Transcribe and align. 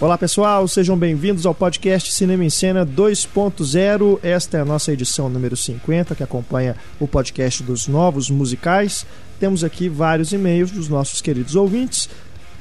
Olá 0.00 0.16
pessoal, 0.16 0.66
sejam 0.66 0.96
bem-vindos 0.96 1.44
ao 1.44 1.54
podcast 1.54 2.10
Cinema 2.10 2.42
em 2.42 2.48
Cena 2.48 2.86
2.0. 2.86 4.18
Esta 4.22 4.56
é 4.56 4.60
a 4.62 4.64
nossa 4.64 4.90
edição 4.90 5.28
número 5.28 5.54
50, 5.54 6.14
que 6.14 6.22
acompanha 6.22 6.74
o 6.98 7.06
podcast 7.06 7.62
dos 7.62 7.86
novos 7.86 8.30
musicais. 8.30 9.04
Temos 9.38 9.62
aqui 9.62 9.90
vários 9.90 10.32
e-mails 10.32 10.70
dos 10.70 10.88
nossos 10.88 11.20
queridos 11.20 11.54
ouvintes 11.54 12.08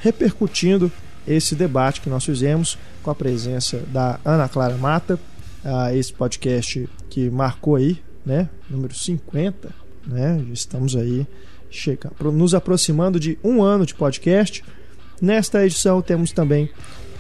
repercutindo 0.02 0.92
esse 1.26 1.56
debate 1.56 2.02
que 2.02 2.10
nós 2.10 2.26
fizemos 2.26 2.78
com 3.02 3.10
a 3.10 3.16
presença 3.16 3.78
da 3.88 4.20
Ana 4.26 4.50
Clara 4.50 4.76
Mata, 4.76 5.18
esse 5.94 6.12
podcast 6.12 6.90
que 7.10 7.30
marcou 7.30 7.78
aí, 7.78 8.02
né, 8.26 8.50
número 8.70 8.94
50, 8.94 9.74
né? 10.06 10.44
Estamos 10.52 10.94
aí 10.94 11.26
chegando, 11.70 12.34
nos 12.34 12.54
aproximando 12.54 13.18
de 13.18 13.40
um 13.42 13.64
ano 13.64 13.86
de 13.86 13.96
podcast. 13.96 14.62
Nesta 15.22 15.66
edição 15.66 16.02
temos 16.02 16.34
também 16.34 16.70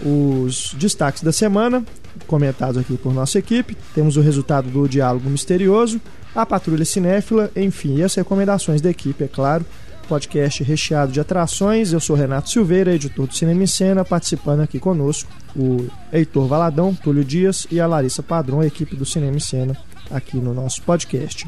os 0.03 0.73
destaques 0.77 1.23
da 1.23 1.31
semana, 1.31 1.83
comentados 2.27 2.77
aqui 2.77 2.97
por 2.97 3.13
nossa 3.13 3.39
equipe. 3.39 3.77
Temos 3.93 4.17
o 4.17 4.21
resultado 4.21 4.69
do 4.69 4.87
Diálogo 4.87 5.29
Misterioso, 5.29 5.99
a 6.35 6.45
Patrulha 6.45 6.85
Cinéfila, 6.85 7.51
enfim, 7.55 7.97
e 7.97 8.03
as 8.03 8.15
recomendações 8.15 8.81
da 8.81 8.89
equipe, 8.89 9.23
é 9.23 9.27
claro. 9.27 9.65
Podcast 10.07 10.63
recheado 10.63 11.11
de 11.11 11.19
atrações. 11.19 11.93
Eu 11.93 11.99
sou 11.99 12.15
Renato 12.15 12.49
Silveira, 12.49 12.95
editor 12.95 13.27
do 13.27 13.35
Cinema 13.35 13.63
em 13.63 13.67
Cena, 13.67 14.03
participando 14.03 14.61
aqui 14.61 14.79
conosco 14.79 15.29
o 15.55 15.87
Heitor 16.11 16.47
Valadão, 16.47 16.95
Túlio 16.95 17.23
Dias 17.23 17.67
e 17.69 17.79
a 17.79 17.85
Larissa 17.85 18.23
Padrão, 18.23 18.61
a 18.61 18.65
equipe 18.65 18.95
do 18.95 19.05
Cinema 19.05 19.37
em 19.37 19.39
Cena, 19.39 19.77
aqui 20.09 20.37
no 20.37 20.53
nosso 20.53 20.81
podcast. 20.81 21.47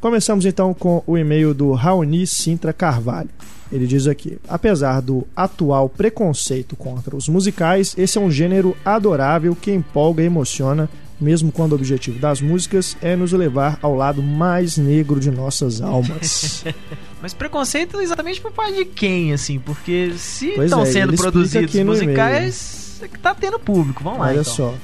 Começamos 0.00 0.46
então 0.46 0.72
com 0.72 1.02
o 1.06 1.18
e-mail 1.18 1.52
do 1.52 1.72
Raoni 1.72 2.26
Sintra 2.26 2.72
Carvalho. 2.72 3.28
Ele 3.70 3.86
diz 3.86 4.06
aqui: 4.06 4.38
apesar 4.48 5.00
do 5.00 5.26
atual 5.36 5.88
preconceito 5.88 6.74
contra 6.76 7.14
os 7.14 7.28
musicais, 7.28 7.94
esse 7.98 8.18
é 8.18 8.20
um 8.20 8.30
gênero 8.30 8.76
adorável 8.84 9.54
que 9.54 9.70
empolga 9.70 10.22
e 10.22 10.26
emociona, 10.26 10.88
mesmo 11.20 11.52
quando 11.52 11.72
o 11.72 11.74
objetivo 11.74 12.18
das 12.18 12.40
músicas 12.40 12.96
é 13.02 13.14
nos 13.14 13.32
levar 13.32 13.78
ao 13.82 13.94
lado 13.94 14.22
mais 14.22 14.76
negro 14.76 15.20
de 15.20 15.30
nossas 15.30 15.80
almas. 15.80 16.64
Mas 17.20 17.34
preconceito 17.34 18.00
exatamente 18.00 18.40
por 18.40 18.52
parte 18.52 18.76
de 18.76 18.84
quem, 18.84 19.32
assim? 19.32 19.58
Porque 19.58 20.12
se 20.16 20.50
estão 20.50 20.82
é, 20.82 20.86
sendo 20.86 21.16
produzidos 21.16 21.74
musicais, 21.74 23.00
é 23.02 23.08
que 23.08 23.18
tá 23.18 23.34
tendo 23.34 23.58
público. 23.58 24.02
Vamos 24.02 24.20
lá, 24.20 24.26
Olha 24.26 24.40
então. 24.40 24.44
só. 24.44 24.74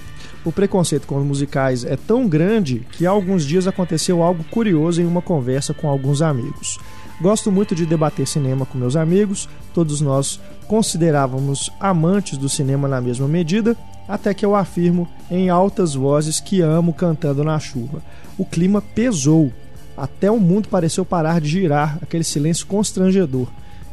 O 0.45 0.53
preconceito 0.53 1.07
com 1.07 1.17
os 1.17 1.25
musicais 1.25 1.85
é 1.85 1.97
tão 1.97 2.29
grande 2.29 2.87
que 2.93 3.07
há 3.07 3.11
alguns 3.11 3.47
dias 3.47 3.67
aconteceu 3.67 4.23
algo 4.23 4.45
curioso 4.51 5.01
em 5.01 5.07
uma 5.07 5.23
conversa 5.23 5.73
com 5.73 5.89
alguns 5.89 6.21
amigos. 6.21 6.79
Gosto 7.21 7.51
muito 7.51 7.75
de 7.75 7.87
debater 7.87 8.27
cinema 8.27 8.67
com 8.67 8.77
meus 8.77 8.97
amigos, 8.97 9.49
todos 9.73 10.01
nós 10.01 10.41
considerávamos 10.67 11.71
amantes 11.79 12.37
do 12.37 12.49
cinema 12.49 12.89
na 12.89 13.01
mesma 13.01 13.29
medida, 13.29 13.77
até 14.09 14.35
que 14.35 14.45
eu 14.45 14.55
afirmo 14.55 15.09
em 15.31 15.49
altas 15.49 15.95
vozes 15.95 16.41
que 16.41 16.61
amo 16.61 16.93
cantando 16.93 17.45
na 17.45 17.59
chuva. 17.59 18.03
O 18.37 18.45
clima 18.45 18.83
pesou, 18.83 19.53
até 19.97 20.31
o 20.31 20.41
mundo 20.41 20.69
pareceu 20.69 21.05
parar 21.05 21.41
de 21.41 21.49
girar, 21.49 21.99
aquele 22.03 22.25
silêncio 22.25 22.67
constrangedor. 22.67 23.47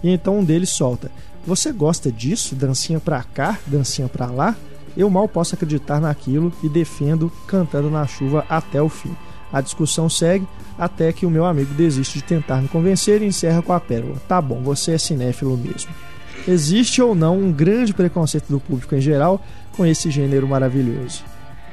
E 0.04 0.10
então 0.10 0.40
um 0.40 0.44
deles 0.44 0.70
solta: 0.70 1.12
Você 1.46 1.72
gosta 1.72 2.12
disso? 2.12 2.56
Dancinha 2.56 3.00
pra 3.00 3.24
cá, 3.24 3.60
dancinha 3.68 4.08
pra 4.08 4.26
lá? 4.26 4.56
Eu 4.98 5.10
mal 5.10 5.28
posso 5.28 5.56
acreditar 5.56 6.02
naquilo 6.02 6.52
e 6.64 6.68
defendo 6.68 7.32
cantando 7.48 7.90
na 7.90 8.06
chuva 8.08 8.46
até 8.50 8.82
o 8.82 8.90
fim. 8.90 9.16
A 9.52 9.62
discussão 9.62 10.10
segue, 10.10 10.48
até 10.78 11.12
que 11.12 11.26
o 11.26 11.30
meu 11.30 11.46
amigo 11.46 11.74
desiste 11.74 12.20
de 12.20 12.24
tentar 12.24 12.62
me 12.62 12.68
convencer 12.68 13.22
e 13.22 13.26
encerra 13.26 13.62
com 13.62 13.74
a 13.74 13.80
pérola. 13.80 14.16
Tá 14.28 14.42
bom, 14.42 14.62
você 14.62 14.94
é 14.94 14.98
cinéfilo 14.98 15.58
mesmo. 15.58 15.92
Existe 16.48 17.02
ou 17.02 17.14
não 17.14 17.38
um 17.38 17.52
grande 17.52 17.94
preconceito 17.94 18.48
do 18.50 18.60
público 18.60 18.96
em 18.96 19.02
geral 19.02 19.44
com 19.76 19.86
esse 19.86 20.10
gênero 20.10 20.48
maravilhoso? 20.48 21.24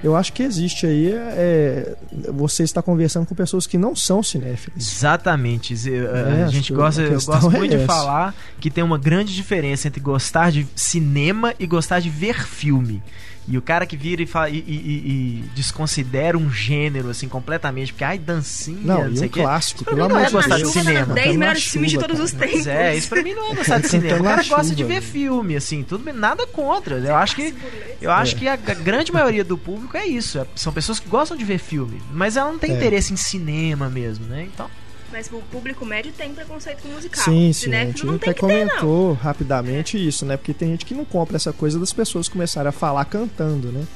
Eu 0.03 0.15
acho 0.15 0.33
que 0.33 0.43
existe 0.43 0.87
aí. 0.87 1.11
É, 1.13 1.97
você 2.33 2.63
está 2.63 2.81
conversando 2.81 3.27
com 3.27 3.35
pessoas 3.35 3.67
que 3.67 3.77
não 3.77 3.97
são 3.97 4.23
cinéfilos. 4.23 4.95
Exatamente. 4.95 5.75
É, 5.91 6.45
a 6.45 6.49
gente 6.49 6.73
gosta, 6.73 7.03
eu 7.03 7.21
gosto 7.21 7.51
muito 7.51 7.75
é 7.75 7.79
de 7.79 7.85
falar 7.85 8.35
que 8.61 8.71
tem 8.71 8.85
uma 8.85 8.99
grande 8.99 9.35
diferença 9.35 9.89
entre 9.89 10.01
gostar 10.01 10.53
de 10.53 10.67
cinema 10.77 11.53
e 11.59 11.67
gostar 11.67 11.99
de 11.99 12.11
ver 12.11 12.47
filme. 12.47 13.03
E 13.51 13.57
o 13.57 13.63
cara 13.63 13.87
que 13.87 13.97
vira 13.97 14.23
e, 14.23 14.27
fala, 14.27 14.51
e, 14.51 14.59
e, 14.59 14.63
e, 14.69 15.45
desconsidera 15.55 16.37
um 16.37 16.51
gênero, 16.51 17.09
assim, 17.09 17.27
completamente, 17.29 17.95
porque, 17.95 18.05
ai, 18.05 18.19
dancinha, 18.19 18.79
não, 18.83 19.09
não 19.09 19.17
sei 19.17 19.27
o 19.27 19.31
um 19.31 19.33
clássico, 19.33 19.85
pelo 19.87 20.05
amor 20.05 20.17
de 20.19 20.31
Deus. 20.31 20.33
gostar 20.33 20.57
de 20.59 20.69
cinema. 20.69 21.15
10 21.15 21.37
melhores 21.37 21.65
filmes 21.65 21.91
de 21.91 21.99
todos 21.99 22.21
os 22.21 22.31
tempos. 22.33 22.67
É, 22.67 22.95
isso 22.95 23.09
pra 23.09 23.23
mim 23.23 23.33
não 23.33 23.53
é 23.53 23.55
gostar 23.55 23.79
de 23.79 23.89
cinema. 23.89 24.21
O 24.21 24.25
cara 24.25 24.43
gosta 24.45 24.75
de 24.75 24.85
ver 24.85 25.01
filme, 25.01 25.57
assim, 25.57 25.83
tudo 25.83 26.13
nada 26.13 26.47
contra. 26.47 26.97
Eu 26.97 27.17
acho 27.17 27.37
que, 27.37 27.55
eu 28.03 28.11
acho 28.11 28.37
que 28.37 28.47
a 28.47 28.57
grande 28.57 29.11
maioria 29.11 29.45
do 29.45 29.57
público 29.57 29.97
é 29.97 30.07
isso. 30.07 30.39
É, 30.39 30.47
são 30.55 30.71
pessoas 30.71 31.01
que 31.01 31.09
gostam 31.09 31.35
de 31.35 31.45
ver 31.45 31.59
filme, 31.59 32.03
mas 32.13 32.37
ela 32.37 32.53
não 32.53 32.59
tem 32.59 32.73
é. 32.73 32.77
interesse 32.77 33.15
em 33.15 33.17
cinema 33.17 33.89
mesmo, 33.89 34.27
né? 34.27 34.47
Então... 34.53 34.71
Mas 35.11 35.31
o 35.33 35.41
público 35.51 35.87
médio 35.87 36.13
tem 36.13 36.35
preconceito 36.35 36.83
com 36.83 36.89
musical. 36.89 37.25
Sim, 37.25 37.53
sim. 37.53 37.75
A 37.75 37.85
gente 37.87 38.09
até 38.09 38.35
comentou 38.35 39.17
ter, 39.17 39.23
rapidamente 39.23 39.97
é. 39.97 40.01
isso, 40.01 40.27
né? 40.27 40.37
Porque 40.37 40.53
tem 40.53 40.71
gente 40.71 40.85
que 40.85 40.95
não 40.95 41.05
compra 41.05 41.37
essa 41.37 41.53
coisa 41.53 41.79
das 41.79 41.93
pessoas 41.93 42.29
começarem 42.29 42.69
a 42.69 42.73
falar 42.73 43.05
cantando, 43.07 43.73
né? 43.73 43.87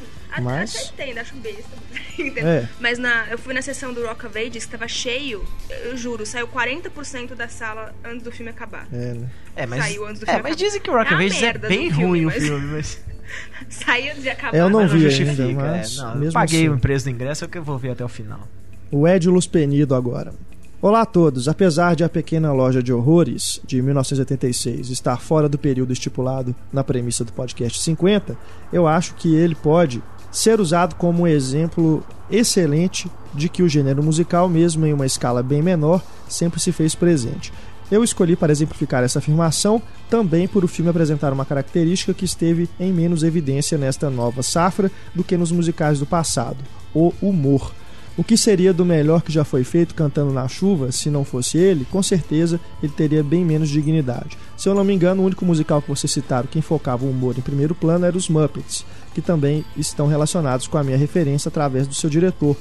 Mas... 0.41 0.93
Até 0.95 1.05
entendo, 1.05 1.19
acho 1.19 1.35
besta. 1.37 1.83
É. 2.37 2.69
Mas 2.79 2.99
na, 2.99 3.27
eu 3.31 3.39
fui 3.39 3.53
na 3.55 3.63
sessão 3.63 3.93
do 3.93 4.07
Rock 4.07 4.27
of 4.27 4.39
Ages, 4.39 4.65
que 4.65 4.71
tava 4.71 4.87
cheio, 4.87 5.45
eu 5.85 5.97
juro, 5.97 6.25
saiu 6.25 6.47
40% 6.47 7.35
da 7.35 7.49
sala 7.49 7.95
antes 8.05 8.23
do 8.23 8.31
filme 8.31 8.51
acabar. 8.51 8.87
É, 8.93 9.15
né? 9.15 9.31
É, 9.57 9.67
mas, 9.67 9.83
saiu 9.85 10.07
antes 10.07 10.21
do 10.21 10.27
filme 10.27 10.41
é, 10.41 10.43
mas 10.43 10.57
dizem 10.57 10.81
que 10.81 10.91
o 10.91 10.95
Rock 10.95 11.13
of 11.13 11.23
é 11.23 11.27
Ages 11.27 11.43
é 11.43 11.53
bem 11.55 11.89
ruim 11.89 12.27
mas... 12.27 12.37
o 12.37 12.41
filme, 12.41 12.67
mas... 12.67 13.01
saiu 13.69 14.15
de 14.15 14.29
acabar. 14.29 14.57
É, 14.57 14.61
eu 14.61 14.71
não 14.71 14.87
vi 14.87 15.07
ainda, 15.07 15.49
mas... 15.53 15.99
É, 15.99 16.03
não, 16.03 16.25
eu 16.25 16.33
paguei 16.33 16.67
assim. 16.67 16.69
o 16.69 16.79
preço 16.79 17.05
do 17.07 17.11
ingresso, 17.11 17.45
é 17.45 17.49
que 17.49 17.59
eu 17.59 17.65
vou 17.65 17.79
ver 17.79 17.91
até 17.91 18.05
o 18.05 18.09
final. 18.09 18.47
O 18.91 19.09
Ed 19.09 19.29
Luz 19.29 19.47
Penido 19.47 19.95
agora. 19.95 20.35
Olá 20.83 21.03
a 21.03 21.07
todos. 21.07 21.47
Apesar 21.47 21.95
de 21.95 22.03
A 22.03 22.09
Pequena 22.09 22.53
Loja 22.53 22.83
de 22.83 22.93
Horrores, 22.93 23.61
de 23.65 23.81
1986, 23.81 24.91
estar 24.91 25.21
fora 25.21 25.49
do 25.49 25.57
período 25.57 25.93
estipulado 25.93 26.57
na 26.73 26.83
premissa 26.83 27.25
do 27.25 27.33
podcast 27.33 27.81
50, 27.81 28.37
eu 28.73 28.89
acho 28.89 29.15
que 29.15 29.33
ele 29.33 29.55
pode 29.55 30.03
ser 30.33 30.61
usado 30.61 30.97
como 30.97 31.23
um 31.23 31.27
exemplo 31.29 32.05
excelente 32.29 33.09
de 33.33 33.49
que 33.49 33.63
o 33.63 33.69
gênero 33.69 34.03
musical, 34.03 34.49
mesmo 34.49 34.85
em 34.85 34.93
uma 34.93 35.07
escala 35.07 35.41
bem 35.41 35.63
menor, 35.63 36.03
sempre 36.29 36.59
se 36.59 36.73
fez 36.73 36.97
presente. 36.97 37.53
Eu 37.89 38.03
escolhi 38.03 38.35
para 38.35 38.51
exemplificar 38.51 39.05
essa 39.05 39.21
afirmação 39.21 39.81
também 40.11 40.49
por 40.49 40.65
o 40.65 40.69
filme 40.69 40.91
apresentar 40.91 41.33
uma 41.33 41.45
característica 41.45 42.13
que 42.13 42.25
esteve 42.25 42.69
em 42.81 42.93
menos 42.93 43.23
evidência 43.23 43.79
nesta 43.79 44.11
nova 44.11 44.43
safra 44.43 44.91
do 45.15 45.23
que 45.23 45.37
nos 45.37 45.53
musicais 45.53 46.01
do 46.01 46.07
passado: 46.07 46.59
o 46.93 47.13
humor. 47.23 47.73
O 48.15 48.23
que 48.23 48.37
seria 48.37 48.75
do 48.75 48.85
melhor 48.85 49.23
que 49.23 49.33
já 49.33 49.43
foi 49.43 49.65
feito 49.65 49.95
cantando 49.95 50.33
na 50.33 50.47
chuva, 50.47 50.93
se 50.93 51.09
não 51.09 51.25
fosse 51.25 51.57
ele, 51.57 51.87
com 51.91 52.03
certeza 52.03 52.61
ele 52.83 52.93
teria 52.93 53.23
bem 53.23 53.43
menos 53.43 53.71
dignidade. 53.71 54.37
Se 54.55 54.69
eu 54.69 54.75
não 54.75 54.85
me 54.85 54.93
engano, 54.93 55.23
o 55.23 55.25
único 55.25 55.47
musical 55.47 55.81
que 55.81 55.89
vocês 55.89 56.13
citaram 56.13 56.47
que 56.47 56.59
enfocava 56.59 57.07
o 57.07 57.11
humor 57.11 57.39
em 57.39 57.41
primeiro 57.41 57.75
plano 57.75 58.05
era 58.05 58.17
os 58.17 58.29
Muppets, 58.29 58.85
que 59.15 59.23
também 59.23 59.65
estão 59.79 60.07
relacionados 60.07 60.67
com 60.67 60.77
a 60.77 60.85
minha 60.85 60.97
referência 60.99 61.49
através 61.49 61.87
do 61.87 61.95
seu 61.95 62.11
diretor, 62.11 62.55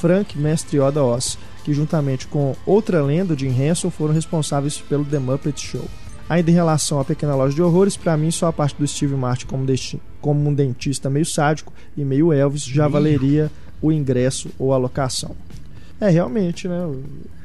Frank 0.00 0.38
Mestre 0.38 0.80
Oda 0.80 1.04
Oz, 1.04 1.36
que 1.64 1.74
juntamente 1.74 2.26
com 2.26 2.56
outra 2.64 3.02
lenda, 3.02 3.36
de 3.36 3.46
Henson, 3.46 3.90
foram 3.90 4.14
responsáveis 4.14 4.78
pelo 4.78 5.04
The 5.04 5.18
Muppet 5.18 5.60
Show. 5.60 5.84
Ainda 6.28 6.50
em 6.50 6.54
relação 6.54 6.98
à 6.98 7.04
Pequena 7.04 7.34
Loja 7.34 7.54
de 7.54 7.62
Horrores, 7.62 7.98
para 7.98 8.16
mim 8.16 8.30
só 8.30 8.46
a 8.46 8.52
parte 8.52 8.76
do 8.78 8.86
Steve 8.86 9.14
Martin 9.14 9.46
como, 9.46 9.66
como 10.22 10.48
um 10.48 10.54
dentista 10.54 11.10
meio 11.10 11.26
sádico 11.26 11.72
e 11.94 12.02
meio 12.02 12.32
Elvis 12.32 12.64
já 12.64 12.88
valeria 12.88 13.50
o 13.84 13.92
ingresso 13.92 14.50
ou 14.58 14.72
a 14.72 14.76
locação. 14.76 15.36
É, 16.00 16.08
realmente, 16.08 16.66
né? 16.66 16.84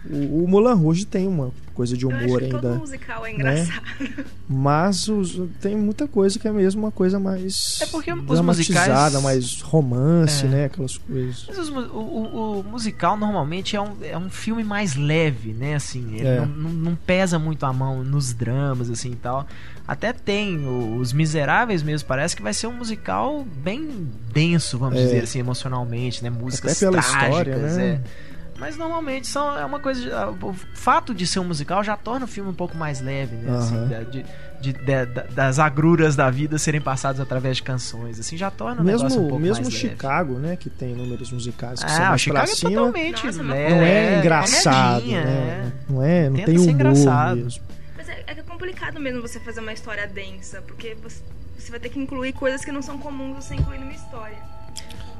O, 0.09 0.43
o 0.43 0.47
Mulan 0.47 0.73
Rouge 0.73 1.05
tem 1.05 1.27
uma 1.27 1.51
coisa 1.73 1.95
de 1.95 2.05
humor 2.05 2.41
ainda. 2.41 2.59
Todo 2.59 2.79
musical 2.79 3.25
é 3.25 3.29
né? 3.29 3.35
engraçado. 3.35 3.83
Né? 3.99 4.25
Mas 4.49 5.07
os, 5.07 5.41
tem 5.61 5.75
muita 5.75 6.07
coisa 6.07 6.39
que 6.39 6.47
é 6.47 6.51
mesmo 6.51 6.81
uma 6.81 6.91
coisa 6.91 7.19
mais 7.19 7.79
é 7.81 7.85
porque 7.85 8.11
os 8.11 8.41
musicais... 8.41 9.21
mais 9.21 9.61
romance, 9.61 10.45
é. 10.45 10.49
né? 10.49 10.65
Aquelas 10.65 10.97
coisas. 10.97 11.45
Mas 11.47 11.57
os, 11.57 11.69
o, 11.69 11.79
o, 11.79 12.59
o, 12.59 12.63
musical 12.63 13.17
normalmente 13.17 13.75
é 13.75 13.81
um, 13.81 13.95
é 14.01 14.17
um 14.17 14.29
filme 14.29 14.63
mais 14.63 14.95
leve, 14.95 15.53
né? 15.53 15.75
Assim, 15.75 16.19
é. 16.19 16.39
não, 16.39 16.47
não, 16.47 16.69
não, 16.69 16.95
pesa 16.95 17.37
muito 17.37 17.65
a 17.65 17.71
mão 17.71 18.03
nos 18.03 18.33
dramas, 18.33 18.89
assim 18.89 19.11
e 19.11 19.15
tal. 19.15 19.47
Até 19.89 20.13
tem 20.13 20.67
Os 20.99 21.11
Miseráveis 21.11 21.81
mesmo, 21.81 22.07
parece 22.07 22.35
que 22.35 22.43
vai 22.43 22.53
ser 22.53 22.67
um 22.67 22.73
musical 22.73 23.43
bem 23.43 24.07
denso, 24.31 24.77
vamos 24.77 24.99
é. 24.99 25.03
dizer 25.03 25.23
assim, 25.23 25.39
emocionalmente, 25.39 26.23
né? 26.23 26.29
Músicas 26.29 26.73
Até 26.73 26.79
pela 26.79 27.01
trágicas, 27.01 27.23
história, 27.23 27.57
né? 27.57 28.01
É. 28.05 28.29
Mas 28.59 28.77
normalmente 28.77 29.25
são, 29.25 29.57
é 29.57 29.65
uma 29.65 29.79
coisa. 29.79 30.29
O 30.43 30.53
fato 30.75 31.11
de 31.11 31.25
ser 31.25 31.39
um 31.39 31.45
musical 31.45 31.83
já 31.83 31.97
torna 31.97 32.25
o 32.25 32.27
filme 32.27 32.51
um 32.51 32.53
pouco 32.53 32.77
mais 32.77 33.01
leve, 33.01 33.35
né? 33.37 33.51
Uhum. 33.51 33.57
Assim, 33.57 33.87
de, 34.11 34.23
de, 34.61 34.73
de, 34.73 35.05
das 35.33 35.57
agruras 35.57 36.15
da 36.15 36.29
vida 36.29 36.59
serem 36.59 36.81
passadas 36.81 37.19
através 37.19 37.57
de 37.57 37.63
canções. 37.63 38.19
Assim, 38.19 38.37
já 38.37 38.51
torna 38.51 38.83
o 38.83 38.85
mesmo, 38.85 38.99
negócio 38.99 39.21
um 39.21 39.27
pouco 39.27 39.41
Mesmo 39.41 39.63
mais 39.63 39.73
Chicago, 39.73 40.33
leve. 40.33 40.47
né? 40.49 40.55
Que 40.55 40.69
tem 40.69 40.93
números 40.93 41.31
musicais 41.31 41.79
que 41.79 41.89
ah, 41.89 41.95
são 41.95 42.05
mais 42.09 42.21
Chicago 42.21 42.45
pra 42.45 42.53
é 42.53 42.55
cima. 42.55 42.71
totalmente 42.71 43.25
Nossa, 43.25 43.43
Não 43.43 43.55
é, 43.55 44.15
é 44.15 44.19
engraçado, 44.19 45.05
né? 45.07 45.15
É. 45.17 45.71
Não 45.91 46.03
é, 46.03 46.29
não 46.29 46.35
Tenta 46.35 46.51
tem 46.51 46.59
humor 46.59 47.35
mesmo. 47.35 47.68
É, 48.09 48.23
é 48.27 48.35
complicado 48.43 48.99
mesmo 48.99 49.21
você 49.21 49.39
fazer 49.39 49.59
uma 49.59 49.73
história 49.73 50.07
densa, 50.07 50.61
porque 50.61 50.95
você, 50.95 51.21
você 51.57 51.71
vai 51.71 51.79
ter 51.79 51.89
que 51.89 51.99
incluir 51.99 52.33
coisas 52.33 52.63
que 52.63 52.71
não 52.71 52.81
são 52.81 52.97
comuns 52.97 53.45
você 53.45 53.55
incluir 53.55 53.79
numa 53.79 53.93
história. 53.93 54.37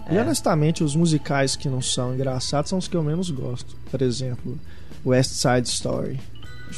E 0.09 0.17
honestamente, 0.17 0.83
os 0.83 0.95
musicais 0.95 1.55
que 1.55 1.69
não 1.69 1.81
são 1.81 2.15
engraçados 2.15 2.69
são 2.69 2.79
os 2.79 2.87
que 2.87 2.97
eu 2.97 3.03
menos 3.03 3.29
gosto. 3.29 3.75
Por 3.91 4.01
exemplo, 4.01 4.57
West 5.05 5.31
Side 5.31 5.67
Story. 5.67 6.19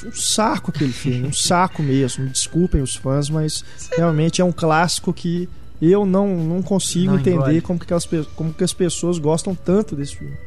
Um 0.05 0.11
saco 0.11 0.71
aquele 0.71 0.91
filme, 0.91 1.27
um 1.27 1.33
saco 1.33 1.81
mesmo. 1.81 2.25
Me 2.25 2.29
desculpem 2.29 2.81
os 2.81 2.95
fãs, 2.95 3.29
mas 3.29 3.63
realmente 3.95 4.41
é 4.41 4.45
um 4.45 4.51
clássico 4.51 5.13
que 5.13 5.47
eu 5.81 6.05
não, 6.05 6.35
não 6.37 6.61
consigo 6.61 7.13
não 7.13 7.19
entender 7.19 7.61
como 7.61 7.79
que, 7.79 7.85
aquelas, 7.85 8.05
como 8.35 8.53
que 8.53 8.63
as 8.63 8.73
pessoas 8.73 9.17
gostam 9.17 9.55
tanto 9.55 9.95
desse 9.95 10.17
filme. 10.17 10.37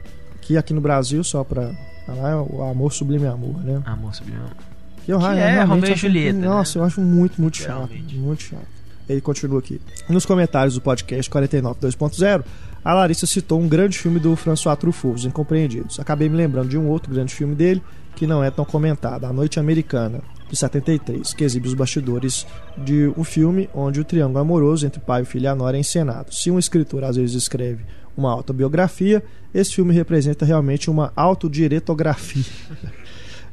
Que 0.43 0.57
aqui 0.57 0.75
no 0.75 0.81
Brasil, 0.81 1.25
só 1.25 1.43
pra 1.43 1.75
falar, 2.07 2.31
é 2.31 2.37
o 2.37 2.63
Amor 2.63 2.93
Sublime 2.93 3.27
Amor, 3.27 3.59
né? 3.65 3.83
Amor 3.87 4.15
Sublime 4.15 4.39
Amor. 4.39 4.74
Que, 5.05 5.13
eu, 5.13 5.19
que 5.19 5.27
é 5.27 5.63
Romeu 5.63 5.93
e 5.93 5.97
Julieta. 5.97 6.39
Né? 6.39 6.47
Nossa, 6.47 6.79
né? 6.79 6.83
eu 6.83 6.87
acho 6.87 7.01
muito, 7.01 7.41
muito 7.41 7.59
chato. 7.59 7.91
Muito 8.15 8.43
chato. 8.43 8.75
Ele 9.09 9.21
continua 9.21 9.59
aqui. 9.59 9.81
Nos 10.09 10.25
comentários 10.25 10.75
do 10.75 10.81
podcast 10.81 11.31
49 11.31 11.79
2.0, 11.81 12.45
a 12.83 12.95
Larissa 12.95 13.27
citou 13.27 13.61
um 13.61 13.69
grande 13.69 13.99
filme 13.99 14.19
do 14.19 14.35
François 14.35 14.79
Truffaut, 14.79 15.17
Os 15.17 15.25
Incompreendidos. 15.27 16.01
Acabei 16.01 16.29
me 16.29 16.37
lembrando 16.37 16.69
de 16.69 16.79
um 16.79 16.89
outro 16.89 17.13
grande 17.13 17.35
filme 17.35 17.55
dele, 17.55 17.83
que 18.17 18.27
não 18.27 18.43
é 18.43 18.51
tão 18.51 18.65
comentado, 18.65 19.25
A 19.25 19.33
Noite 19.33 19.61
Americana, 19.61 20.21
de 20.49 20.57
73, 20.57 21.35
que 21.35 21.45
exibe 21.45 21.69
os 21.69 21.75
bastidores 21.75 22.47
de 22.79 23.13
um 23.17 23.25
filme 23.25 23.69
onde 23.75 24.01
o 24.01 24.05
triângulo 24.05 24.39
amoroso 24.39 24.87
entre 24.87 25.01
pai, 25.01 25.25
filho 25.25 25.51
e 25.51 25.55
nora 25.55 25.77
é 25.77 25.81
encenado. 25.81 26.33
Se 26.33 26.51
um 26.51 26.59
escritor 26.59 27.05
às 27.05 27.17
vezes 27.17 27.35
escreve 27.35 27.85
uma 28.17 28.31
autobiografia, 28.31 29.23
esse 29.53 29.75
filme 29.75 29.93
representa 29.93 30.45
realmente 30.45 30.89
uma 30.89 31.13
autodiretografia. 31.17 32.45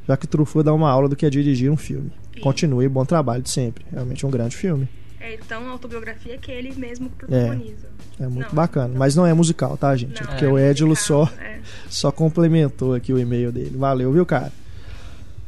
Já 0.06 0.16
que 0.16 0.26
Truffaut 0.26 0.64
dá 0.64 0.72
uma 0.72 0.90
aula 0.90 1.08
do 1.08 1.16
que 1.16 1.24
é 1.24 1.30
dirigir 1.30 1.70
um 1.70 1.76
filme. 1.76 2.12
Continue, 2.40 2.88
bom 2.88 3.04
trabalho 3.04 3.42
de 3.42 3.50
sempre. 3.50 3.84
Realmente 3.90 4.26
um 4.26 4.30
grande 4.30 4.56
filme. 4.56 4.88
É 5.20 5.38
tão 5.48 5.68
autobiografia 5.68 6.36
que 6.36 6.50
ele 6.50 6.74
mesmo 6.74 7.08
protagoniza. 7.10 7.86
É, 8.18 8.24
é 8.24 8.28
muito 8.28 8.48
não, 8.48 8.54
bacana. 8.54 8.88
Não. 8.88 8.98
Mas 8.98 9.14
não 9.14 9.24
é 9.24 9.32
musical, 9.32 9.76
tá, 9.76 9.94
gente? 9.94 10.20
Não, 10.20 10.26
porque 10.26 10.44
é 10.44 10.48
o 10.48 10.58
Edilo 10.58 10.96
só, 10.96 11.30
é. 11.40 11.60
só 11.88 12.10
complementou 12.10 12.94
aqui 12.94 13.12
o 13.12 13.18
e-mail 13.18 13.52
dele. 13.52 13.76
Valeu, 13.76 14.12
viu, 14.12 14.26
cara? 14.26 14.52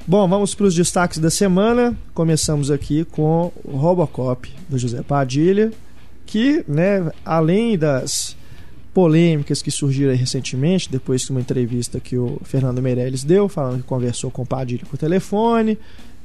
Bom, 0.06 0.28
vamos 0.28 0.54
para 0.54 0.66
os 0.66 0.74
destaques 0.74 1.18
da 1.18 1.30
semana. 1.30 1.96
Começamos 2.12 2.70
aqui 2.70 3.04
com 3.06 3.50
o 3.64 3.76
Robocop 3.76 4.52
do 4.68 4.78
José 4.78 5.02
Padilha, 5.02 5.72
que, 6.24 6.64
né, 6.68 7.10
além 7.24 7.76
das 7.76 8.36
polêmicas 8.94 9.61
que 9.61 9.73
surgiram 9.73 10.14
recentemente, 10.14 10.91
depois 10.91 11.23
de 11.23 11.32
uma 11.32 11.41
entrevista 11.41 11.99
que 11.99 12.17
o 12.17 12.41
Fernando 12.44 12.81
Meirelles 12.81 13.25
deu, 13.25 13.49
falando 13.49 13.79
que 13.79 13.88
conversou 13.88 14.31
com 14.31 14.43
o 14.43 14.46
Padilha 14.46 14.85
por 14.88 14.96
telefone, 14.96 15.76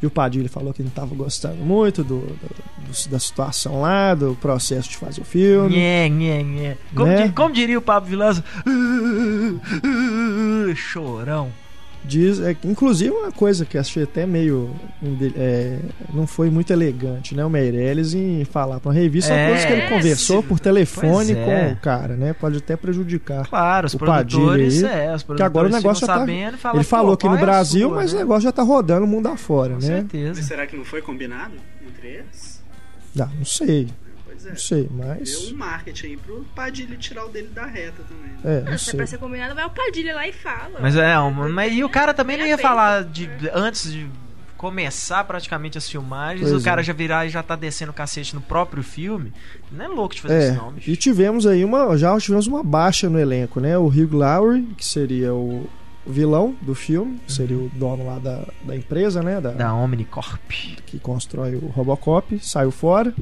e 0.01 0.05
o 0.05 0.09
Padilha 0.09 0.47
falou 0.47 0.73
que 0.73 0.81
não 0.81 0.89
estava 0.89 1.13
gostando 1.13 1.57
muito 1.57 2.03
do, 2.03 2.21
do, 2.21 3.09
da 3.09 3.19
situação 3.19 3.81
lá, 3.81 4.13
do 4.13 4.37
processo 4.39 4.89
de 4.89 4.97
fazer 4.97 5.21
o 5.21 5.25
filme. 5.25 5.75
Nhé, 5.75 6.07
nhé, 6.07 6.43
nhé. 6.43 6.77
Como, 6.95 7.07
né? 7.07 7.33
como 7.35 7.53
diria 7.53 7.77
o 7.77 7.81
Pablo 7.81 8.09
Vilaça? 8.09 8.43
Chorão. 10.75 11.51
Diz, 12.09 12.39
é, 12.39 12.57
inclusive 12.65 13.11
uma 13.11 13.31
coisa 13.31 13.65
que 13.65 13.77
achei 13.77 14.01
até 14.01 14.25
meio 14.25 14.75
é, 15.35 15.77
não 16.11 16.25
foi 16.25 16.49
muito 16.49 16.73
elegante, 16.73 17.35
né? 17.35 17.45
O 17.45 17.49
Meirelles 17.51 18.15
em 18.15 18.43
falar 18.45 18.79
para 18.79 18.89
uma 18.89 18.95
revista 18.95 19.31
é, 19.31 19.47
coisas 19.49 19.65
que 19.65 19.73
ele 19.73 19.87
conversou 19.89 20.41
por 20.41 20.59
telefone 20.59 21.33
é. 21.33 21.45
com 21.45 21.73
o 21.73 21.75
cara, 21.75 22.15
né? 22.15 22.33
Pode 22.33 22.57
até 22.57 22.75
prejudicar. 22.75 23.47
Claro, 23.47 23.85
os 23.85 23.93
o 23.93 23.99
produtores, 23.99 24.83
aí, 24.83 25.05
é, 25.05 25.15
os 25.15 25.21
produtores 25.21 25.37
que 25.37 25.43
agora 25.43 25.67
o 25.67 25.71
negócio 25.71 26.01
já 26.01 26.13
tá, 26.13 26.19
sabendo, 26.19 26.57
ele 26.73 26.83
falou 26.83 27.13
aqui 27.13 27.29
no 27.29 27.37
é 27.37 27.39
Brasil, 27.39 27.89
sua, 27.89 27.95
mas 27.95 28.11
né? 28.11 28.17
o 28.17 28.21
negócio 28.21 28.41
já 28.41 28.51
tá 28.51 28.63
rodando 28.63 29.05
o 29.05 29.07
mundo 29.07 29.27
afora, 29.27 29.75
com 29.75 29.81
né? 29.81 29.87
Certeza. 29.87 30.33
Mas 30.35 30.45
será 30.45 30.65
que 30.65 30.75
não 30.75 30.83
foi 30.83 31.03
combinado 31.03 31.53
entre 31.87 32.07
eles? 32.07 32.63
Não, 33.15 33.27
não 33.27 33.45
sei. 33.45 33.87
É. 34.45 34.49
Não 34.49 34.55
sei, 34.55 34.89
mas. 34.91 35.31
Deu 35.31 35.53
um 35.53 35.57
marketing 35.57 36.07
aí 36.07 36.17
pro 36.17 36.45
Padilha 36.55 36.97
tirar 36.97 37.25
o 37.25 37.29
dele 37.29 37.49
da 37.49 37.65
reta 37.65 38.03
também. 38.03 38.31
Né? 38.43 38.63
É, 38.67 38.71
não 38.71 38.77
Se 38.77 38.91
é 38.91 38.93
pra 38.93 39.07
ser 39.07 39.17
combinado, 39.17 39.55
vai 39.55 39.65
o 39.65 39.69
Padilha 39.69 40.15
lá 40.15 40.27
e 40.27 40.33
fala. 40.33 40.79
Mas 40.79 40.95
é, 40.95 41.15
mas 41.51 41.73
e 41.73 41.83
o 41.83 41.89
cara 41.89 42.13
também 42.13 42.37
não 42.37 42.45
ia 42.45 42.57
falar 42.57 43.03
de, 43.03 43.29
antes 43.53 43.91
de 43.91 44.09
começar 44.59 45.23
praticamente 45.23 45.77
as 45.77 45.89
filmagens, 45.89 46.49
pois 46.49 46.61
o 46.61 46.63
cara 46.63 46.81
é. 46.81 46.83
já 46.83 46.91
virar 46.91 47.25
e 47.25 47.29
já 47.29 47.41
tá 47.41 47.55
descendo 47.55 47.91
o 47.91 47.95
cacete 47.95 48.35
no 48.35 48.41
próprio 48.41 48.83
filme. 48.83 49.31
Não 49.71 49.85
é 49.85 49.87
louco 49.87 50.13
de 50.13 50.21
fazer 50.21 50.33
é, 50.33 50.49
isso, 50.49 50.61
não, 50.61 50.71
bicho. 50.73 50.91
E 50.91 50.97
tivemos 50.97 51.47
aí 51.47 51.63
uma. 51.63 51.97
Já 51.97 52.17
tivemos 52.19 52.45
uma 52.45 52.61
baixa 52.61 53.09
no 53.09 53.17
elenco, 53.17 53.61
né? 53.61 53.77
O 53.77 53.87
Hugh 53.87 54.17
Laurie, 54.17 54.63
que 54.77 54.85
seria 54.85 55.33
o 55.33 55.69
vilão 56.05 56.55
do 56.61 56.75
filme, 56.75 57.21
seria 57.25 57.57
o 57.57 57.69
dono 57.73 58.05
lá 58.05 58.19
da, 58.19 58.45
da 58.63 58.75
empresa, 58.75 59.23
né? 59.23 59.39
Da, 59.39 59.51
da 59.51 59.73
Omnicorp. 59.73 60.51
Que 60.85 60.99
constrói 60.99 61.55
o 61.55 61.67
Robocop, 61.67 62.37
saiu 62.41 62.71
fora. 62.71 63.13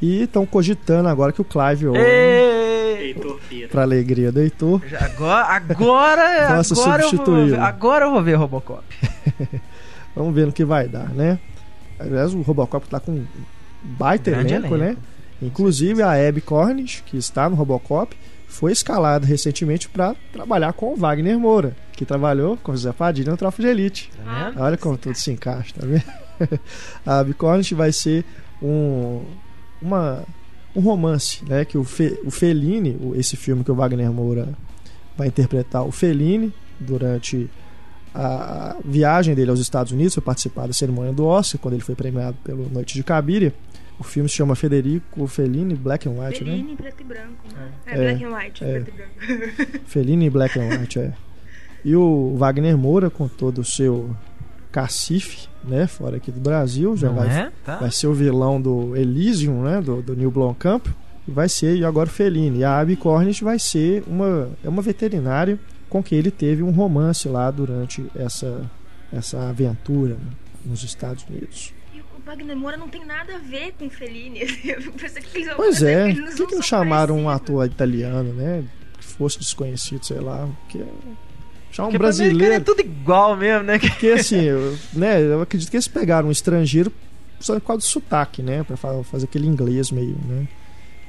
E 0.00 0.22
estão 0.22 0.46
cogitando 0.46 1.08
agora 1.08 1.32
que 1.32 1.40
o 1.40 1.44
Clive 1.44 1.88
Owen, 1.88 2.00
Heitor 2.00 3.40
pra 3.70 3.82
alegria 3.82 4.30
do 4.30 4.40
Heitor, 4.40 4.82
agora, 5.00 5.46
agora, 5.46 6.22
agora, 6.60 7.02
eu 7.02 7.10
vou, 7.10 7.60
agora 7.60 8.04
eu 8.04 8.10
vou 8.12 8.22
ver 8.22 8.34
Robocop. 8.34 8.84
Vamos 10.14 10.34
ver 10.34 10.46
no 10.46 10.52
que 10.52 10.64
vai 10.64 10.88
dar, 10.88 11.08
né? 11.10 11.38
Aliás, 11.98 12.34
o 12.34 12.42
Robocop 12.42 12.88
tá 12.88 12.98
com 13.00 13.12
um 13.12 13.26
baita 13.82 14.30
elenco, 14.30 14.74
elenco, 14.74 14.76
né? 14.76 14.96
Inclusive 15.40 16.02
a 16.02 16.12
Abby 16.28 16.40
Cornish, 16.40 17.02
que 17.06 17.16
está 17.16 17.48
no 17.48 17.54
Robocop, 17.54 18.16
foi 18.48 18.72
escalada 18.72 19.26
recentemente 19.26 19.88
para 19.88 20.16
trabalhar 20.32 20.72
com 20.72 20.92
o 20.92 20.96
Wagner 20.96 21.38
Moura, 21.38 21.76
que 21.92 22.04
trabalhou 22.04 22.56
com 22.56 22.72
o 22.72 22.76
José 22.76 22.92
Padilha 22.92 23.30
no 23.30 23.36
Tropa 23.36 23.62
de 23.62 23.68
Elite. 23.68 24.10
Tá 24.24 24.52
Olha 24.56 24.76
como 24.76 24.96
tudo 24.96 25.14
se 25.14 25.30
encaixa, 25.30 25.74
tá 25.78 25.86
vendo? 25.86 26.02
a 27.06 27.18
Abby 27.20 27.34
Cornish 27.34 27.72
vai 27.72 27.92
ser 27.92 28.24
um 28.62 29.22
uma, 29.80 30.24
um 30.74 30.80
romance, 30.80 31.44
né? 31.44 31.64
Que 31.64 31.78
o, 31.78 31.84
Fe, 31.84 32.18
o 32.24 32.30
Fellini, 32.30 32.96
esse 33.16 33.36
filme 33.36 33.64
que 33.64 33.70
o 33.70 33.74
Wagner 33.74 34.10
Moura 34.12 34.48
vai 35.16 35.28
interpretar, 35.28 35.84
o 35.84 35.90
Fellini, 35.90 36.52
durante 36.78 37.50
a 38.14 38.76
viagem 38.84 39.34
dele 39.34 39.50
aos 39.50 39.60
Estados 39.60 39.92
Unidos, 39.92 40.14
foi 40.14 40.22
participar 40.22 40.66
da 40.66 40.72
cerimônia 40.72 41.12
do 41.12 41.26
Oscar, 41.26 41.60
quando 41.60 41.74
ele 41.74 41.82
foi 41.82 41.94
premiado 41.94 42.36
pelo 42.42 42.68
Noite 42.68 42.94
de 42.94 43.02
Cabiria. 43.02 43.52
O 43.98 44.04
filme 44.04 44.28
se 44.28 44.36
chama 44.36 44.54
Federico 44.54 45.26
Fellini 45.26 45.74
Black 45.74 46.08
and 46.08 46.12
White, 46.12 46.38
Fellini, 46.38 46.56
né? 46.56 46.62
Fellini 46.62 46.76
preto 46.76 47.00
e 47.00 47.04
branco. 47.04 47.48
Né? 47.52 47.68
É, 47.86 47.92
é, 47.92 47.96
Black 47.96 48.24
and 48.24 48.36
White, 48.36 48.64
é. 48.64 48.80
preto 48.80 48.90
e 48.90 48.92
branco. 48.92 49.80
Fellini 49.86 50.30
Black 50.30 50.58
and 50.58 50.68
White, 50.68 50.98
é. 51.00 51.12
E 51.84 51.96
o 51.96 52.36
Wagner 52.36 52.76
Moura, 52.76 53.10
com 53.10 53.26
todo 53.26 53.60
o 53.60 53.64
seu 53.64 54.14
cacife, 54.70 55.48
né, 55.64 55.86
fora 55.86 56.16
aqui 56.16 56.30
do 56.30 56.40
Brasil, 56.40 56.96
já 56.96 57.10
vai, 57.10 57.28
é? 57.28 57.52
tá. 57.64 57.76
vai 57.76 57.90
ser 57.90 58.06
o 58.06 58.14
vilão 58.14 58.60
do 58.60 58.96
Elysium, 58.96 59.62
né, 59.62 59.80
do, 59.80 60.02
do 60.02 60.14
Neil 60.14 60.30
Blomkamp, 60.30 60.86
e 61.26 61.30
vai 61.30 61.48
ser 61.48 61.76
e 61.76 61.84
agora 61.84 62.08
o 62.08 62.12
Fellini. 62.12 62.58
E 62.60 62.64
a 62.64 62.78
Abby 62.78 62.96
Cornish 62.96 63.40
vai 63.40 63.58
ser 63.58 64.02
uma 64.06 64.50
é 64.64 64.68
uma 64.68 64.82
veterinária 64.82 65.58
com 65.88 66.02
quem 66.02 66.18
ele 66.18 66.30
teve 66.30 66.62
um 66.62 66.70
romance 66.70 67.28
lá 67.28 67.50
durante 67.50 68.06
essa 68.16 68.70
essa 69.12 69.48
aventura 69.48 70.14
né, 70.14 70.30
nos 70.64 70.82
Estados 70.82 71.24
Unidos. 71.28 71.72
E 71.94 72.00
o 72.00 72.04
Wagner 72.24 72.56
Moura 72.56 72.76
não 72.76 72.88
tem 72.88 73.04
nada 73.04 73.36
a 73.36 73.38
ver 73.38 73.72
com 73.78 73.88
Fellini. 73.88 74.40
pois 75.56 75.82
é, 75.82 76.12
por 76.14 76.34
que, 76.34 76.46
que 76.46 76.54
não 76.54 76.62
chamaram 76.62 77.18
um 77.18 77.28
ator 77.28 77.66
italiano, 77.66 78.32
né, 78.34 78.64
que 78.98 79.04
fosse 79.04 79.38
desconhecido, 79.38 80.04
sei 80.04 80.20
lá, 80.20 80.48
que 80.68 80.84
Chamar 81.70 81.88
um 81.88 81.98
brasileiro. 81.98 82.54
É 82.54 82.60
tudo 82.60 82.80
igual 82.80 83.36
mesmo, 83.36 83.64
né? 83.64 83.78
Porque 83.78 84.08
assim, 84.08 84.42
eu, 84.42 84.76
né, 84.92 85.20
eu 85.22 85.42
acredito 85.42 85.70
que 85.70 85.76
eles 85.76 85.88
pegaram 85.88 86.28
um 86.28 86.32
estrangeiro 86.32 86.92
só 87.40 87.54
por 87.54 87.66
causa 87.66 87.80
do 87.80 87.84
sotaque, 87.84 88.42
né? 88.42 88.64
Pra 88.64 88.76
fazer 88.76 89.24
aquele 89.24 89.46
inglês 89.46 89.90
meio, 89.90 90.16
né? 90.26 90.46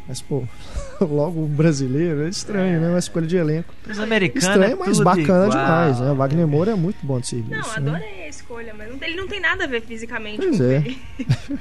Mas, 0.08 0.22
pô, 0.22 0.44
logo 1.00 1.44
o 1.44 1.48
brasileiro 1.48 2.24
é 2.24 2.30
estranho, 2.30 2.78
é. 2.78 2.80
né? 2.80 2.90
Uma 2.90 3.00
escolha 3.00 3.28
de 3.28 3.38
elenco. 3.38 3.74
Os 3.88 4.00
americanos. 4.00 4.44
Estranho, 4.44 4.78
mas 4.80 5.00
bacana 5.00 5.46
igual. 5.46 5.50
demais, 5.50 6.00
né? 6.00 6.12
O 6.12 6.16
Wagner 6.16 6.48
Moura 6.48 6.72
é 6.72 6.76
muito 6.76 6.98
bom 7.06 7.20
de 7.20 7.28
serviço. 7.28 7.80
Não, 7.80 7.84
né? 7.84 7.92
adorei 7.92 8.24
a 8.24 8.28
escolha, 8.28 8.74
mas 8.76 8.90
ele 9.02 9.16
não 9.16 9.28
tem 9.28 9.40
nada 9.40 9.66
a 9.66 9.68
ver 9.68 9.82
fisicamente 9.84 10.38
pois 10.38 10.58
com 10.58 10.64
é. 10.64 10.76
ele. 10.78 11.02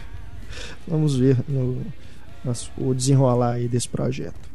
Vamos 0.89 1.15
ver 1.15 1.37
no, 1.47 1.85
o 2.79 2.95
desenrolar 2.95 3.53
aí 3.53 3.69
desse 3.69 3.89
projeto. 3.89 4.48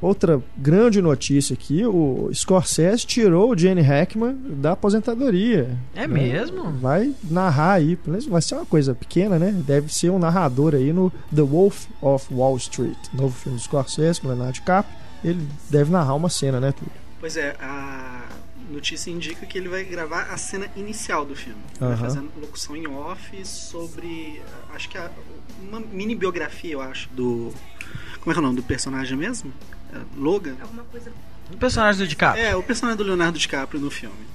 Outra 0.00 0.40
grande 0.56 1.02
notícia 1.02 1.54
aqui: 1.54 1.84
o 1.84 2.30
Scorsese 2.32 3.04
tirou 3.04 3.50
o 3.50 3.58
Jenny 3.58 3.80
Hackman 3.80 4.34
da 4.34 4.72
aposentadoria. 4.72 5.76
É 5.94 6.06
né? 6.06 6.06
mesmo? 6.06 6.70
Vai 6.72 7.14
narrar 7.28 7.74
aí, 7.74 7.98
vai 8.28 8.40
ser 8.40 8.54
uma 8.54 8.66
coisa 8.66 8.94
pequena, 8.94 9.38
né? 9.38 9.50
Deve 9.66 9.92
ser 9.92 10.10
um 10.10 10.18
narrador 10.18 10.74
aí 10.74 10.92
no 10.92 11.10
The 11.34 11.42
Wolf 11.42 11.86
of 12.00 12.32
Wall 12.32 12.56
Street, 12.56 12.98
novo 13.12 13.34
filme 13.36 13.58
do 13.58 13.64
Scorsese 13.64 14.20
com 14.20 14.28
Leonardo 14.28 14.52
DiCaprio. 14.52 14.96
Ele 15.24 15.44
deve 15.68 15.90
narrar 15.90 16.14
uma 16.14 16.28
cena, 16.28 16.60
né, 16.60 16.70
Túlio? 16.70 16.92
Pois 17.18 17.36
é, 17.36 17.56
a 17.60 18.22
notícia 18.70 19.10
indica 19.10 19.44
que 19.46 19.58
ele 19.58 19.68
vai 19.68 19.82
gravar 19.82 20.28
a 20.30 20.36
cena 20.36 20.68
inicial 20.76 21.24
do 21.24 21.34
filme. 21.34 21.60
Vai 21.80 21.96
fazer 21.96 22.22
locução 22.40 22.76
em 22.76 22.86
off 22.86 23.44
sobre. 23.44 24.40
Acho 24.72 24.88
que 24.88 24.96
é 24.96 25.10
uma 25.60 25.80
mini 25.80 26.14
biografia, 26.14 26.72
eu 26.72 26.80
acho, 26.80 27.08
do. 27.10 27.52
Como 28.20 28.30
é 28.30 28.32
que 28.32 28.38
é 28.38 28.40
o 28.40 28.42
nome 28.42 28.56
do 28.56 28.62
personagem 28.62 29.16
mesmo? 29.16 29.52
Logan. 30.16 30.54
Alguma 30.60 30.84
coisa. 30.84 31.10
O 31.52 31.56
personagem 31.56 32.00
do 32.00 32.08
DiCaprio. 32.08 32.44
É, 32.44 32.54
o 32.54 32.62
personagem 32.62 32.96
do 32.96 33.04
Leonardo 33.04 33.38
DiCaprio 33.38 33.80
no 33.80 33.90
filme. 33.90 34.28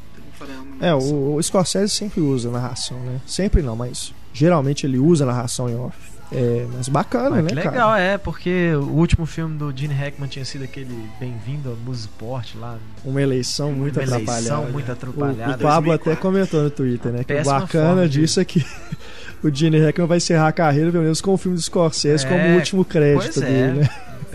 É, 0.81 0.93
o, 0.93 1.35
o 1.35 1.43
Scorsese 1.43 1.89
sempre 1.89 2.19
usa 2.19 2.51
narração, 2.51 2.99
né? 2.99 3.21
Sempre 3.25 3.61
não, 3.61 3.75
mas 3.75 4.13
geralmente 4.33 4.85
ele 4.85 4.97
usa 4.97 5.25
narração 5.25 5.69
em 5.69 5.75
off. 5.75 6.13
É, 6.31 6.65
mas 6.75 6.89
bacana, 6.89 7.29
mas 7.29 7.43
né, 7.43 7.49
que 7.49 7.55
legal, 7.55 7.91
cara? 7.91 8.01
é, 8.01 8.17
porque 8.17 8.73
o 8.75 8.95
último 8.95 9.25
filme 9.25 9.55
do 9.55 9.71
Gene 9.75 9.93
Hackman 9.93 10.27
tinha 10.27 10.43
sido 10.43 10.63
aquele 10.63 11.07
Bem-vindo 11.19 11.69
ao 11.69 11.75
Musiport 11.75 12.55
lá. 12.55 12.77
Uma 13.05 13.21
eleição 13.21 13.71
muito 13.71 13.99
uma 13.99 14.03
atrapalhada. 14.03 14.39
Eleição 14.39 14.71
muito 14.71 14.91
atrapalhada. 14.91 15.51
O, 15.51 15.55
o 15.55 15.59
Pablo 15.59 15.89
2004. 15.89 16.11
até 16.11 16.21
comentou 16.21 16.63
no 16.63 16.71
Twitter, 16.71 17.11
né? 17.11 17.23
Que 17.23 17.33
o 17.33 17.43
bacana 17.43 18.09
disso 18.09 18.39
é 18.39 18.45
que 18.45 18.65
o 19.43 19.53
Gene 19.53 19.79
Hackman 19.79 20.07
vai 20.07 20.17
encerrar 20.17 20.47
a 20.47 20.51
carreira, 20.51 20.91
pelo 20.91 21.03
menos 21.03 21.21
com 21.21 21.33
o 21.33 21.37
filme 21.37 21.55
do 21.55 21.61
Scorsese, 21.61 22.25
é, 22.25 22.29
como 22.29 22.55
último 22.55 22.83
crédito 22.83 23.43
é, 23.43 23.45
dele, 23.45 23.81
né? 23.81 23.89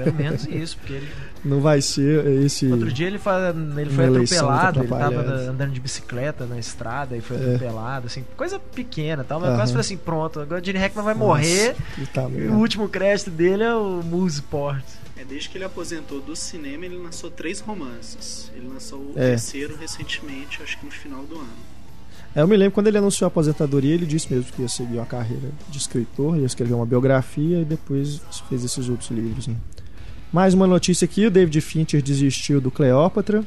Pelo 0.04 0.16
menos 0.16 0.46
isso, 0.46 0.76
porque 0.78 0.94
ele 0.94 1.08
não 1.44 1.60
vai 1.60 1.80
ser 1.80 2.26
esse. 2.44 2.66
Outro 2.66 2.92
dia 2.92 3.06
ele, 3.06 3.18
foi, 3.18 3.32
ele 3.80 3.90
foi 3.90 4.06
atropelado, 4.06 4.80
ele 4.80 4.88
tava 4.88 5.20
andando 5.20 5.72
de 5.72 5.80
bicicleta 5.80 6.46
na 6.46 6.58
estrada 6.58 7.16
e 7.16 7.20
foi 7.20 7.36
é. 7.36 7.40
atropelado, 7.40 8.06
assim, 8.06 8.24
coisa 8.36 8.58
pequena 8.58 9.24
tal. 9.24 9.40
Mas 9.40 9.50
uhum. 9.50 9.56
quase 9.56 9.72
foi 9.72 9.80
assim, 9.80 9.96
pronto, 9.96 10.40
agora 10.40 10.60
o 10.60 10.64
Gene 10.64 10.78
Hackman 10.78 11.04
vai 11.04 11.14
Nossa, 11.14 11.26
morrer. 11.26 11.76
Tá 12.12 12.28
e 12.28 12.48
o 12.48 12.54
último 12.54 12.88
crédito 12.88 13.30
dele 13.30 13.62
é 13.62 13.74
o 13.74 14.02
Museport. 14.02 14.84
É, 15.16 15.24
desde 15.24 15.48
que 15.48 15.58
ele 15.58 15.64
aposentou 15.64 16.20
do 16.20 16.36
cinema, 16.36 16.86
ele 16.86 16.96
lançou 16.96 17.28
três 17.30 17.58
romances. 17.58 18.52
Ele 18.54 18.68
lançou 18.68 19.00
o 19.00 19.12
é. 19.16 19.30
terceiro 19.30 19.76
recentemente, 19.76 20.62
acho 20.62 20.78
que 20.78 20.86
no 20.86 20.92
final 20.92 21.24
do 21.24 21.36
ano. 21.36 21.68
É, 22.34 22.42
eu 22.42 22.46
me 22.46 22.56
lembro 22.56 22.72
quando 22.72 22.86
ele 22.86 22.98
anunciou 22.98 23.26
a 23.26 23.28
aposentadoria, 23.28 23.94
ele 23.94 24.06
disse 24.06 24.32
mesmo 24.32 24.52
que 24.52 24.62
ia 24.62 24.68
seguir 24.68 24.96
uma 24.96 25.06
carreira 25.06 25.50
de 25.68 25.78
escritor, 25.78 26.36
ia 26.36 26.46
escrever 26.46 26.74
uma 26.74 26.86
biografia 26.86 27.60
e 27.60 27.64
depois 27.64 28.20
fez 28.48 28.62
esses 28.62 28.88
outros 28.88 29.10
livros. 29.10 29.48
Né? 29.48 29.56
Mais 30.32 30.52
uma 30.52 30.66
notícia 30.66 31.06
aqui: 31.06 31.26
o 31.26 31.30
David 31.30 31.60
Fincher 31.60 32.02
desistiu 32.02 32.60
do 32.60 32.70
Cleópatra, 32.70 33.42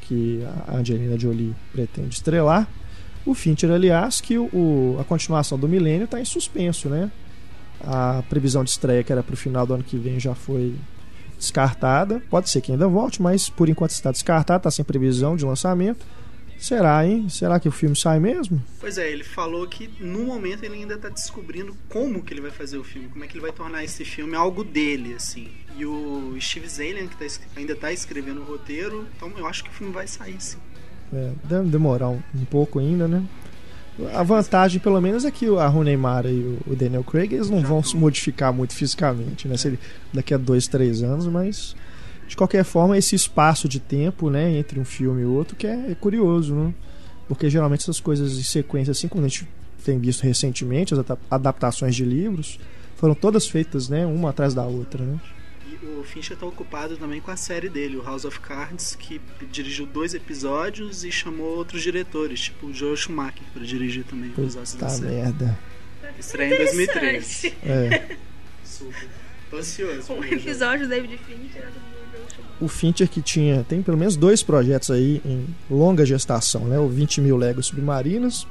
que 0.00 0.44
a 0.66 0.76
Angelina 0.76 1.18
Jolie 1.18 1.54
pretende 1.72 2.14
estrelar. 2.14 2.68
O 3.24 3.34
Fincher, 3.34 3.70
aliás, 3.70 4.20
que 4.20 4.36
o, 4.36 4.96
a 5.00 5.04
continuação 5.04 5.58
do 5.58 5.68
Milênio 5.68 6.04
está 6.04 6.20
em 6.20 6.24
suspenso, 6.24 6.88
né? 6.88 7.10
A 7.80 8.22
previsão 8.28 8.64
de 8.64 8.70
estreia, 8.70 9.02
que 9.02 9.12
era 9.12 9.22
para 9.22 9.32
o 9.32 9.36
final 9.36 9.66
do 9.66 9.74
ano 9.74 9.84
que 9.84 9.96
vem, 9.96 10.18
já 10.18 10.34
foi 10.34 10.74
descartada. 11.38 12.20
Pode 12.28 12.50
ser 12.50 12.60
que 12.60 12.72
ainda 12.72 12.88
volte, 12.88 13.22
mas 13.22 13.48
por 13.48 13.68
enquanto 13.68 13.92
está 13.92 14.10
descartada, 14.10 14.58
está 14.58 14.70
sem 14.70 14.84
previsão 14.84 15.36
de 15.36 15.44
lançamento. 15.44 16.04
Será, 16.58 17.06
hein? 17.06 17.28
Será 17.28 17.60
que 17.60 17.68
o 17.68 17.72
filme 17.72 17.94
sai 17.94 18.18
mesmo? 18.18 18.62
Pois 18.80 18.96
é, 18.96 19.10
ele 19.10 19.24
falou 19.24 19.66
que 19.66 19.90
no 20.00 20.24
momento 20.24 20.64
ele 20.64 20.74
ainda 20.74 20.94
está 20.94 21.08
descobrindo 21.08 21.76
como 21.88 22.22
que 22.22 22.32
ele 22.32 22.40
vai 22.40 22.50
fazer 22.50 22.78
o 22.78 22.84
filme, 22.84 23.08
como 23.08 23.24
é 23.24 23.26
que 23.26 23.34
ele 23.34 23.42
vai 23.42 23.52
tornar 23.52 23.84
esse 23.84 24.04
filme 24.04 24.34
algo 24.34 24.64
dele, 24.64 25.14
assim. 25.14 25.48
E 25.76 25.84
o 25.84 26.36
Steve 26.40 26.68
Zalian, 26.68 27.06
que 27.06 27.16
tá, 27.16 27.26
ainda 27.56 27.72
está 27.72 27.92
escrevendo 27.92 28.40
o 28.40 28.44
roteiro, 28.44 29.06
então 29.16 29.30
eu 29.36 29.46
acho 29.46 29.64
que 29.64 29.70
o 29.70 29.72
filme 29.72 29.92
vai 29.92 30.06
sair, 30.06 30.40
sim. 30.40 30.58
É, 31.12 31.32
deve 31.44 31.68
demorar 31.68 32.08
um, 32.08 32.22
um 32.34 32.44
pouco 32.44 32.78
ainda, 32.78 33.06
né? 33.06 33.22
A 34.12 34.22
vantagem, 34.24 34.80
pelo 34.80 35.00
menos, 35.00 35.24
é 35.24 35.30
que 35.30 35.46
a 35.56 35.68
Rooney 35.68 35.96
Mara 35.96 36.28
e 36.28 36.58
o 36.66 36.74
Daniel 36.74 37.04
Craig 37.04 37.32
eles 37.32 37.48
não 37.48 37.60
Já 37.60 37.68
vão 37.68 37.82
se 37.82 37.96
modificar 37.96 38.52
muito 38.52 38.74
fisicamente, 38.74 39.46
né? 39.46 39.56
Se 39.56 39.78
daqui 40.12 40.34
a 40.34 40.36
dois, 40.36 40.66
três 40.66 41.02
anos, 41.02 41.26
mas 41.28 41.76
de 42.34 42.36
qualquer 42.36 42.64
forma, 42.64 42.98
esse 42.98 43.14
espaço 43.14 43.68
de 43.68 43.78
tempo, 43.78 44.28
né, 44.28 44.50
entre 44.58 44.80
um 44.80 44.84
filme 44.84 45.22
e 45.22 45.24
outro, 45.24 45.54
que 45.54 45.68
é, 45.68 45.92
é 45.92 45.94
curioso, 45.94 46.52
né? 46.52 46.74
Porque 47.28 47.48
geralmente 47.48 47.82
essas 47.82 48.00
coisas 48.00 48.36
em 48.36 48.42
sequência, 48.42 48.90
assim 48.90 49.06
como 49.06 49.24
a 49.24 49.28
gente 49.28 49.48
tem 49.84 50.00
visto 50.00 50.24
recentemente, 50.24 50.92
as 50.92 51.00
adaptações 51.30 51.94
de 51.94 52.04
livros, 52.04 52.58
foram 52.96 53.14
todas 53.14 53.46
feitas, 53.46 53.88
né, 53.88 54.04
uma 54.04 54.30
atrás 54.30 54.52
da 54.52 54.64
outra, 54.64 55.04
né? 55.04 55.20
E 55.64 55.86
o 55.86 56.02
Fincher 56.02 56.34
está 56.34 56.44
ocupado 56.44 56.96
também 56.96 57.20
com 57.20 57.30
a 57.30 57.36
série 57.36 57.68
dele, 57.68 57.98
o 57.98 58.02
House 58.02 58.24
of 58.24 58.40
Cards, 58.40 58.96
que 58.96 59.20
dirigiu 59.52 59.86
dois 59.86 60.12
episódios 60.12 61.04
e 61.04 61.12
chamou 61.12 61.56
outros 61.56 61.82
diretores, 61.82 62.40
tipo 62.40 62.66
o 62.66 62.74
Joe 62.74 62.96
Schumacher, 62.96 63.44
para 63.52 63.62
dirigir 63.62 64.02
também 64.02 64.30
Puta 64.30 64.58
os 64.58 64.74
da 64.74 64.88
série. 64.88 65.14
merda. 65.14 65.56
Estreia 66.18 66.52
em 66.52 66.58
2013. 66.58 67.54
É. 67.62 68.16
Super. 68.64 69.08
Tô 69.50 69.58
ansioso. 69.58 70.12
Um 70.14 70.24
episódio 70.24 70.86
do 70.86 70.90
David 70.90 71.16
Fincher 71.18 71.68
o 72.60 72.68
Fincher 72.68 73.08
que 73.08 73.20
tinha 73.20 73.64
tem 73.64 73.82
pelo 73.82 73.98
menos 73.98 74.16
dois 74.16 74.42
projetos 74.42 74.90
aí 74.90 75.20
em 75.24 75.46
longa 75.70 76.04
gestação, 76.06 76.62
né? 76.66 76.78
O 76.78 76.88
20 76.88 77.20
mil 77.20 77.36
léguas 77.36 77.66
submarinas 77.66 78.46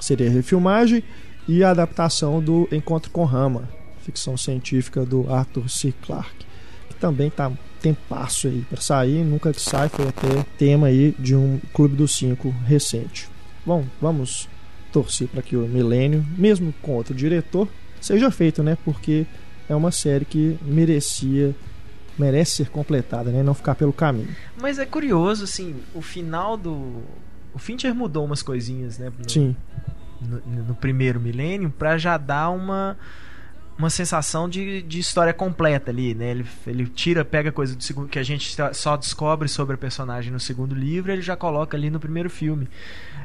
seria 0.00 0.30
refilmagem 0.30 1.02
e 1.46 1.62
a 1.62 1.70
adaptação 1.70 2.40
do 2.42 2.68
Encontro 2.72 3.10
com 3.10 3.24
Rama, 3.24 3.68
ficção 4.02 4.36
científica 4.36 5.04
do 5.04 5.32
Arthur 5.32 5.68
C. 5.68 5.92
Clarke, 6.02 6.46
que 6.88 6.94
também 6.96 7.30
tá 7.30 7.50
tem 7.80 7.94
passo 8.08 8.46
aí 8.46 8.64
para 8.70 8.80
sair, 8.80 9.24
nunca 9.24 9.52
que 9.52 9.60
sai, 9.60 9.88
foi 9.88 10.06
até 10.06 10.46
tema 10.56 10.86
aí 10.86 11.12
de 11.18 11.34
um 11.34 11.60
Clube 11.74 11.96
dos 11.96 12.14
Cinco 12.14 12.50
recente. 12.64 13.28
Bom, 13.66 13.84
vamos 14.00 14.48
torcer 14.92 15.26
para 15.26 15.42
que 15.42 15.56
o 15.56 15.66
Milênio, 15.66 16.24
mesmo 16.38 16.72
com 16.80 16.92
outro 16.92 17.12
diretor, 17.12 17.66
seja 18.00 18.30
feito, 18.30 18.62
né? 18.62 18.78
Porque 18.84 19.26
é 19.68 19.74
uma 19.74 19.90
série 19.90 20.24
que 20.24 20.56
merecia 20.62 21.54
merece 22.18 22.56
ser 22.56 22.70
completada, 22.70 23.30
né? 23.30 23.42
Não 23.42 23.54
ficar 23.54 23.74
pelo 23.74 23.92
caminho. 23.92 24.34
Mas 24.60 24.78
é 24.78 24.86
curioso, 24.86 25.44
assim, 25.44 25.76
o 25.94 26.02
final 26.02 26.56
do. 26.56 27.02
O 27.54 27.58
Fincher 27.58 27.94
mudou 27.94 28.24
umas 28.24 28.42
coisinhas, 28.42 28.98
né? 28.98 29.12
No, 29.18 29.30
Sim. 29.30 29.56
No, 30.20 30.64
no 30.68 30.74
primeiro 30.74 31.20
milênio, 31.20 31.70
para 31.70 31.98
já 31.98 32.16
dar 32.16 32.50
uma 32.50 32.96
uma 33.82 33.90
sensação 33.90 34.48
de, 34.48 34.82
de 34.82 35.00
história 35.00 35.32
completa 35.32 35.90
ali, 35.90 36.14
né? 36.14 36.30
Ele, 36.30 36.46
ele 36.66 36.86
tira, 36.86 37.24
pega 37.24 37.50
coisa 37.50 37.74
do 37.74 37.82
segundo 37.82 38.08
que 38.08 38.18
a 38.18 38.22
gente 38.22 38.56
só 38.72 38.96
descobre 38.96 39.48
sobre 39.48 39.74
a 39.74 39.78
personagem 39.78 40.32
no 40.32 40.38
segundo 40.38 40.74
livro, 40.74 41.12
ele 41.12 41.22
já 41.22 41.36
coloca 41.36 41.76
ali 41.76 41.90
no 41.90 41.98
primeiro 41.98 42.30
filme. 42.30 42.68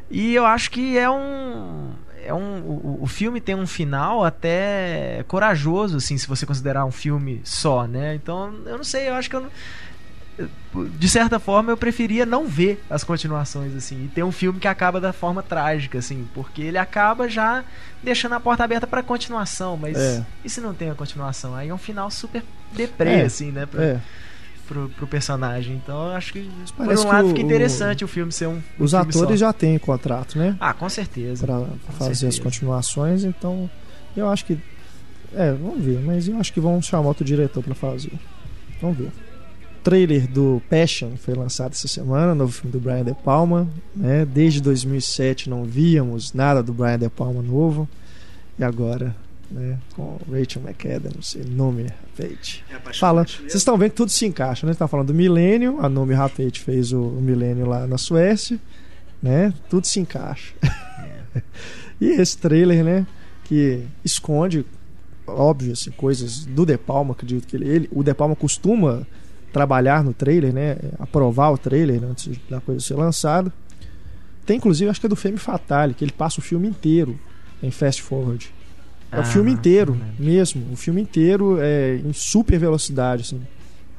E 0.09 0.33
eu 0.33 0.45
acho 0.45 0.71
que 0.71 0.97
é 0.97 1.09
um 1.09 1.91
é 2.23 2.33
um 2.33 2.59
o, 2.59 2.99
o 3.03 3.07
filme 3.07 3.39
tem 3.39 3.55
um 3.55 3.67
final 3.67 4.23
até 4.23 5.23
corajoso 5.27 5.97
assim, 5.97 6.17
se 6.17 6.27
você 6.27 6.45
considerar 6.45 6.85
um 6.85 6.91
filme 6.91 7.41
só, 7.43 7.85
né? 7.85 8.15
Então, 8.15 8.53
eu 8.65 8.77
não 8.77 8.83
sei, 8.83 9.09
eu 9.09 9.13
acho 9.13 9.29
que 9.29 9.35
eu 9.35 9.47
de 10.97 11.09
certa 11.09 11.39
forma 11.39 11.71
eu 11.71 11.77
preferia 11.77 12.25
não 12.25 12.47
ver 12.47 12.83
as 12.89 13.03
continuações 13.03 13.75
assim 13.75 14.05
e 14.05 14.07
ter 14.07 14.23
um 14.23 14.31
filme 14.31 14.59
que 14.59 14.67
acaba 14.67 15.01
da 15.01 15.11
forma 15.11 15.41
trágica 15.41 15.97
assim 15.97 16.27
porque 16.33 16.61
ele 16.61 16.77
acaba 16.77 17.27
já 17.27 17.63
deixando 18.03 18.33
a 18.33 18.39
porta 18.39 18.63
aberta 18.63 18.85
para 18.85 19.01
continuação 19.01 19.75
mas 19.75 19.97
é. 19.97 20.23
e 20.45 20.49
se 20.49 20.61
não 20.61 20.73
tem 20.73 20.91
a 20.91 20.95
continuação 20.95 21.55
aí 21.55 21.69
é 21.69 21.73
um 21.73 21.77
final 21.77 22.11
super 22.11 22.43
deprê 22.71 23.21
é. 23.21 23.25
assim 23.25 23.51
né 23.51 23.65
pra, 23.65 23.83
é. 23.83 24.01
pro, 24.67 24.89
pro 24.89 25.07
personagem 25.07 25.81
então 25.83 26.09
eu 26.09 26.15
acho 26.15 26.33
que 26.33 26.47
por 26.75 26.87
um 26.87 27.07
lado 27.07 27.29
fica 27.29 27.41
interessante 27.41 28.03
o, 28.03 28.05
o 28.05 28.07
filme 28.07 28.31
ser 28.31 28.47
um, 28.47 28.57
um 28.57 28.61
os 28.77 28.93
atores 28.93 29.39
só. 29.39 29.47
já 29.47 29.53
têm 29.53 29.79
contrato 29.79 30.37
né 30.37 30.55
ah 30.59 30.73
com 30.73 30.87
certeza 30.87 31.47
para 31.47 31.65
fazer 31.97 32.15
certeza. 32.15 32.27
as 32.27 32.39
continuações 32.39 33.23
então 33.23 33.67
eu 34.15 34.29
acho 34.29 34.45
que 34.45 34.59
é 35.33 35.51
vamos 35.51 35.83
ver 35.83 35.99
mas 35.99 36.27
eu 36.27 36.37
acho 36.39 36.53
que 36.53 36.59
vão 36.59 36.79
chamar 36.79 37.07
outro 37.07 37.25
diretor 37.25 37.63
para 37.63 37.73
fazer 37.73 38.13
vamos 38.79 38.97
ver 38.99 39.11
trailer 39.87 40.27
do 40.27 40.61
Passion 40.69 41.15
foi 41.15 41.33
lançado 41.33 41.71
essa 41.71 41.87
semana, 41.87 42.35
novo 42.35 42.51
filme 42.51 42.73
do 42.73 42.77
Brian 42.77 43.05
De 43.05 43.13
Palma. 43.13 43.65
Né? 43.95 44.25
Desde 44.25 44.61
2007 44.61 45.49
não 45.49 45.63
víamos 45.63 46.33
nada 46.33 46.61
do 46.61 46.73
Brian 46.73 46.99
De 46.99 47.07
Palma 47.07 47.41
novo. 47.41 47.87
E 48.59 48.65
agora, 48.65 49.15
né, 49.49 49.77
com 49.95 50.19
Rachel 50.29 50.61
McAdams 50.61 51.35
e 51.35 51.39
Nome 51.47 51.83
Rapate. 51.83 52.65
É 52.69 52.93
Fala, 52.93 53.23
vocês 53.23 53.55
estão 53.55 53.77
vendo 53.77 53.91
que 53.91 53.95
tudo 53.95 54.11
se 54.11 54.25
encaixa, 54.25 54.65
né? 54.65 54.73
Está 54.73 54.89
falando 54.89 55.07
do 55.07 55.13
Milênio, 55.13 55.79
a 55.79 55.87
Nome 55.87 56.13
Rapate 56.13 56.59
fez 56.59 56.91
o, 56.91 57.01
o 57.01 57.21
Milênio 57.21 57.65
lá 57.65 57.87
na 57.87 57.97
Suécia, 57.97 58.59
né? 59.23 59.53
Tudo 59.69 59.87
se 59.87 60.01
encaixa. 60.01 60.53
É. 61.33 61.41
e 62.01 62.07
esse 62.07 62.37
trailer, 62.37 62.83
né, 62.83 63.07
que 63.45 63.85
esconde 64.03 64.65
óbvio 65.25 65.71
assim, 65.71 65.91
coisas 65.91 66.43
do 66.43 66.65
De 66.65 66.77
Palma, 66.77 67.13
acredito 67.13 67.47
que 67.47 67.55
ele, 67.55 67.69
ele 67.69 67.89
o 67.93 68.03
De 68.03 68.13
Palma 68.13 68.35
costuma 68.35 69.07
trabalhar 69.57 70.03
no 70.03 70.13
trailer, 70.13 70.53
né? 70.53 70.77
Aprovar 70.99 71.51
o 71.51 71.57
trailer 71.57 72.03
antes 72.03 72.37
da 72.47 72.61
coisa 72.61 72.79
ser 72.79 72.93
lançada. 72.93 73.51
Tem 74.45 74.57
inclusive, 74.57 74.89
acho 74.89 74.99
que 74.99 75.07
é 75.07 75.09
do 75.09 75.15
Femme 75.15 75.37
Fatale, 75.37 75.95
que 75.95 76.05
ele 76.05 76.11
passa 76.11 76.39
o 76.39 76.43
filme 76.43 76.67
inteiro 76.67 77.19
em 77.61 77.71
fast 77.71 78.03
forward. 78.03 78.53
É 79.11 79.17
ah, 79.17 79.21
o 79.21 79.23
filme 79.23 79.51
inteiro, 79.51 79.99
mesmo. 80.19 80.71
O 80.71 80.75
filme 80.75 81.01
inteiro 81.01 81.57
é 81.59 81.95
em 81.95 82.13
super 82.13 82.59
velocidade, 82.59 83.23
assim. 83.23 83.41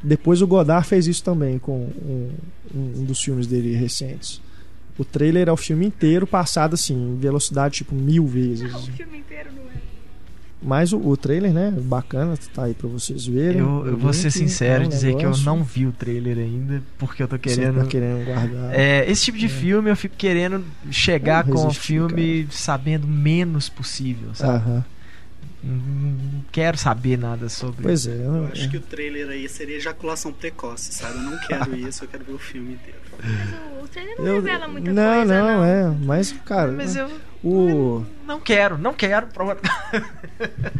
Depois 0.01 0.41
o 0.41 0.47
Godard 0.47 0.87
fez 0.87 1.09
isso 1.09 1.25
também 1.25 1.59
com 1.59 1.91
um, 2.05 2.31
um 2.73 3.05
dos 3.05 3.21
filmes 3.21 3.49
dele 3.49 3.75
recentes. 3.75 4.41
O 4.97 5.05
trailer 5.05 5.49
é 5.49 5.53
o 5.53 5.57
filme 5.57 5.87
inteiro 5.87 6.25
passado 6.25 6.75
assim, 6.75 6.95
em 6.95 7.17
velocidade 7.19 7.79
tipo 7.79 7.97
mil 7.97 8.27
vezes. 8.27 8.73
Não, 8.73 8.79
o 8.79 8.93
filme 8.93 9.19
inteiro 9.19 9.51
não 9.53 9.63
é. 9.65 9.88
Mas 10.61 10.93
o, 10.93 10.99
o 10.99 11.17
trailer, 11.17 11.53
né? 11.53 11.71
Bacana, 11.71 12.35
tá 12.53 12.65
aí 12.65 12.75
pra 12.75 12.89
vocês 12.89 13.27
verem. 13.27 13.61
Eu, 13.61 13.87
eu 13.87 13.97
vou 13.97 14.13
ser 14.13 14.31
sincero 14.31 14.85
e 14.85 14.87
é 14.87 14.89
dizer 14.89 15.15
negócio. 15.15 15.43
que 15.43 15.49
eu 15.49 15.55
não 15.55 15.63
vi 15.63 15.87
o 15.87 15.93
trailer 15.93 16.39
ainda, 16.39 16.83
porque 16.99 17.23
eu 17.23 17.29
tô 17.29 17.39
querendo. 17.39 17.81
Tá 17.81 17.87
querendo 17.87 18.25
guardar. 18.25 18.75
É, 18.75 19.09
esse 19.09 19.27
tipo 19.27 19.39
de 19.39 19.47
é. 19.47 19.49
filme 19.49 19.91
eu 19.91 19.97
fico 19.97 20.17
querendo 20.17 20.65
chegar 20.91 21.45
com 21.45 21.67
o 21.67 21.73
filme 21.73 22.45
cara. 22.45 22.57
sabendo 22.57 23.07
menos 23.07 23.69
possível, 23.69 24.35
sabe? 24.35 24.83
Não 25.63 26.45
quero 26.53 26.79
saber 26.79 27.19
nada 27.19 27.49
sobre. 27.49 27.83
Pois 27.83 28.07
é. 28.07 28.13
Eu, 28.13 28.37
eu 28.37 28.47
acho 28.47 28.65
é. 28.65 28.69
que 28.69 28.77
o 28.77 28.81
trailer 28.81 29.29
aí 29.29 29.49
seria 29.49 29.77
ejaculação 29.77 30.33
precoce, 30.33 30.93
sabe? 30.93 31.17
Eu 31.17 31.23
não 31.23 31.39
quero 31.47 31.77
isso, 31.77 32.05
eu 32.05 32.09
quero 32.09 32.25
ver 32.25 32.33
o 32.33 32.39
filme 32.39 32.75
inteiro. 32.75 32.99
Mas 33.19 33.83
o, 33.83 33.89
trailer 33.89 34.19
não 34.19 34.27
eu, 34.27 34.35
revela 34.35 34.69
muita 34.69 34.93
não, 34.93 35.15
coisa. 35.15 35.41
Não, 35.41 35.57
não, 35.57 35.65
é. 35.65 35.97
Mas, 36.01 36.33
cara. 36.45 36.71
Mas 36.73 36.95
eu. 36.95 37.11
O... 37.43 38.05
Não 38.27 38.41
quero, 38.41 38.79
não 38.79 38.93
quero. 38.93 39.29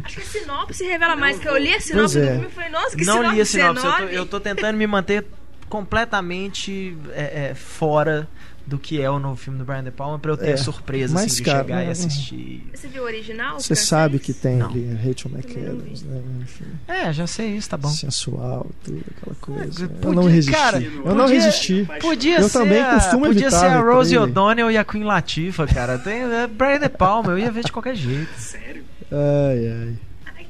Acho 0.03 0.15
que 0.15 0.21
a 0.21 0.25
sinopse 0.25 0.83
revela 0.83 1.15
mais, 1.15 1.39
que 1.39 1.47
eu 1.47 1.57
li 1.57 1.73
a 1.73 1.79
sinopse 1.79 2.19
é. 2.19 2.21
do 2.21 2.27
filme 2.27 2.47
e 2.47 2.49
falei, 2.49 2.69
nossa, 2.69 2.97
que 2.97 3.05
não 3.05 3.15
sinopse 3.15 3.35
li 3.35 3.41
a 3.41 3.45
sinopse. 3.45 3.85
Eu 3.85 3.91
tô, 3.91 4.03
eu 4.03 4.25
tô 4.25 4.39
tentando 4.39 4.77
me 4.77 4.87
manter 4.87 5.25
completamente 5.69 6.97
é, 7.11 7.49
é, 7.49 7.55
fora 7.55 8.27
do 8.69 8.77
que 8.77 9.01
é 9.01 9.09
o 9.09 9.17
novo 9.17 9.35
filme 9.35 9.57
do 9.57 9.65
Brian 9.65 9.83
De 9.83 9.89
Palma 9.89 10.19
pra 10.19 10.31
eu 10.31 10.37
ter 10.37 10.51
é, 10.51 10.57
surpresa 10.57 11.15
mas, 11.15 11.25
assim, 11.25 11.35
de 11.37 11.43
cara, 11.43 11.63
chegar 11.63 11.83
e 11.83 11.89
assistir. 11.89 12.69
Você 12.73 12.87
viu 12.87 13.01
o 13.01 13.05
original? 13.05 13.59
Você 13.59 13.75
sabe 13.75 14.19
que 14.19 14.31
tem 14.31 14.57
não. 14.57 14.69
ali 14.69 14.93
Rachel 14.93 15.31
McAdams, 15.31 16.03
né? 16.03 16.21
Enfim. 16.41 16.65
É, 16.87 17.11
já 17.11 17.25
sei 17.25 17.57
isso, 17.57 17.67
tá 17.67 17.77
bom. 17.77 17.89
Sensual, 17.89 18.67
tudo, 18.83 19.03
aquela 19.17 19.35
coisa. 19.41 19.87
Podia, 19.87 20.07
eu 20.07 20.13
não 20.13 20.23
resisti. 20.25 20.51
Cara, 20.51 20.81
eu 20.81 20.91
podia, 20.91 21.15
não 21.15 21.27
resisti. 21.27 21.87
Podia 21.99 22.39
eu 22.39 22.49
ser 22.49 22.59
também 22.59 22.83
costumo 22.85 23.25
Podia 23.25 23.41
evitar 23.47 23.59
ser 23.59 23.65
a 23.65 23.79
Rosie 23.79 24.17
O'Donnell 24.17 24.71
e 24.71 24.77
a 24.77 24.85
Queen 24.85 25.03
Latifah, 25.03 25.65
cara. 25.65 25.97
Tem 25.97 26.21
é, 26.21 26.45
Brian 26.45 26.79
De 26.79 26.89
Palma, 26.89 27.31
eu 27.31 27.39
ia 27.39 27.51
ver 27.51 27.63
de 27.63 27.71
qualquer 27.71 27.95
jeito. 27.95 28.29
Sério? 28.37 28.83
Ai, 29.11 29.67
ai. 29.67 30.08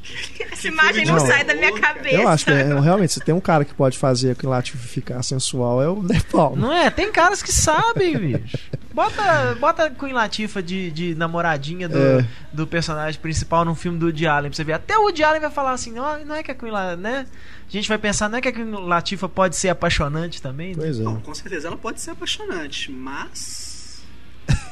Essa 0.51 0.67
imagem 0.67 1.05
não, 1.05 1.15
não, 1.15 1.25
sai 1.25 1.43
da 1.43 1.53
minha 1.53 1.73
cabeça. 1.79 2.15
Eu 2.15 2.27
acho 2.27 2.45
que 2.45 2.51
é, 2.51 2.79
realmente, 2.79 3.13
se 3.13 3.19
tem 3.19 3.33
um 3.33 3.39
cara 3.39 3.63
que 3.63 3.73
pode 3.73 3.97
fazer 3.97 4.31
aquilo 4.31 4.51
lá 4.51 4.61
ficar 4.61 5.21
sensual, 5.23 5.81
é 5.81 5.87
o 5.87 6.01
De 6.03 6.19
Palma. 6.25 6.55
Não 6.55 6.73
é? 6.73 6.89
Tem 6.89 7.11
caras 7.11 7.41
que 7.41 7.51
sabem, 7.51 8.17
bicho. 8.17 8.57
Bota, 8.93 9.55
bota 9.59 9.89
Queen 9.89 10.13
Latifah 10.13 10.61
de, 10.61 10.91
de 10.91 11.15
namoradinha 11.15 11.87
do, 11.87 11.97
é. 11.97 12.25
do 12.51 12.65
personagem 12.65 13.19
principal 13.19 13.63
num 13.63 13.75
filme 13.75 13.97
do 13.97 14.07
Woody 14.07 14.27
Allen 14.27 14.49
pra 14.49 14.55
você 14.55 14.63
ver. 14.63 14.73
Até 14.73 14.97
o 14.97 15.03
Woody 15.03 15.23
Allen 15.23 15.41
vai 15.41 15.51
falar 15.51 15.71
assim, 15.71 15.91
não, 15.91 16.25
não 16.25 16.35
é 16.35 16.43
que 16.43 16.51
a 16.51 16.55
Queen 16.55 16.71
Latifah, 16.71 16.97
né? 16.97 17.25
A 17.67 17.71
gente 17.71 17.87
vai 17.87 17.97
pensar, 17.97 18.29
não 18.29 18.39
é 18.39 18.41
que 18.41 18.47
a 18.47 18.51
Queen 18.51 18.71
Latifah 18.71 19.29
pode 19.29 19.55
ser 19.55 19.69
apaixonante 19.69 20.41
também? 20.41 20.69
Né? 20.69 20.77
Pois 20.77 20.97
né? 20.97 21.05
é. 21.05 21.07
Bom, 21.07 21.19
com 21.21 21.33
certeza 21.33 21.67
ela 21.67 21.77
pode 21.77 22.01
ser 22.01 22.11
apaixonante, 22.11 22.91
mas... 22.91 24.01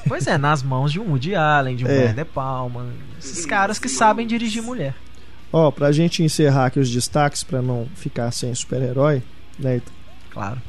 Pois 0.08 0.26
é, 0.26 0.38
nas 0.38 0.64
mãos 0.64 0.92
de 0.92 1.00
um 1.00 1.10
Woody 1.10 1.36
Allen, 1.36 1.76
de 1.76 1.86
um 1.86 1.88
é. 1.88 2.08
De 2.12 2.26
Palma. 2.26 2.88
Esses 3.20 3.46
caras 3.46 3.78
que 3.78 3.88
sabem 3.88 4.26
dirigir 4.26 4.64
mulher. 4.64 4.96
Ó, 5.52 5.72
pra 5.72 5.92
gente 5.92 6.24
encerrar 6.24 6.66
aqui 6.68 6.80
os 6.80 6.90
destaques, 6.90 7.44
para 7.44 7.62
não 7.62 7.88
ficar 7.96 8.32
sem 8.32 8.54
super-herói, 8.54 9.24
né? 9.58 9.82
Claro. 10.32 10.62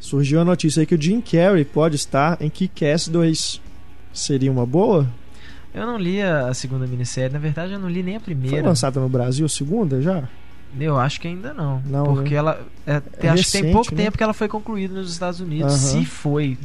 Surgiu 0.00 0.40
a 0.40 0.44
notícia 0.44 0.80
aí 0.80 0.86
que 0.86 0.94
o 0.94 1.00
Jim 1.00 1.20
Carrey 1.20 1.64
pode 1.64 1.96
estar 1.96 2.40
em 2.40 2.50
Kick-Ass 2.50 3.08
2. 3.08 3.60
Seria 4.12 4.50
uma 4.50 4.66
boa? 4.66 5.06
Eu 5.74 5.86
não 5.86 5.98
li 5.98 6.22
a 6.22 6.52
segunda 6.54 6.86
minissérie, 6.86 7.32
na 7.32 7.38
verdade 7.38 7.74
eu 7.74 7.78
não 7.78 7.88
li 7.88 8.02
nem 8.02 8.16
a 8.16 8.20
primeira. 8.20 8.56
Foi 8.56 8.62
lançada 8.62 8.98
no 8.98 9.08
Brasil 9.08 9.44
a 9.44 9.48
segunda 9.48 10.00
já? 10.00 10.28
Eu 10.78 10.98
acho 10.98 11.20
que 11.20 11.28
ainda 11.28 11.52
não. 11.54 11.82
não 11.86 12.04
porque 12.04 12.30
né? 12.30 12.36
ela. 12.36 12.60
É, 12.86 13.02
é 13.18 13.28
acho 13.28 13.42
recente, 13.42 13.44
que 13.44 13.62
tem 13.62 13.72
pouco 13.72 13.94
né? 13.94 14.04
tempo 14.04 14.16
que 14.16 14.22
ela 14.22 14.34
foi 14.34 14.48
concluída 14.48 14.94
nos 14.94 15.10
Estados 15.10 15.40
Unidos. 15.40 15.74
Uh 15.74 15.76
-huh. 15.76 16.00
Se 16.00 16.04
foi. 16.04 16.58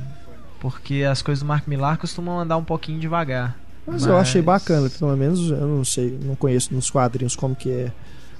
Porque 0.59 1.03
as 1.03 1.21
coisas 1.21 1.41
do 1.41 1.47
Mark 1.47 1.67
Millar 1.67 1.97
costumam 1.97 2.39
andar 2.39 2.57
um 2.57 2.63
pouquinho 2.63 2.99
devagar. 2.99 3.57
Mas, 3.91 4.03
Mas, 4.03 4.09
eu 4.09 4.17
achei 4.17 4.41
bacana, 4.41 4.89
pelo 4.89 5.17
menos 5.17 5.51
eu 5.51 5.67
não 5.67 5.83
sei, 5.83 6.17
não 6.23 6.33
conheço 6.33 6.73
nos 6.73 6.89
quadrinhos 6.89 7.35
como 7.35 7.53
que 7.53 7.69
é 7.69 7.91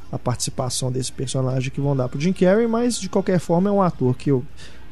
a 0.10 0.17
participação 0.17 0.89
desse 0.89 1.12
personagem 1.12 1.70
que 1.70 1.81
vão 1.81 1.96
dar 1.96 2.08
pro 2.08 2.20
Jim 2.20 2.31
Carrey, 2.31 2.67
mas 2.67 2.98
de 2.98 3.10
qualquer 3.10 3.39
forma 3.39 3.70
é 3.70 3.72
um 3.72 3.81
ator 3.81 4.15
que 4.15 4.31
eu 4.31 4.46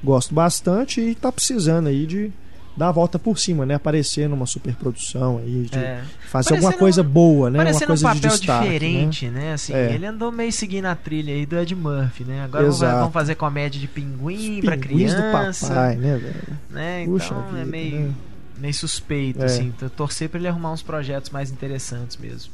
gosto 0.04 0.34
bastante 0.34 1.00
e 1.00 1.16
tá 1.16 1.32
precisando 1.32 1.88
aí 1.88 2.06
de 2.06 2.32
dar 2.75 2.89
a 2.89 2.92
volta 2.92 3.18
por 3.18 3.39
cima, 3.39 3.66
né? 3.66 3.75
Aparecer 3.75 4.28
numa 4.28 4.46
superprodução 4.46 5.38
aí, 5.38 5.68
de 5.70 5.78
é. 5.78 6.01
fazer 6.30 6.56
alguma 6.56 6.74
coisa 6.74 7.04
boa, 7.04 7.50
né? 7.50 7.60
Uma 7.60 7.74
coisa 7.74 7.94
um 7.94 7.98
papel 7.98 8.22
de 8.32 8.38
destaque, 8.38 8.68
né? 8.68 8.74
diferente, 8.74 9.28
né? 9.28 9.39
né? 9.39 9.54
Assim, 9.54 9.74
é. 9.74 9.94
ele 9.94 10.06
andou 10.06 10.32
meio 10.32 10.51
seguindo 10.51 10.86
a 10.86 10.96
trilha 10.96 11.34
aí 11.34 11.46
do 11.46 11.58
Ed 11.58 11.74
Murphy, 11.74 12.25
né? 12.25 12.44
Agora 12.44 12.70
vão 12.70 13.12
fazer 13.12 13.36
comédia 13.36 13.80
de 13.80 13.88
pinguim 13.88 14.62
para 14.62 14.78
criança. 14.78 15.16
do 15.18 15.32
papai, 15.32 15.96
né, 15.96 16.18
velho? 16.18 16.60
Né? 16.70 17.06
Puxa 17.06 17.34
então 17.34 17.48
vida, 17.48 17.62
é 17.62 17.66
meio 17.66 18.00
né? 18.00 18.13
Meio 18.60 18.74
suspeito, 18.74 19.42
é. 19.42 19.46
assim. 19.46 19.74
Torcer 19.96 20.30
para 20.30 20.39
ele 20.39 20.48
arrumar 20.48 20.72
uns 20.72 20.82
projetos 20.82 21.30
mais 21.30 21.51
interessantes 21.51 22.18
mesmo. 22.18 22.51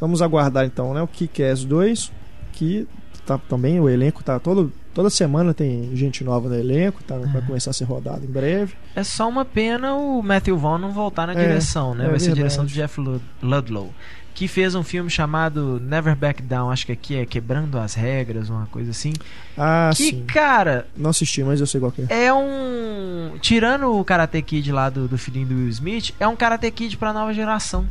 Vamos 0.00 0.20
aguardar 0.20 0.64
então, 0.64 0.92
né? 0.92 1.02
O 1.02 1.06
Kick-Ass 1.06 1.64
2, 1.64 2.12
que 2.52 2.86
tá 3.24 3.38
também 3.38 3.80
o 3.80 3.88
elenco 3.88 4.22
tá 4.22 4.38
todo 4.38 4.70
toda 4.92 5.08
semana 5.08 5.54
tem 5.54 5.96
gente 5.96 6.22
nova 6.22 6.48
no 6.48 6.54
elenco, 6.54 7.02
tá 7.02 7.16
vai 7.16 7.42
é. 7.42 7.46
começar 7.46 7.70
a 7.70 7.72
ser 7.72 7.84
rodado 7.84 8.24
em 8.24 8.28
breve. 8.28 8.74
É 8.94 9.02
só 9.02 9.28
uma 9.28 9.44
pena 9.44 9.94
o 9.94 10.22
Matthew 10.22 10.56
Vaughn 10.56 10.78
não 10.78 10.92
voltar 10.92 11.26
na 11.26 11.32
é, 11.32 11.48
direção, 11.48 11.94
né? 11.94 12.06
É 12.06 12.08
vai 12.08 12.20
ser 12.20 12.32
a 12.32 12.34
direção 12.34 12.64
do 12.64 12.70
Jeff 12.70 13.00
Ludlow 13.42 13.92
que 14.34 14.48
fez 14.48 14.74
um 14.74 14.82
filme 14.82 15.08
chamado 15.08 15.78
Never 15.80 16.16
Back 16.16 16.42
Down, 16.42 16.70
acho 16.70 16.86
que 16.86 16.92
aqui 16.92 17.16
é 17.16 17.24
Quebrando 17.24 17.78
as 17.78 17.94
Regras, 17.94 18.50
uma 18.50 18.66
coisa 18.66 18.90
assim. 18.90 19.12
Ah, 19.56 19.90
que, 19.94 20.10
sim. 20.10 20.24
cara. 20.26 20.88
Não 20.96 21.10
assisti, 21.10 21.42
mas 21.44 21.60
eu 21.60 21.66
sei 21.66 21.80
qual 21.80 21.92
é. 22.10 22.26
É 22.26 22.32
um. 22.32 23.38
Tirando 23.40 23.96
o 23.96 24.04
Karate 24.04 24.42
Kid 24.42 24.72
lá 24.72 24.90
do, 24.90 25.06
do 25.06 25.16
filhinho 25.16 25.46
do 25.46 25.54
Will 25.54 25.68
Smith, 25.68 26.12
é 26.18 26.26
um 26.26 26.34
Karate 26.34 26.68
Kid 26.72 26.96
pra 26.96 27.12
nova 27.12 27.32
geração. 27.32 27.86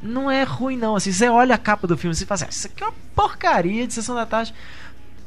Não 0.00 0.30
é 0.30 0.44
ruim, 0.44 0.76
não. 0.76 0.94
Assim, 0.94 1.10
você 1.10 1.28
olha 1.28 1.56
a 1.56 1.58
capa 1.58 1.86
do 1.88 1.98
filme 1.98 2.14
e 2.14 2.24
fala 2.24 2.36
assim: 2.36 2.44
ah, 2.44 2.50
Isso 2.50 2.66
aqui 2.68 2.84
é 2.84 2.86
uma 2.86 2.94
porcaria 3.16 3.86
de 3.86 3.92
sessão 3.92 4.14
da 4.14 4.24
tarde. 4.24 4.54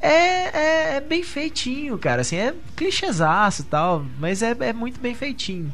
É, 0.01 0.07
é, 0.13 0.95
é, 0.95 1.01
bem 1.01 1.21
feitinho, 1.21 1.97
cara. 1.97 2.21
Assim, 2.21 2.37
é 2.37 2.53
clichêzaço 2.77 3.63
e 3.63 3.65
tal, 3.65 4.05
mas 4.17 4.41
é, 4.41 4.55
é 4.61 4.71
muito 4.71 5.01
bem 5.01 5.13
feitinho. 5.13 5.73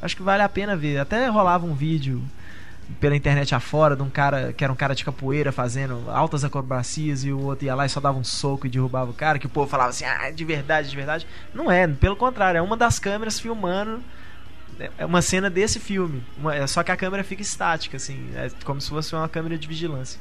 Acho 0.00 0.16
que 0.16 0.22
vale 0.22 0.42
a 0.42 0.48
pena 0.48 0.74
ver. 0.74 0.98
Até 0.98 1.26
rolava 1.28 1.66
um 1.66 1.74
vídeo 1.74 2.22
pela 3.00 3.16
internet 3.16 3.54
afora 3.54 3.96
de 3.96 4.02
um 4.02 4.10
cara 4.10 4.52
que 4.52 4.62
era 4.62 4.72
um 4.72 4.76
cara 4.76 4.94
de 4.94 5.04
capoeira 5.04 5.50
fazendo 5.50 6.04
altas 6.08 6.44
acrobacias 6.44 7.24
e 7.24 7.32
o 7.32 7.40
outro 7.40 7.66
ia 7.66 7.74
lá 7.74 7.84
e 7.84 7.88
só 7.88 8.00
dava 8.00 8.18
um 8.18 8.24
soco 8.24 8.66
e 8.66 8.70
derrubava 8.70 9.10
o 9.10 9.14
cara, 9.14 9.38
que 9.38 9.46
o 9.46 9.50
povo 9.50 9.68
falava 9.68 9.90
assim, 9.90 10.04
ah, 10.04 10.30
de 10.30 10.44
verdade, 10.44 10.88
de 10.88 10.96
verdade. 10.96 11.26
Não 11.52 11.70
é, 11.70 11.86
pelo 11.86 12.16
contrário, 12.16 12.58
é 12.58 12.62
uma 12.62 12.76
das 12.76 12.98
câmeras 12.98 13.40
filmando 13.40 14.00
é 14.98 15.06
uma 15.06 15.22
cena 15.22 15.48
desse 15.48 15.80
filme. 15.80 16.22
Uma, 16.38 16.54
é 16.54 16.66
só 16.66 16.82
que 16.82 16.92
a 16.92 16.96
câmera 16.96 17.24
fica 17.24 17.40
estática, 17.40 17.96
assim, 17.96 18.30
é 18.34 18.50
como 18.64 18.80
se 18.80 18.90
fosse 18.90 19.14
uma 19.14 19.28
câmera 19.28 19.56
de 19.56 19.66
vigilância. 19.66 20.20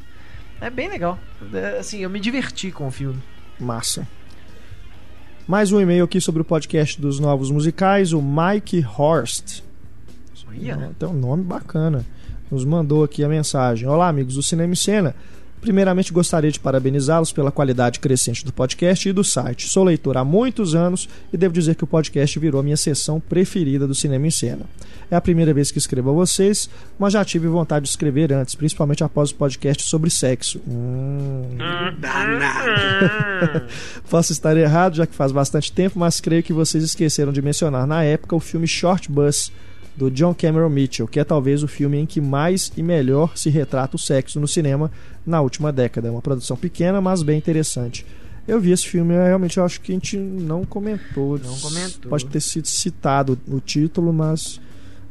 É 0.62 0.70
bem 0.70 0.88
legal. 0.88 1.20
É, 1.54 1.80
assim, 1.80 2.00
eu 2.00 2.10
me 2.10 2.20
diverti 2.20 2.72
com 2.72 2.88
o 2.88 2.92
filme. 2.92 3.22
Massa. 3.60 4.08
Mais 5.46 5.72
um 5.72 5.80
e-mail 5.80 6.06
aqui 6.06 6.22
sobre 6.22 6.42
o 6.42 6.46
podcast 6.46 7.00
dos 7.00 7.20
novos 7.20 7.52
musicais, 7.52 8.14
o 8.14 8.22
Mike 8.22 8.84
Horst. 8.98 9.62
Tem 10.98 11.10
um 11.10 11.14
nome 11.14 11.44
bacana 11.44 12.06
nos 12.56 12.64
mandou 12.64 13.04
aqui 13.04 13.22
a 13.22 13.28
mensagem. 13.28 13.86
Olá, 13.86 14.08
amigos 14.08 14.36
do 14.36 14.42
Cinema 14.42 14.74
e 14.74 14.78
Cena. 14.78 15.14
Primeiramente, 15.60 16.14
gostaria 16.14 16.52
de 16.52 16.60
parabenizá-los 16.60 17.34
pela 17.34 17.52
qualidade 17.52 18.00
crescente 18.00 18.46
do 18.46 18.54
podcast 18.54 19.10
e 19.10 19.12
do 19.12 19.26
site. 19.26 19.68
Sou 19.68 19.84
leitor 19.84 20.16
há 20.16 20.24
muitos 20.24 20.74
anos 20.74 21.10
e 21.34 21.38
devo 21.38 21.54
dizer 21.54 21.76
que 21.76 21.84
o 21.84 21.88
podcast 21.88 22.40
virou 22.40 22.62
a 22.62 22.64
minha 22.64 22.78
sessão 22.78 23.20
preferida 23.20 23.86
do 23.86 23.94
Cinema 23.94 24.28
em 24.28 24.32
Cena. 24.32 24.62
É 25.12 25.18
a 25.18 25.22
primeira 25.22 25.54
vez 25.54 25.70
que 25.70 25.78
escrevo 25.78 26.12
a 26.12 26.14
vocês, 26.14 26.70
mas 26.98 27.12
já 27.12 27.26
tive 27.26 27.48
vontade 27.48 27.84
de 27.84 27.90
escrever 27.90 28.32
antes, 28.32 28.56
principalmente 28.56 29.04
após 29.04 29.32
o 29.32 29.36
podcast 29.36 29.84
sobre 29.84 30.10
sexo. 30.10 30.62
Hum. 30.66 31.58
Posso 34.10 34.32
estar 34.32 34.56
errado, 34.56 34.96
já 34.96 35.06
que 35.06 35.16
faz 35.16 35.34
bastante 35.34 35.74
tempo, 35.74 36.00
mas 36.00 36.22
creio 36.22 36.44
que 36.44 36.54
vocês 36.54 36.86
esqueceram 36.86 37.34
de 37.34 37.42
mencionar 37.42 37.86
na 37.86 38.02
época 38.04 38.36
o 38.36 38.40
filme 38.40 38.68
Short 38.68 39.12
Bus 39.12 39.52
do 39.96 40.12
John 40.12 40.34
Cameron 40.34 40.70
Mitchell, 40.70 41.08
que 41.08 41.20
é 41.20 41.24
talvez 41.24 41.64
o 41.64 41.68
filme 41.68 41.98
em 41.98 42.06
que 42.06 42.20
mais 42.20 42.72
e 42.76 42.84
melhor 42.84 43.38
se 43.38 43.50
retrata 43.50 43.96
o 43.96 44.00
sexo 44.00 44.40
no 44.40 44.48
cinema 44.48 44.92
na 45.26 45.42
última 45.42 45.72
década. 45.72 46.08
É 46.08 46.12
uma 46.12 46.22
produção 46.22 46.58
pequena, 46.58 47.00
mas 47.00 47.24
bem 47.24 47.38
interessante. 47.38 48.06
Eu 48.48 48.60
vi 48.60 48.72
esse 48.72 48.88
filme, 48.88 49.14
realmente 49.14 49.58
eu 49.58 49.66
acho 49.66 49.82
que 49.82 49.92
a 49.92 49.96
gente 49.96 50.18
não 50.18 50.66
comentou. 50.66 51.40
Não 51.40 51.58
comentou. 51.58 52.10
Pode 52.10 52.26
ter 52.28 52.42
sido 52.42 52.68
citado 52.68 53.40
no 53.48 53.60
título, 53.60 54.14
mas 54.14 54.62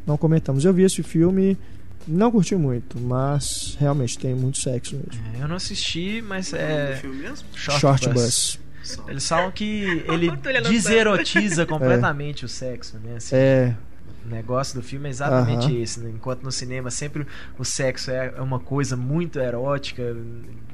não 0.07 0.17
comentamos. 0.17 0.65
Eu 0.65 0.73
vi 0.73 0.85
esse 0.85 1.03
filme, 1.03 1.59
não 2.07 2.31
curti 2.31 2.55
muito, 2.55 3.01
mas 3.01 3.77
realmente 3.81 4.19
tem 4.19 4.35
muito 4.35 4.59
sexo 4.59 4.95
mesmo. 4.95 5.25
É, 5.35 5.43
eu 5.43 5.49
não 5.49 5.57
assisti, 5.57 6.23
mas 6.23 6.53
é. 6.53 6.93
é 6.93 6.97
filme 6.97 7.17
mesmo? 7.17 7.49
Short, 7.55 7.81
Short 7.81 8.09
Bus. 8.11 8.23
Bus. 8.23 8.65
Eles 9.09 9.27
falam 9.27 9.51
que 9.51 10.05
ele 10.07 10.31
deserotiza 10.69 11.65
completamente 11.67 12.45
é. 12.45 12.47
o 12.47 12.49
sexo, 12.49 12.99
né? 13.03 13.17
Assim, 13.17 13.35
é. 13.35 13.75
O 14.25 14.29
negócio 14.29 14.81
do 14.81 14.83
filme 14.83 15.09
é 15.09 15.11
exatamente 15.11 15.67
uhum. 15.67 15.83
esse. 15.83 16.01
Né? 16.01 16.11
Enquanto 16.15 16.43
no 16.43 16.53
cinema 16.53 16.91
sempre 16.91 17.27
o 17.59 17.65
sexo 17.65 18.11
é 18.11 18.41
uma 18.41 18.59
coisa 18.59 18.97
muito 18.97 19.39
erótica, 19.39 20.17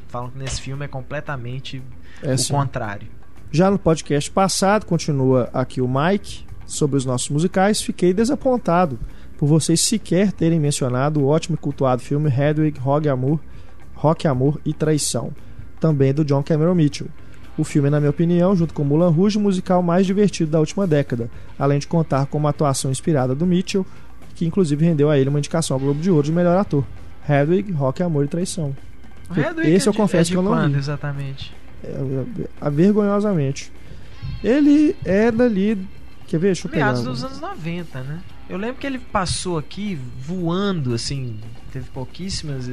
falam 0.09 0.31
que 0.31 0.39
nesse 0.39 0.61
filme 0.61 0.85
é 0.85 0.89
completamente 0.89 1.83
é, 2.23 2.35
o 2.35 2.39
sim. 2.39 2.53
contrário. 2.53 3.09
Já 3.51 3.71
no 3.71 3.79
podcast 3.79 4.31
passado, 4.31 4.87
continua 4.87 5.51
aqui 5.53 5.81
o 5.81 5.89
Mike 5.89 6.45
sobre 6.65 6.97
os 6.97 7.05
nossos 7.05 7.29
musicais. 7.29 7.83
Fiquei 7.83 8.15
desapontado 8.15 8.99
por 9.37 9.47
vocês 9.47 9.81
sequer 9.81 10.33
terem 10.33 10.61
mencionado 10.61 11.21
o 11.21 11.27
ótimo 11.27 11.57
e 11.57 11.59
cultuado 11.59 12.03
filme 12.03 12.31
Hedwig, 12.31 12.79
Rock, 12.79 13.09
Amor, 13.09 13.41
Rock, 13.95 14.29
Amor 14.29 14.61
e 14.65 14.73
Traição, 14.73 15.33
também 15.81 16.15
do 16.15 16.25
John 16.25 16.43
Cameron 16.43 16.75
Mitchell. 16.75 17.09
O 17.59 17.65
filme 17.65 17.89
é, 17.89 17.91
na 17.91 18.01
minha 18.01 18.11
opinião, 18.11 18.55
junto 18.57 18.73
com 18.73 18.85
Mulan 18.85 19.11
Rouge, 19.11 19.39
o 19.39 19.41
musical 19.41 19.83
mais 19.83 20.07
divertido 20.07 20.51
da 20.51 20.61
última 20.61 20.87
década, 20.87 21.31
além 21.59 21.79
de 21.79 21.87
contar 21.87 22.27
com 22.27 22.39
uma 22.39 22.51
atuação 22.51 22.91
inspirada 22.91 23.35
do 23.35 23.47
Mitchell, 23.47 23.87
que 24.35 24.47
inclusive 24.47 24.85
rendeu 24.85 25.11
a 25.11 25.19
ele 25.19 25.29
uma 25.29 25.39
indicação 25.39 25.75
ao 25.75 25.81
Globo 25.81 26.01
de 26.01 26.11
Ouro 26.11 26.25
de 26.25 26.33
melhor 26.33 26.57
ator. 26.57 26.85
Hedwig, 27.29 27.73
Rock, 27.73 28.03
Amor 28.03 28.25
e 28.25 28.29
Traição. 28.29 28.75
Hedwig 29.37 29.71
Esse 29.71 29.89
é 29.89 29.91
eu 29.91 29.95
confesso 29.95 30.31
é 30.31 30.33
que 30.33 30.39
eu 30.39 30.43
não 30.43 30.69
vi. 30.69 30.77
exatamente? 30.77 31.55
É, 31.85 32.71
vergonhosamente. 32.71 33.73
Ele 34.43 34.97
é 35.05 35.31
dali. 35.31 35.87
Quer 36.27 36.39
ver? 36.39 36.47
Deixa 36.49 36.67
eu 36.67 36.71
pegar. 36.71 36.87
Meados 36.87 37.05
dos 37.05 37.25
anos 37.25 37.41
90, 37.41 38.03
né? 38.03 38.21
Eu 38.49 38.59
lembro 38.59 38.77
que 38.77 38.87
ele 38.87 38.99
passou 38.99 39.59
aqui 39.59 39.99
voando, 40.19 40.95
assim. 40.95 41.39
Teve 41.73 41.89
pouquíssimas. 41.91 42.69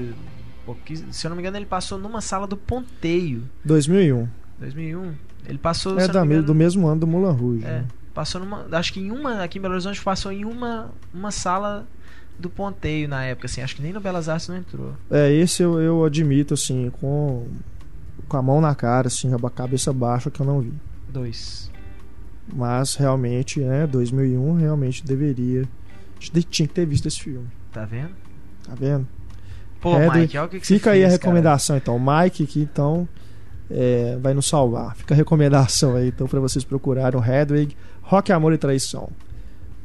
pouquíssimas 0.66 1.16
se 1.16 1.26
eu 1.26 1.30
não 1.30 1.36
me 1.36 1.42
engano, 1.42 1.58
ele 1.58 1.66
passou 1.66 1.98
numa 1.98 2.22
sala 2.22 2.48
do 2.48 2.58
Ponteio. 2.58 3.44
2001. 3.64 4.28
2001. 4.60 5.14
Ele 5.48 5.58
passou. 5.58 6.00
É 6.00 6.08
da, 6.08 6.26
me 6.26 6.42
do 6.42 6.56
mesmo 6.56 6.88
ano 6.88 7.02
do 7.02 7.08
Mulan 7.08 7.32
Rouge. 7.32 7.64
É, 7.64 7.68
né? 7.68 7.86
passou 8.14 8.42
numa. 8.42 8.66
Acho 8.72 8.94
que 8.94 9.00
em 9.00 9.12
uma. 9.12 9.44
Aqui 9.44 9.60
em 9.60 9.62
Belo 9.62 9.74
Horizonte 9.76 10.02
passou 10.02 10.32
em 10.32 10.44
uma, 10.44 10.92
uma 11.14 11.32
sala 11.32 11.88
do 12.38 12.50
Ponteio 12.50 13.08
na 13.08 13.24
época, 13.24 13.46
assim. 13.46 13.62
Acho 13.62 13.76
que 13.76 13.82
nem 13.82 13.94
no 13.94 14.00
Belas 14.00 14.30
Artes 14.30 14.48
não 14.48 14.58
entrou. 14.58 14.94
É, 15.10 15.32
esse 15.32 15.64
eu, 15.64 15.80
eu 15.80 16.04
admito, 16.04 16.54
assim, 16.54 16.92
com, 17.00 17.48
com 18.28 18.38
a 18.38 18.42
mão 18.42 18.62
na 18.62 18.76
cara, 18.76 19.08
assim, 19.08 19.32
a 19.34 19.50
cabeça 19.50 19.92
baixa, 19.94 20.30
que 20.30 20.40
eu 20.40 20.46
não 20.46 20.62
vi. 20.62 20.74
Dois. 21.10 21.72
Mas 22.54 22.96
realmente, 22.96 23.60
né, 23.60 23.86
2001 23.88 24.54
realmente 24.56 25.06
deveria. 25.06 25.68
Tinha 26.20 26.68
que 26.68 26.74
ter 26.74 26.86
visto 26.86 27.08
esse 27.08 27.20
filme, 27.20 27.48
Tá 27.72 27.86
vendo? 27.86 28.12
tá 28.64 28.74
vendo? 28.74 29.08
Pô, 29.80 29.96
Hedwig, 29.96 30.20
Mike, 30.20 30.38
olha 30.38 30.48
o 30.48 30.50
que, 30.50 30.60
que 30.60 30.66
Fica 30.66 30.92
aí 30.92 31.06
a 31.06 31.08
recomendação, 31.08 31.78
então. 31.78 31.96
O 31.96 32.00
Mike 32.00 32.44
aqui, 32.44 32.62
então, 32.62 33.08
é, 33.70 34.18
vai 34.22 34.34
nos 34.34 34.48
salvar. 34.48 34.96
Fica 34.96 35.14
a 35.14 35.18
recomendação 35.18 35.96
aí, 35.96 36.10
então, 36.10 36.28
pra 36.28 36.40
vocês 36.40 36.64
procurarem 36.64 37.20
o 37.20 37.24
Hedwig, 37.24 37.76
Rock, 38.02 38.32
Amor 38.32 38.54
e 38.54 38.58
Traição. 38.58 39.10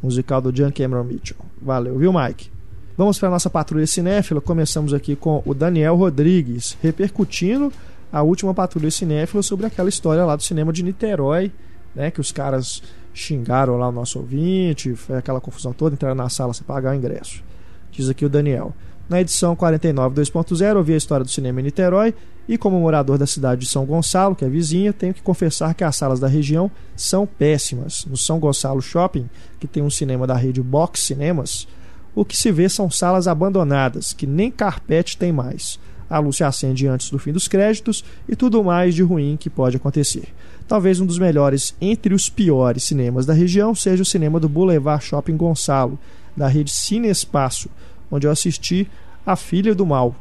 Musical 0.03 0.41
do 0.41 0.53
John 0.53 0.73
Cameron 0.73 1.05
Mitchell. 1.05 1.39
Valeu, 1.61 1.97
viu, 1.99 2.13
Mike? 2.13 2.51
Vamos 2.97 3.19
para 3.19 3.31
nossa 3.31 3.49
patrulha 3.49 3.87
cinéfila. 3.87 4.41
Começamos 4.41 4.93
aqui 4.93 5.17
com 5.17 5.43
o 5.47 5.55
Daniel 5.55 5.97
Rodrigues, 5.97 6.77
repercutindo 6.83 7.73
a 8.13 8.23
última 8.23 8.53
patrulha 8.53 8.91
cinéfila 8.91 9.43
sobre 9.43 9.67
aquela 9.67 9.89
história 9.89 10.25
lá 10.25 10.37
do 10.37 10.43
cinema 10.43 10.73
de 10.73 10.83
Niterói, 10.83 11.51
né? 11.95 12.11
Que 12.11 12.21
os 12.21 12.31
caras 12.31 12.83
xingaram 13.15 13.77
lá 13.77 13.89
o 13.89 13.93
nosso 13.93 14.19
ouvinte, 14.19 14.95
foi 14.95 15.17
aquela 15.17 15.41
confusão 15.41 15.73
toda, 15.73 15.95
entraram 15.95 16.15
na 16.15 16.29
sala 16.29 16.53
sem 16.53 16.67
pagar 16.67 16.93
o 16.93 16.95
ingresso. 16.95 17.43
Diz 17.91 18.09
aqui 18.09 18.25
o 18.25 18.29
Daniel. 18.29 18.75
Na 19.09 19.21
edição 19.21 19.55
49 19.55 20.21
2.0, 20.21 20.89
eu 20.89 20.95
a 20.95 20.97
história 20.97 21.25
do 21.25 21.31
cinema 21.31 21.61
em 21.61 21.65
Niterói 21.65 22.15
e, 22.49 22.59
como 22.59 22.81
morador 22.81 23.19
da 23.19 23.27
cidade 23.27 23.63
de 23.63 23.69
São 23.69 23.85
Gonçalo, 23.85 24.35
que 24.35 24.45
é 24.45 24.49
vizinha, 24.49 24.93
tenho 24.93 25.15
que 25.15 25.23
confessar 25.23 25.75
que 25.75 25.85
as 25.85 25.97
salas 25.97 26.19
da 26.19 26.27
região 26.27 26.71
são 26.97 27.27
péssimas. 27.27 28.05
No 28.05 28.17
São 28.17 28.39
Gonçalo 28.39 28.83
Shopping, 28.83 29.29
que 29.61 29.67
tem 29.67 29.83
um 29.83 29.91
cinema 29.91 30.27
da 30.27 30.35
rede 30.35 30.61
Box 30.61 31.01
Cinemas, 31.01 31.69
o 32.15 32.25
que 32.25 32.37
se 32.37 32.51
vê 32.51 32.69
são 32.69 32.91
salas 32.91 33.27
abandonadas, 33.27 34.13
que 34.13 34.27
nem 34.27 34.51
carpete 34.51 35.17
tem 35.17 35.33
mais. 35.33 35.79
A 36.11 36.19
luz 36.19 36.37
se 36.37 36.45
acende 36.45 36.87
antes 36.87 37.09
do 37.09 37.19
fim 37.19 37.33
dos 37.33 37.49
créditos 37.49 38.05
e 38.29 38.37
tudo 38.37 38.63
mais 38.63 38.95
de 38.95 39.03
ruim 39.03 39.37
que 39.41 39.49
pode 39.49 39.79
acontecer. 39.79 40.29
Talvez 40.69 41.01
um 41.01 41.07
dos 41.07 41.19
melhores 41.19 41.75
entre 41.81 42.13
os 42.13 42.29
piores 42.29 42.85
cinemas 42.85 43.25
da 43.25 43.33
região 43.33 43.75
seja 43.75 44.03
o 44.03 44.07
cinema 44.07 44.39
do 44.39 44.49
Boulevard 44.49 45.03
Shopping 45.03 45.37
Gonçalo, 45.39 45.99
da 46.37 46.49
rede 46.49 46.71
Cine 46.71 47.09
Espaço, 47.09 47.71
onde 48.11 48.27
eu 48.27 48.31
assisti 48.31 48.87
A 49.25 49.37
Filha 49.37 49.75
do 49.75 49.87
Mal. 49.87 50.15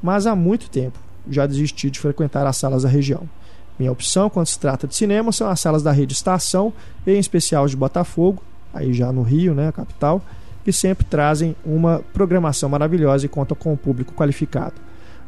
Mas 0.00 0.28
há 0.28 0.36
muito 0.36 0.70
tempo 0.70 0.98
já 1.30 1.46
desisti 1.46 1.90
de 1.90 2.00
frequentar 2.00 2.46
as 2.46 2.56
salas 2.56 2.82
da 2.82 2.88
região. 2.88 3.28
Minha 3.78 3.92
opção 3.92 4.28
quando 4.28 4.46
se 4.46 4.58
trata 4.58 4.86
de 4.86 4.94
cinema 4.94 5.32
são 5.32 5.48
as 5.48 5.60
salas 5.60 5.82
da 5.82 5.92
rede 5.92 6.12
Estação, 6.12 6.72
e 7.06 7.12
em 7.12 7.18
especial 7.18 7.66
de 7.66 7.76
Botafogo, 7.76 8.42
aí 8.72 8.92
já 8.92 9.12
no 9.12 9.22
Rio, 9.22 9.54
né, 9.54 9.72
capital, 9.72 10.22
que 10.64 10.72
sempre 10.72 11.04
trazem 11.04 11.56
uma 11.64 12.00
programação 12.12 12.68
maravilhosa 12.68 13.26
e 13.26 13.28
contam 13.28 13.56
com 13.56 13.72
um 13.72 13.76
público 13.76 14.12
qualificado. 14.14 14.74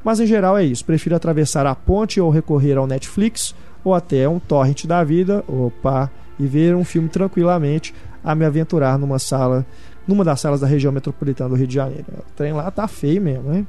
Mas 0.04 0.20
em 0.20 0.26
geral 0.26 0.56
é 0.56 0.64
isso, 0.64 0.84
prefiro 0.84 1.16
atravessar 1.16 1.66
a 1.66 1.74
ponte 1.74 2.20
ou 2.20 2.30
recorrer 2.30 2.76
ao 2.76 2.86
Netflix 2.86 3.54
ou 3.82 3.94
até 3.94 4.28
um 4.28 4.38
torrent 4.38 4.84
da 4.86 5.02
vida, 5.02 5.42
opa, 5.48 6.10
e 6.38 6.46
ver 6.46 6.74
um 6.74 6.84
filme 6.84 7.08
tranquilamente 7.08 7.94
a 8.22 8.34
me 8.34 8.44
aventurar 8.44 8.98
numa 8.98 9.18
sala, 9.18 9.64
numa 10.06 10.24
das 10.24 10.40
salas 10.40 10.60
da 10.60 10.66
região 10.66 10.92
metropolitana 10.92 11.50
do 11.50 11.56
Rio 11.56 11.66
de 11.66 11.74
Janeiro. 11.74 12.04
O 12.18 12.32
trem 12.36 12.52
lá 12.52 12.70
tá 12.70 12.86
feio 12.86 13.20
mesmo, 13.20 13.50
né? 13.50 13.66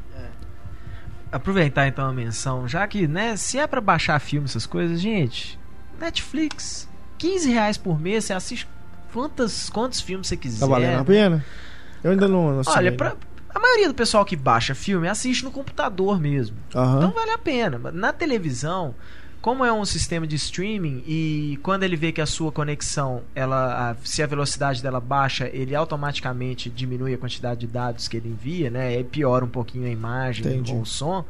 Aproveitar 1.36 1.86
então 1.86 2.08
a 2.08 2.14
menção, 2.14 2.66
já 2.66 2.88
que, 2.88 3.10
né, 3.10 3.36
se 3.36 3.60
é 3.60 3.68
pra 3.68 3.82
baixar 3.82 4.18
filme, 4.20 4.46
essas 4.46 4.66
coisas, 4.66 5.02
gente, 5.02 5.60
Netflix, 6.00 6.88
15 7.18 7.52
reais 7.52 7.78
por 7.78 8.00
mês, 8.00 8.24
você 8.24 8.32
assiste 8.32 8.66
quantos, 9.12 9.70
quantos 9.70 10.00
filmes 10.00 10.28
você 10.28 10.38
quiser. 10.38 10.62
Tá 10.62 10.66
valendo 10.66 10.94
a 10.94 10.98
né? 11.00 11.04
pena? 11.04 11.46
Eu 12.02 12.12
ainda 12.12 12.30
não, 12.30 12.54
não 12.54 12.62
Olha, 12.66 12.92
pra, 12.94 13.18
a 13.50 13.60
maioria 13.60 13.90
do 13.90 13.94
pessoal 13.94 14.24
que 14.24 14.38
baixa 14.38 14.74
filme 14.74 15.10
assiste 15.10 15.44
no 15.44 15.52
computador 15.52 16.22
mesmo. 16.22 16.56
né? 16.56 16.82
Aham. 16.82 16.98
Então 17.00 17.12
vale 17.12 17.32
a 17.32 17.38
pena. 17.38 17.92
Na 17.92 18.14
televisão, 18.14 18.96
como 19.46 19.64
é 19.64 19.72
um 19.72 19.86
sistema 19.86 20.26
de 20.26 20.36
streaming 20.38 21.04
e 21.06 21.60
quando 21.62 21.84
ele 21.84 21.96
vê 21.96 22.12
que 22.12 22.20
a 22.20 22.26
sua 22.26 22.52
conexão, 22.52 23.22
ela, 23.36 23.92
a- 23.92 23.96
se 24.04 24.24
a 24.24 24.26
velocidade 24.26 24.82
dela 24.82 25.00
baixa, 25.00 25.48
ele 25.54 25.76
automaticamente 25.76 26.68
diminui 26.68 27.14
a 27.14 27.18
quantidade 27.20 27.60
de 27.60 27.68
dados 27.68 28.08
que 28.08 28.18
ele 28.18 28.30
envia, 28.30 28.72
né? 28.72 29.00
E 29.00 29.04
piora 29.04 29.46
um 29.46 29.48
pouquinho 29.48 29.86
a 29.86 29.90
imagem 29.92 30.44
Entendi. 30.48 30.72
com 30.72 30.82
o 30.82 30.86
som. 30.86 31.24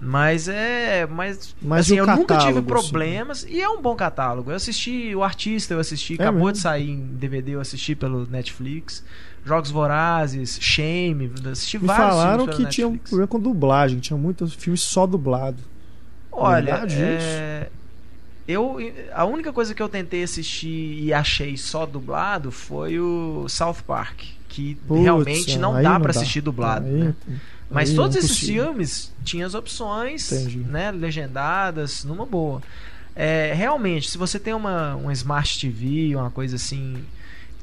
Mas 0.00 0.48
é. 0.48 1.06
Mas, 1.06 1.54
Mas 1.62 1.86
assim, 1.86 1.96
eu 1.98 2.04
nunca 2.08 2.38
tive 2.38 2.58
assim? 2.58 2.62
problemas. 2.62 3.46
E 3.48 3.60
é 3.62 3.68
um 3.68 3.80
bom 3.80 3.94
catálogo. 3.94 4.50
Eu 4.50 4.56
assisti 4.56 5.14
O 5.14 5.22
Artista, 5.22 5.74
eu 5.74 5.78
assisti. 5.78 6.14
É 6.14 6.22
acabou 6.24 6.40
mesmo? 6.40 6.52
de 6.54 6.58
sair 6.58 6.90
em 6.90 6.98
DVD, 7.14 7.52
eu 7.52 7.60
assisti 7.60 7.94
pelo 7.94 8.26
Netflix. 8.26 9.04
Jogos 9.46 9.70
Vorazes, 9.70 10.58
Shame, 10.60 11.30
assisti 11.52 11.78
Me 11.78 11.86
vários 11.86 12.08
falaram 12.08 12.46
que 12.48 12.56
pelo 12.56 12.68
tinha 12.68 12.88
um 12.88 12.90
Netflix. 12.90 13.10
problema 13.10 13.28
com 13.28 13.38
dublagem, 13.38 14.00
tinha 14.00 14.16
muitos 14.16 14.54
filmes 14.54 14.80
só 14.80 15.06
dublado. 15.06 15.58
Olha, 16.32 16.64
Verdade 16.78 16.96
é, 16.98 17.68
eu 18.48 18.76
a 19.12 19.24
única 19.24 19.52
coisa 19.52 19.74
que 19.74 19.82
eu 19.82 19.88
tentei 19.88 20.22
assistir 20.22 20.98
e 21.02 21.12
achei 21.12 21.56
só 21.56 21.86
dublado 21.86 22.50
foi 22.50 22.98
o 22.98 23.46
South 23.48 23.76
Park, 23.86 24.22
que 24.48 24.76
realmente 24.88 25.58
não 25.58 25.74
dá 25.82 25.98
dá. 25.98 26.10
assistir 26.10 26.40
dublado. 26.40 26.86
Aí- 26.86 26.92
né? 26.92 27.14
Mas 27.70 27.88
aí 27.88 27.94
é 27.94 27.96
todos 27.96 28.16
esses 28.16 28.38
filmes 28.38 29.12
tinham 29.24 29.46
as 29.46 29.54
opções, 29.54 30.30
Entendi. 30.30 30.58
né, 30.58 30.90
legendadas, 30.90 32.04
numa 32.04 32.26
boa. 32.26 32.62
É, 33.16 33.52
realmente, 33.54 34.10
se 34.10 34.18
você 34.18 34.38
tem 34.38 34.52
uma, 34.52 34.94
uma 34.96 35.12
Smart 35.12 35.58
TV, 35.58 36.14
uma 36.16 36.30
coisa 36.30 36.56
assim 36.56 37.02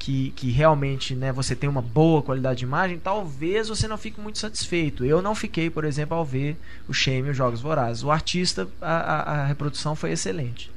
que, 0.00 0.30
que 0.34 0.50
realmente 0.50 1.14
né, 1.14 1.30
você 1.30 1.54
tem 1.54 1.68
uma 1.68 1.82
boa 1.82 2.22
qualidade 2.22 2.60
de 2.60 2.64
imagem, 2.64 2.98
talvez 2.98 3.68
você 3.68 3.86
não 3.86 3.98
fique 3.98 4.18
muito 4.20 4.38
satisfeito. 4.38 5.04
Eu 5.04 5.20
não 5.22 5.34
fiquei, 5.34 5.68
por 5.70 5.84
exemplo, 5.84 6.16
ao 6.16 6.24
ver 6.24 6.56
o 6.88 6.92
Shame 6.92 7.28
e 7.28 7.30
os 7.32 7.36
Jogos 7.36 7.60
Vorazes. 7.60 8.02
O 8.02 8.10
artista, 8.10 8.66
a, 8.80 8.94
a- 8.94 9.22
a 9.42 9.46
reprodução 9.46 9.94
foi 9.94 10.10
excelente. 10.12 10.70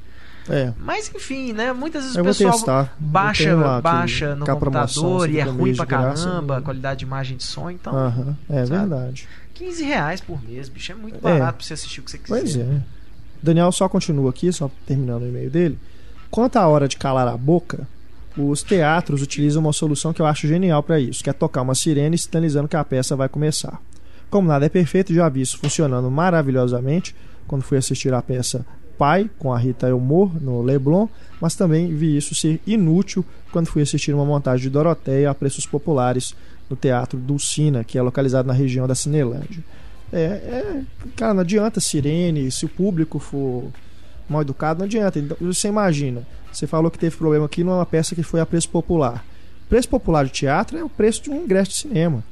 É, 0.46 0.74
Mas 0.78 1.10
enfim, 1.14 1.54
né? 1.54 1.72
Muitas 1.72 2.02
vezes 2.02 2.16
eu 2.18 2.22
o 2.22 2.26
pessoal 2.26 2.52
testar. 2.52 2.94
baixa, 3.00 3.54
lá 3.56 3.80
baixa 3.80 4.34
no 4.36 4.44
computador 4.44 5.30
e 5.30 5.38
é 5.40 5.42
ruim 5.42 5.74
pra 5.74 5.86
graça, 5.86 6.28
caramba, 6.28 6.56
a 6.56 6.58
eu- 6.58 6.62
qualidade 6.62 6.98
de 6.98 7.06
imagem 7.06 7.38
de 7.38 7.44
som, 7.44 7.70
então. 7.70 7.96
Aham, 7.96 8.36
é 8.50 8.66
sabe? 8.66 8.78
verdade. 8.78 9.26
15 9.54 9.84
reais 9.84 10.20
por 10.20 10.42
mês, 10.44 10.68
bicho, 10.68 10.92
é 10.92 10.94
muito 10.94 11.16
É. 11.16 11.20
barato 11.20 11.56
pra 11.58 11.66
você 11.66 11.72
assistir 11.72 12.00
o 12.00 12.02
que 12.02 12.10
você 12.10 12.18
quiser. 12.18 12.38
Pois 12.40 12.56
é. 12.56 12.82
Daniel 13.42 13.72
só 13.72 13.88
continua 13.88 14.28
aqui, 14.28 14.52
só 14.52 14.70
terminando 14.86 15.22
o 15.22 15.28
e-mail 15.28 15.48
dele. 15.50 15.78
Quanto 16.30 16.56
à 16.58 16.68
hora 16.68 16.86
de 16.88 16.98
calar 16.98 17.26
a 17.26 17.36
boca, 17.38 17.88
os 18.36 18.62
teatros 18.62 19.22
utilizam 19.22 19.62
uma 19.62 19.72
solução 19.72 20.12
que 20.12 20.20
eu 20.20 20.26
acho 20.26 20.48
genial 20.48 20.82
para 20.82 20.98
isso, 20.98 21.22
que 21.22 21.30
é 21.30 21.32
tocar 21.32 21.62
uma 21.62 21.74
sirene 21.74 22.18
sinalizando 22.18 22.68
que 22.68 22.76
a 22.76 22.84
peça 22.84 23.14
vai 23.14 23.28
começar. 23.28 23.80
Como 24.28 24.48
nada 24.48 24.66
é 24.66 24.68
perfeito, 24.68 25.14
já 25.14 25.28
vi 25.28 25.42
isso 25.42 25.58
funcionando 25.58 26.10
maravilhosamente 26.10 27.14
quando 27.46 27.62
fui 27.62 27.78
assistir 27.78 28.12
a 28.12 28.20
peça 28.22 28.66
Pai 28.98 29.28
com 29.38 29.52
a 29.52 29.58
Rita 29.58 29.88
Elmore 29.88 30.32
no 30.40 30.62
Leblon, 30.62 31.08
mas 31.40 31.54
também 31.54 31.94
vi 31.94 32.16
isso 32.16 32.34
ser 32.34 32.60
inútil 32.66 33.24
quando 33.50 33.66
fui 33.66 33.82
assistir 33.82 34.14
uma 34.14 34.24
montagem 34.24 34.62
de 34.62 34.70
Doroteia 34.70 35.30
a 35.30 35.34
preços 35.34 35.66
populares 35.66 36.34
no 36.70 36.76
Teatro 36.76 37.18
Dulcina, 37.18 37.84
que 37.84 37.98
é 37.98 38.02
localizado 38.02 38.48
na 38.48 38.54
região 38.54 38.86
da 38.86 38.94
Cinelândia. 38.94 39.62
É, 40.12 40.18
é, 40.18 40.82
cara, 41.16 41.34
não 41.34 41.40
adianta 41.40 41.80
sirene, 41.80 42.50
se 42.50 42.64
o 42.64 42.68
público 42.68 43.18
for 43.18 43.64
mal 44.28 44.42
educado, 44.42 44.78
não 44.78 44.86
adianta. 44.86 45.18
Então, 45.18 45.36
você 45.40 45.68
imagina, 45.68 46.22
você 46.54 46.66
falou 46.66 46.90
que 46.90 46.98
teve 46.98 47.16
problema 47.16 47.46
aqui 47.46 47.62
numa 47.64 47.84
peça 47.86 48.14
que 48.14 48.22
foi 48.22 48.40
a 48.40 48.46
preço 48.46 48.68
popular. 48.68 49.24
Preço 49.68 49.88
popular 49.88 50.24
de 50.24 50.30
teatro 50.32 50.78
é 50.78 50.84
o 50.84 50.88
preço 50.88 51.22
de 51.22 51.30
um 51.30 51.42
ingresso 51.42 51.70
de 51.70 51.76
cinema. 51.78 52.22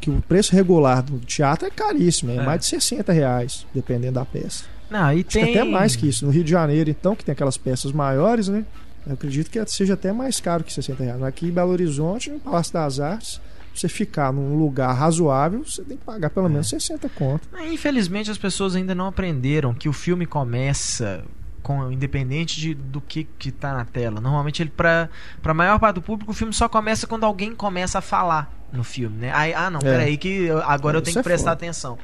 Que 0.00 0.10
o 0.10 0.22
preço 0.22 0.54
regular 0.54 1.02
do 1.02 1.18
teatro 1.20 1.66
é 1.66 1.70
caríssimo, 1.70 2.30
é, 2.30 2.36
É. 2.36 2.42
mais 2.42 2.60
de 2.60 2.66
60 2.66 3.12
reais, 3.12 3.66
dependendo 3.74 4.14
da 4.14 4.24
peça. 4.24 4.64
Não, 4.90 5.12
e 5.12 5.20
Acho 5.20 5.24
tem 5.24 5.44
até 5.44 5.64
mais 5.64 5.96
que 5.96 6.08
isso. 6.08 6.24
No 6.24 6.30
Rio 6.30 6.44
de 6.44 6.50
Janeiro, 6.50 6.88
então, 6.90 7.14
que 7.16 7.24
tem 7.24 7.32
aquelas 7.32 7.56
peças 7.56 7.92
maiores, 7.92 8.48
né? 8.48 8.64
Eu 9.06 9.14
acredito 9.14 9.50
que 9.50 9.64
seja 9.66 9.94
até 9.94 10.12
mais 10.12 10.40
caro 10.40 10.62
que 10.64 10.72
60 10.72 11.02
reais. 11.02 11.22
Aqui 11.22 11.46
em 11.46 11.50
Belo 11.50 11.70
Horizonte, 11.72 12.30
no 12.30 12.38
Palácio 12.38 12.72
das 12.74 13.00
Artes, 13.00 13.40
você 13.74 13.88
ficar 13.88 14.32
num 14.32 14.56
lugar 14.56 14.92
razoável, 14.92 15.64
você 15.64 15.82
tem 15.82 15.96
que 15.96 16.04
pagar 16.04 16.30
pelo 16.30 16.48
menos 16.48 16.68
60 16.68 17.08
conto. 17.10 17.48
Infelizmente 17.70 18.30
as 18.30 18.38
pessoas 18.38 18.74
ainda 18.76 18.94
não 18.94 19.06
aprenderam 19.06 19.72
que 19.72 19.88
o 19.88 19.92
filme 19.92 20.26
começa 20.26 21.24
com 21.68 21.92
independente 21.92 22.58
de, 22.58 22.72
do 22.72 22.98
que 22.98 23.24
que 23.24 23.52
tá 23.52 23.74
na 23.74 23.84
tela. 23.84 24.22
Normalmente 24.22 24.62
ele 24.62 24.70
para 24.70 25.10
para 25.42 25.52
maior 25.52 25.78
parte 25.78 25.96
do 25.96 26.02
público 26.02 26.30
o 26.30 26.34
filme 26.34 26.50
só 26.54 26.66
começa 26.66 27.06
quando 27.06 27.24
alguém 27.24 27.54
começa 27.54 27.98
a 27.98 28.00
falar. 28.00 28.50
no 28.72 28.82
filme, 28.82 29.18
né? 29.18 29.30
Aí, 29.34 29.52
ah, 29.52 29.68
não, 29.68 29.78
é. 29.80 29.82
peraí, 29.82 30.16
que 30.16 30.48
agora 30.64 30.96
eu 30.96 31.02
tenho 31.02 31.12
que 31.12 31.20
é 31.20 31.22
prestar 31.22 31.50
foda. 31.50 31.52
atenção. 31.52 31.98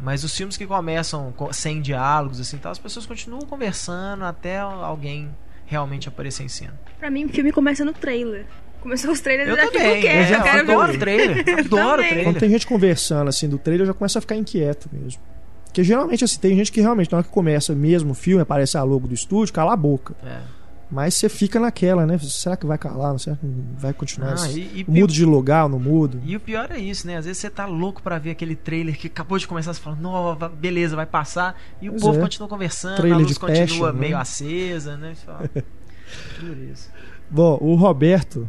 Mas 0.00 0.24
os 0.24 0.36
filmes 0.36 0.56
que 0.56 0.66
começam 0.66 1.32
sem 1.52 1.80
diálogos, 1.80 2.40
assim, 2.40 2.58
tal, 2.58 2.72
as 2.72 2.78
pessoas 2.78 3.06
continuam 3.06 3.42
conversando 3.42 4.24
até 4.24 4.58
alguém 4.58 5.30
realmente 5.64 6.08
aparecer 6.08 6.42
em 6.42 6.48
cena. 6.48 6.74
Pra 6.98 7.08
mim, 7.08 7.24
o 7.24 7.28
filme 7.28 7.52
começa 7.52 7.84
no 7.84 7.92
trailer. 7.92 8.46
Começou 8.80 9.12
os 9.12 9.20
trailers 9.20 9.48
eu 9.48 9.56
já 9.56 9.66
também. 9.66 9.90
fico 9.90 10.00
quieto. 10.00 10.16
Eu, 10.16 10.24
já, 10.26 10.56
eu 10.56 10.60
adoro 10.60 10.92
ver. 10.92 10.98
trailer. 10.98 11.58
adoro 11.66 12.02
trailer. 12.02 12.24
Quando 12.24 12.38
tem 12.40 12.50
gente 12.50 12.66
conversando 12.66 13.28
assim 13.28 13.48
do 13.48 13.58
trailer, 13.58 13.82
eu 13.82 13.86
já 13.88 13.94
começo 13.94 14.18
a 14.18 14.20
ficar 14.20 14.34
inquieto 14.34 14.88
mesmo. 14.92 15.22
Porque 15.68 15.84
geralmente 15.84 16.24
assim, 16.24 16.40
tem 16.40 16.56
gente 16.56 16.72
que 16.72 16.80
realmente, 16.80 17.12
na 17.12 17.18
hora 17.18 17.26
que 17.26 17.32
começa 17.32 17.74
mesmo 17.74 18.12
o 18.12 18.14
filme, 18.14 18.42
aparece 18.42 18.76
a 18.76 18.82
logo 18.82 19.06
do 19.06 19.14
estúdio, 19.14 19.54
cala 19.54 19.72
a 19.72 19.76
boca. 19.76 20.14
É. 20.24 20.58
Mas 20.90 21.14
você 21.14 21.28
fica 21.28 21.60
naquela, 21.60 22.06
né? 22.06 22.16
Será 22.18 22.56
que 22.56 22.64
vai 22.64 22.78
calar? 22.78 23.18
Será 23.18 23.36
que 23.36 23.46
vai 23.76 23.92
continuar? 23.92 24.36
Ah, 24.38 24.50
e, 24.50 24.84
e 24.88 24.90
mudo 24.90 25.12
de 25.12 25.24
lugar 25.24 25.64
ou 25.64 25.68
não 25.68 25.78
mudo? 25.78 26.18
E 26.24 26.34
o 26.34 26.40
pior 26.40 26.70
é 26.70 26.78
isso, 26.78 27.06
né? 27.06 27.18
Às 27.18 27.26
vezes 27.26 27.38
você 27.38 27.50
tá 27.50 27.66
louco 27.66 28.02
para 28.02 28.18
ver 28.18 28.30
aquele 28.30 28.56
trailer 28.56 28.96
que 28.96 29.06
acabou 29.06 29.36
de 29.36 29.46
começar, 29.46 29.74
você 29.74 29.80
fala, 29.80 29.96
nova, 29.96 30.48
beleza, 30.48 30.96
vai 30.96 31.04
passar. 31.04 31.60
E 31.82 31.88
o 31.88 31.92
pois 31.92 32.02
povo 32.02 32.18
é. 32.18 32.22
continua 32.22 32.48
conversando, 32.48 32.96
trailer 32.96 33.18
a 33.18 33.20
luz 33.20 33.36
continua 33.36 33.66
passion, 33.66 33.92
meio 33.92 34.16
né? 34.16 34.22
acesa, 34.22 34.96
né? 34.96 35.14
Fala, 35.14 35.50
isso. 36.72 36.90
Bom, 37.28 37.58
o 37.60 37.74
Roberto, 37.74 38.48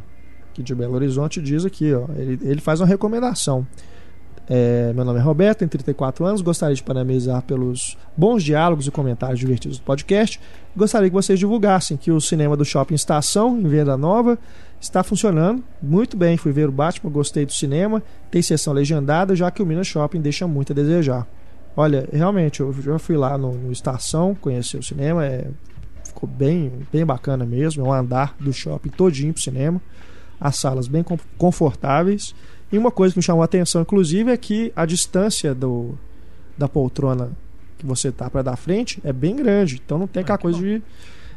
aqui 0.49 0.63
de 0.63 0.73
Belo 0.73 0.95
Horizonte, 0.95 1.41
diz 1.41 1.65
aqui, 1.65 1.93
ó, 1.93 2.07
ele, 2.15 2.39
ele 2.41 2.61
faz 2.61 2.79
uma 2.79 2.87
recomendação. 2.87 3.67
É, 4.51 4.91
meu 4.93 5.05
nome 5.05 5.19
é 5.19 5.21
Roberto, 5.21 5.59
tenho 5.59 5.69
34 5.69 6.25
anos, 6.25 6.41
gostaria 6.41 6.75
de 6.75 6.81
parabenizar 6.81 7.43
pelos 7.43 7.95
bons 8.17 8.43
diálogos 8.43 8.87
e 8.87 8.91
comentários 8.91 9.39
divertidos 9.39 9.77
do 9.77 9.83
podcast. 9.83 10.41
Gostaria 10.75 11.07
que 11.07 11.13
vocês 11.13 11.37
divulgassem 11.37 11.95
que 11.95 12.11
o 12.11 12.19
cinema 12.19 12.57
do 12.57 12.65
Shopping 12.65 12.95
Estação, 12.95 13.59
em 13.59 13.67
Venda 13.67 13.95
Nova, 13.95 14.39
está 14.81 15.03
funcionando 15.03 15.63
muito 15.79 16.17
bem. 16.17 16.35
Fui 16.35 16.51
ver 16.51 16.67
o 16.67 16.71
Batman, 16.71 17.11
gostei 17.11 17.45
do 17.45 17.53
cinema, 17.53 18.01
tem 18.31 18.41
sessão 18.41 18.73
legendada, 18.73 19.35
já 19.35 19.51
que 19.51 19.61
o 19.61 19.65
Minas 19.67 19.85
Shopping 19.85 20.19
deixa 20.19 20.47
muito 20.47 20.73
a 20.73 20.75
desejar. 20.75 21.27
Olha, 21.77 22.09
realmente, 22.11 22.59
eu 22.59 22.73
já 22.73 22.97
fui 22.97 23.17
lá 23.17 23.37
no, 23.37 23.53
no 23.53 23.71
Estação, 23.71 24.33
conheci 24.33 24.77
o 24.77 24.83
cinema, 24.83 25.23
é, 25.25 25.47
ficou 26.03 26.27
bem, 26.27 26.71
bem 26.91 27.05
bacana 27.05 27.45
mesmo. 27.45 27.85
É 27.85 27.87
um 27.87 27.93
andar 27.93 28.35
do 28.39 28.51
shopping 28.51 28.89
todinho 28.89 29.31
pro 29.31 29.41
cinema, 29.41 29.79
as 30.41 30.55
salas 30.55 30.87
bem 30.87 31.05
confortáveis. 31.37 32.33
E 32.71 32.77
uma 32.77 32.91
coisa 32.91 33.13
que 33.13 33.19
me 33.19 33.23
chamou 33.23 33.41
a 33.41 33.45
atenção, 33.45 33.81
inclusive, 33.81 34.31
é 34.31 34.37
que 34.37 34.71
a 34.75 34.85
distância 34.85 35.55
do, 35.55 35.97
da 36.57 36.67
poltrona 36.67 37.31
que 37.77 37.85
você 37.85 38.11
tá 38.11 38.29
para 38.29 38.41
dar 38.41 38.55
frente 38.57 38.99
é 39.03 39.11
bem 39.11 39.35
grande. 39.35 39.81
Então 39.83 39.97
não 39.97 40.07
tem 40.07 40.21
aquela 40.21 40.37
coisa 40.37 40.57
bom. 40.57 40.63
de. 40.63 40.81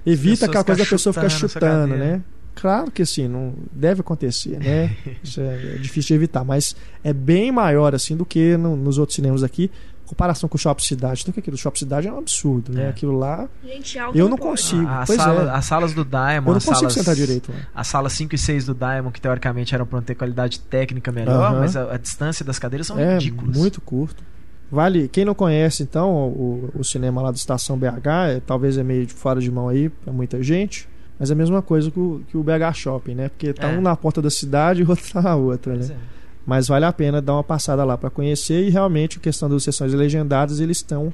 Evita 0.04 0.46
aquela 0.46 0.64
coisa 0.64 0.82
da 0.82 0.88
pessoa 0.88 1.12
ficar 1.12 1.28
chutando, 1.28 1.96
né? 1.96 2.20
Claro 2.54 2.90
que 2.90 3.02
assim, 3.02 3.28
não 3.28 3.54
deve 3.72 4.00
acontecer, 4.00 4.58
né? 4.58 4.94
Isso 5.22 5.40
é, 5.40 5.74
é, 5.74 5.78
difícil 5.78 6.08
de 6.08 6.14
evitar, 6.14 6.44
mas 6.44 6.76
é 7.02 7.12
bem 7.12 7.50
maior 7.50 7.94
assim 7.94 8.16
do 8.16 8.26
que 8.26 8.56
no, 8.56 8.76
nos 8.76 8.98
outros 8.98 9.16
cinemas 9.16 9.42
aqui 9.42 9.70
comparação 10.12 10.48
com 10.48 10.56
o 10.56 10.58
Shopping 10.58 10.84
Cidade. 10.84 11.22
Então, 11.22 11.32
que 11.32 11.40
aquilo, 11.40 11.54
o 11.54 11.58
Shopping 11.58 11.78
Cidade 11.78 12.06
é 12.06 12.12
um 12.12 12.18
absurdo, 12.18 12.70
né? 12.70 12.84
É. 12.84 12.88
Aquilo 12.90 13.18
lá. 13.18 13.48
Gente, 13.64 13.98
eu 14.14 14.28
não 14.28 14.36
consigo. 14.36 14.86
A, 14.86 15.00
a 15.00 15.06
sala, 15.06 15.50
é. 15.50 15.56
As 15.56 15.64
salas 15.64 15.94
do 15.94 16.04
Diamond. 16.04 16.48
Eu 16.48 16.54
não 16.54 16.60
consigo 16.60 16.74
salas, 16.74 16.92
sentar 16.92 17.14
direito. 17.14 17.50
Né? 17.50 17.66
As 17.74 17.86
salas 17.86 18.12
5 18.12 18.34
e 18.34 18.38
6 18.38 18.66
do 18.66 18.74
Diamond, 18.74 19.12
que 19.12 19.20
teoricamente 19.20 19.74
eram 19.74 19.86
para 19.86 20.02
ter 20.02 20.14
qualidade 20.14 20.60
técnica 20.60 21.10
melhor, 21.10 21.52
uh 21.52 21.56
-huh. 21.56 21.60
mas 21.60 21.76
a, 21.76 21.94
a, 21.94 21.96
distância 21.96 22.44
das 22.44 22.58
cadeiras 22.58 22.86
são 22.86 22.98
é, 22.98 23.14
ridículas. 23.14 23.56
Muito 23.56 23.80
curto. 23.80 24.22
Vale, 24.70 25.08
quem 25.08 25.24
não 25.24 25.34
conhece 25.34 25.82
então 25.82 26.10
o, 26.10 26.70
o 26.74 26.84
cinema 26.84 27.20
lá 27.20 27.30
do 27.30 27.36
Estação 27.36 27.76
BH, 27.76 28.06
é, 28.28 28.40
talvez 28.40 28.78
é 28.78 28.82
meio 28.82 29.04
de 29.04 29.12
fora 29.12 29.38
de 29.40 29.50
mão 29.50 29.68
aí 29.68 29.90
para 29.90 30.12
muita 30.12 30.42
gente, 30.42 30.88
mas 31.18 31.30
é 31.30 31.34
a 31.34 31.36
mesma 31.36 31.60
coisa 31.60 31.90
que 31.90 32.00
o, 32.00 32.22
que 32.26 32.36
o 32.38 32.42
BH 32.42 32.74
Shopping, 32.74 33.14
né? 33.14 33.28
Porque 33.28 33.52
tá 33.52 33.70
é. 33.70 33.76
um 33.76 33.82
na 33.82 33.94
porta 33.94 34.22
da 34.22 34.30
cidade 34.30 34.80
e 34.80 34.84
o 34.84 34.88
outro 34.90 35.04
tá 35.12 35.20
na 35.20 35.36
outra, 35.36 35.76
né? 35.76 35.86
É. 35.90 36.21
Mas 36.46 36.68
vale 36.68 36.84
a 36.84 36.92
pena 36.92 37.22
dar 37.22 37.34
uma 37.34 37.44
passada 37.44 37.84
lá 37.84 37.96
para 37.96 38.10
conhecer 38.10 38.66
e 38.66 38.70
realmente 38.70 39.18
a 39.18 39.20
questão 39.20 39.48
das 39.48 39.62
sessões 39.62 39.94
legendadas 39.94 40.60
eles 40.60 40.78
estão 40.78 41.12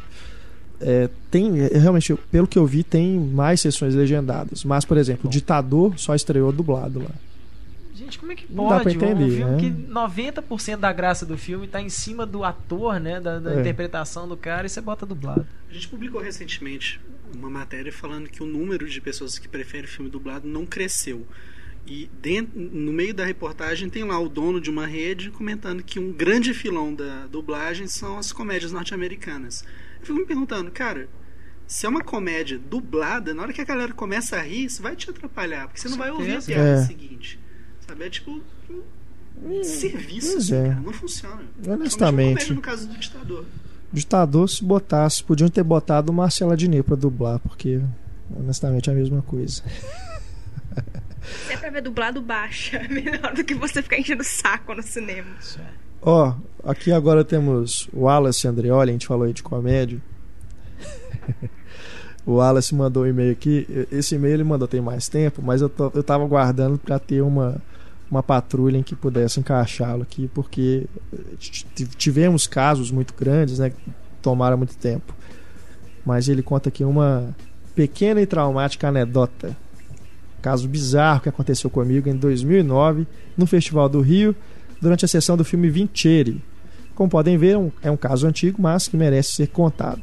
é, 0.81 1.09
tem 1.31 1.53
realmente 1.69 2.15
pelo 2.31 2.47
que 2.47 2.59
eu 2.59 2.67
vi 2.67 2.83
tem 2.83 3.19
mais 3.19 3.61
sessões 3.61 3.95
legendadas 3.95 4.65
mas 4.65 4.85
por 4.85 4.97
exemplo 4.97 5.25
Bom. 5.25 5.31
ditador 5.31 5.99
só 5.99 6.15
estreou 6.15 6.53
dublado 6.53 7.01
lá 7.01 7.11
gente 7.95 8.19
como 8.19 8.31
é 8.31 8.37
que 8.37 8.47
pode 8.47 8.57
Não 8.57 8.69
dá 8.69 8.81
pra 8.81 8.93
entender, 8.93 9.25
um 9.25 9.31
filme 9.31 9.51
né? 9.51 9.59
que 9.59 9.93
90% 9.93 10.77
da 10.77 10.93
graça 10.93 11.27
do 11.27 11.37
filme 11.37 11.67
está 11.67 11.81
em 11.81 11.89
cima 11.89 12.25
do 12.25 12.45
ator 12.45 13.01
né 13.01 13.21
da, 13.21 13.41
da 13.41 13.55
é. 13.55 13.61
interpretação 13.61 14.29
do 14.29 14.37
cara 14.37 14.67
e 14.67 14.71
você 14.71 14.81
bota 14.81 15.05
dublado 15.05 15.47
a 15.69 15.73
gente 15.73 15.89
publicou 15.89 16.21
recentemente 16.21 17.01
uma 17.35 17.51
matéria 17.51 17.93
falando 17.93 18.29
que 18.29 18.43
o 18.43 18.47
número 18.47 18.89
de 18.89 19.01
pessoas 19.01 19.39
que 19.39 19.49
preferem 19.49 19.87
filme 19.87 20.09
dublado 20.09 20.47
não 20.47 20.65
cresceu 20.65 21.27
e 21.89 22.11
dentro, 22.21 22.61
no 22.61 22.93
meio 22.93 23.15
da 23.15 23.25
reportagem 23.25 23.89
tem 23.89 24.05
lá 24.05 24.21
o 24.21 24.29
dono 24.29 24.61
de 24.61 24.69
uma 24.69 24.87
rede 24.87 25.31
comentando 25.31 25.83
que 25.83 25.99
um 25.99 26.13
grande 26.13 26.53
filão 26.53 26.95
da 26.95 27.27
dublagem 27.29 27.87
são 27.87 28.19
as 28.19 28.31
comédias 28.31 28.73
norte-americanas. 28.73 29.65
Eu 29.99 30.07
fico 30.07 30.19
me 30.19 30.27
perguntando, 30.27 30.71
cara, 30.71 31.09
se 31.67 31.87
é 31.87 31.89
uma 31.89 32.03
comédia 32.03 32.59
dublada, 32.59 33.33
na 33.33 33.43
hora 33.43 33.55
que 33.55 33.63
a 33.63 33.65
galera 33.65 33.95
começa 33.95 34.37
a 34.37 34.43
rir, 34.43 34.67
isso 34.67 34.83
vai 34.83 34.95
te 34.95 35.09
atrapalhar, 35.09 35.67
porque 35.67 35.81
você 35.81 35.89
não 35.89 35.97
vai 35.97 36.11
ouvir 36.11 36.37
a 36.37 36.43
piada 36.43 36.83
é. 36.83 36.85
seguinte. 36.85 37.41
Sabe? 37.87 38.05
É 38.05 38.11
tipo 38.11 38.33
um 38.33 38.43
hum, 39.43 39.65
serviço, 39.65 40.37
assim, 40.37 40.57
é. 40.57 40.69
cara. 40.69 40.81
Não 40.81 40.93
funciona. 40.93 41.43
Honestamente. 41.67 42.53
no 42.53 42.61
caso 42.61 42.87
do 42.87 42.99
ditador. 42.99 43.47
Ditador, 43.91 44.47
se 44.47 44.63
botasse, 44.63 45.25
podiam 45.25 45.49
ter 45.49 45.63
botado 45.63 46.13
o 46.13 46.15
Marcelo 46.15 46.53
Adnet 46.53 46.83
pra 46.83 46.97
dublar, 46.97 47.39
porque 47.39 47.81
honestamente 48.37 48.91
é 48.91 48.93
a 48.93 48.97
mesma 48.97 49.23
coisa. 49.23 49.63
Se 51.47 51.53
é 51.53 51.57
pra 51.57 51.71
ver 51.71 51.83
dublado, 51.83 52.21
baixa. 52.21 52.81
Melhor 52.89 53.35
do 53.35 53.45
que 53.45 53.55
você 53.55 53.83
ficar 53.83 53.99
enchendo 53.99 54.23
o 54.23 54.27
saco 54.27 54.75
no 54.75 54.83
cinema. 54.83 55.29
Ó, 56.01 56.33
oh, 56.33 56.71
aqui 56.71 56.93
agora 56.93 57.25
temos 57.25 57.89
o 57.93 58.03
Wallace 58.03 58.47
Andreoli, 58.47 58.91
a 58.91 58.93
gente 58.93 59.07
falou 59.07 59.25
aí 59.25 59.33
de 59.33 59.43
comédia. 59.43 60.01
o 62.25 62.35
Wallace 62.35 62.75
mandou 62.75 63.05
um 63.05 63.07
e-mail 63.07 63.33
aqui. 63.33 63.67
Esse 63.91 64.15
e-mail 64.15 64.35
ele 64.35 64.45
mandou 64.45 64.69
tem 64.69 64.81
mais 64.81 65.09
tempo, 65.09 65.43
mas 65.43 65.61
eu, 65.61 65.69
tô, 65.69 65.91
eu 65.95 66.03
tava 66.03 66.25
guardando 66.27 66.79
para 66.79 66.99
ter 66.99 67.21
uma, 67.21 67.61
uma 68.11 68.23
patrulha 68.23 68.79
em 68.79 68.83
que 68.83 68.95
pudesse 68.95 69.41
encaixá-lo 69.41 70.03
aqui, 70.03 70.31
porque 70.33 70.87
tivemos 71.97 72.47
casos 72.47 72.91
muito 72.91 73.15
grandes, 73.15 73.59
né? 73.59 73.71
Que 73.71 73.91
tomaram 74.23 74.57
muito 74.57 74.77
tempo. 74.77 75.15
Mas 76.05 76.29
ele 76.29 76.43
conta 76.43 76.69
aqui 76.69 76.85
uma 76.85 77.35
pequena 77.75 78.21
e 78.21 78.27
traumática 78.27 78.89
anedota 78.89 79.57
Caso 80.41 80.69
bizarro 80.69 81.21
que 81.21 81.29
aconteceu 81.29 81.69
comigo 81.69 82.09
em 82.09 82.17
2009 82.17 83.07
no 83.37 83.47
Festival 83.47 83.89
do 83.89 84.01
Rio, 84.01 84.35
durante 84.81 85.05
a 85.05 85.09
sessão 85.09 85.37
do 85.37 85.45
filme 85.45 85.69
Vintieri. 85.69 86.43
Como 86.95 87.11
podem 87.11 87.37
ver, 87.37 87.57
é 87.57 87.89
é 87.89 87.91
um 87.91 87.97
caso 87.97 88.27
antigo, 88.27 88.61
mas 88.61 88.89
que 88.89 88.97
merece 88.97 89.33
ser 89.33 89.49
contado. 89.49 90.03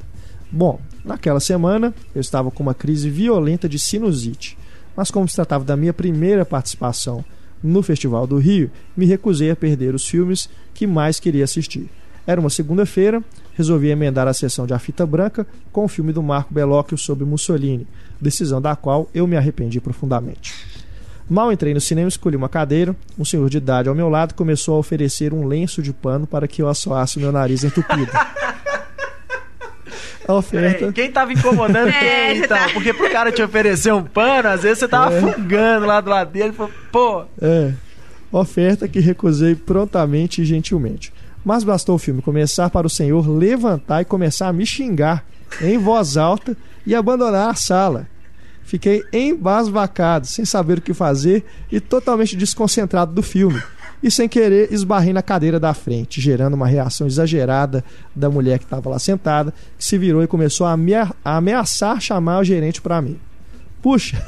Bom, 0.51 0.79
naquela 1.03 1.39
semana 1.39 1.93
eu 2.13 2.21
estava 2.21 2.51
com 2.51 2.63
uma 2.63 2.73
crise 2.73 3.09
violenta 3.09 3.67
de 3.67 3.79
sinusite, 3.79 4.57
mas 4.95 5.11
como 5.11 5.27
se 5.27 5.35
tratava 5.35 5.65
da 5.65 5.75
minha 5.75 5.93
primeira 5.93 6.45
participação 6.45 7.23
no 7.61 7.81
Festival 7.81 8.27
do 8.27 8.37
Rio, 8.37 8.69
me 8.95 9.05
recusei 9.05 9.51
a 9.51 9.55
perder 9.55 9.95
os 9.95 10.07
filmes 10.07 10.49
que 10.73 10.85
mais 10.85 11.19
queria 11.19 11.43
assistir. 11.43 11.89
Era 12.27 12.39
uma 12.39 12.49
segunda-feira, 12.49 13.23
resolvi 13.53 13.89
emendar 13.89 14.27
a 14.27 14.33
sessão 14.33 14.65
de 14.65 14.73
A 14.73 14.79
Fita 14.79 15.05
Branca 15.05 15.45
com 15.71 15.85
o 15.85 15.87
filme 15.87 16.11
do 16.11 16.23
Marco 16.23 16.53
Bellocchio 16.53 16.97
sobre 16.97 17.25
Mussolini, 17.25 17.87
decisão 18.19 18.61
da 18.61 18.75
qual 18.75 19.09
eu 19.13 19.27
me 19.27 19.37
arrependi 19.37 19.79
profundamente. 19.79 20.53
Mal 21.29 21.51
entrei 21.51 21.73
no 21.73 21.81
cinema, 21.81 22.07
escolhi 22.07 22.35
uma 22.35 22.49
cadeira. 22.49 22.95
Um 23.17 23.25
senhor 23.25 23.49
de 23.49 23.57
idade 23.57 23.89
ao 23.89 23.95
meu 23.95 24.09
lado 24.09 24.35
começou 24.35 24.75
a 24.75 24.79
oferecer 24.79 25.33
um 25.33 25.47
lenço 25.47 25.81
de 25.81 25.91
pano 25.91 26.27
para 26.27 26.47
que 26.47 26.61
eu 26.61 26.67
assoasse 26.67 27.19
meu 27.19 27.31
nariz 27.31 27.63
entupido. 27.63 28.11
A 30.27 30.33
oferta. 30.33 30.91
quem 30.91 31.11
tava 31.11 31.33
incomodando 31.33 31.89
é, 31.93 31.99
quem, 32.33 32.37
então? 32.43 32.57
Tá... 32.57 32.69
Porque 32.73 32.91
pro 32.93 33.09
cara 33.11 33.31
te 33.31 33.43
oferecer 33.43 33.93
um 33.93 34.03
pano, 34.03 34.49
às 34.49 34.63
vezes 34.63 34.79
você 34.79 34.87
tava 34.87 35.13
é. 35.15 35.21
fungando 35.21 35.85
lá 35.85 36.01
do 36.01 36.09
lado 36.09 36.31
dele. 36.31 36.51
Falou, 36.51 36.71
pô. 36.91 37.25
É. 37.39 37.73
Oferta 38.31 38.87
que 38.87 38.99
recusei 38.99 39.55
prontamente 39.55 40.41
e 40.41 40.45
gentilmente. 40.45 41.13
Mas 41.43 41.63
bastou 41.63 41.95
o 41.95 41.99
filme 41.99 42.21
começar 42.21 42.69
para 42.71 42.87
o 42.87 42.89
senhor 42.89 43.29
levantar 43.29 44.01
e 44.01 44.05
começar 44.05 44.47
a 44.47 44.53
me 44.53 44.65
xingar 44.65 45.23
em 45.61 45.77
voz 45.77 46.17
alta 46.17 46.57
e 46.85 46.93
abandonar 46.93 47.49
a 47.49 47.55
sala. 47.55 48.07
Fiquei 48.63 49.03
embasbacado, 49.13 50.25
sem 50.25 50.43
saber 50.43 50.79
o 50.79 50.81
que 50.81 50.93
fazer 50.93 51.45
e 51.71 51.79
totalmente 51.79 52.35
desconcentrado 52.35 53.13
do 53.13 53.21
filme. 53.21 53.61
E 54.01 54.11
sem 54.11 54.27
querer 54.27 54.71
esbarrei 54.71 55.13
na 55.13 55.21
cadeira 55.21 55.59
da 55.59 55.73
frente, 55.73 56.19
gerando 56.19 56.55
uma 56.55 56.67
reação 56.67 57.07
exagerada 57.07 57.83
da 58.15 58.29
mulher 58.29 58.59
que 58.59 58.65
estava 58.65 58.89
lá 58.89 58.99
sentada, 58.99 59.53
que 59.77 59.85
se 59.85 59.97
virou 59.97 60.23
e 60.23 60.27
começou 60.27 60.67
a 60.67 60.77
ameaçar 61.23 62.01
chamar 62.01 62.39
o 62.39 62.43
gerente 62.43 62.81
para 62.81 63.01
mim. 63.01 63.19
Puxa, 63.81 64.23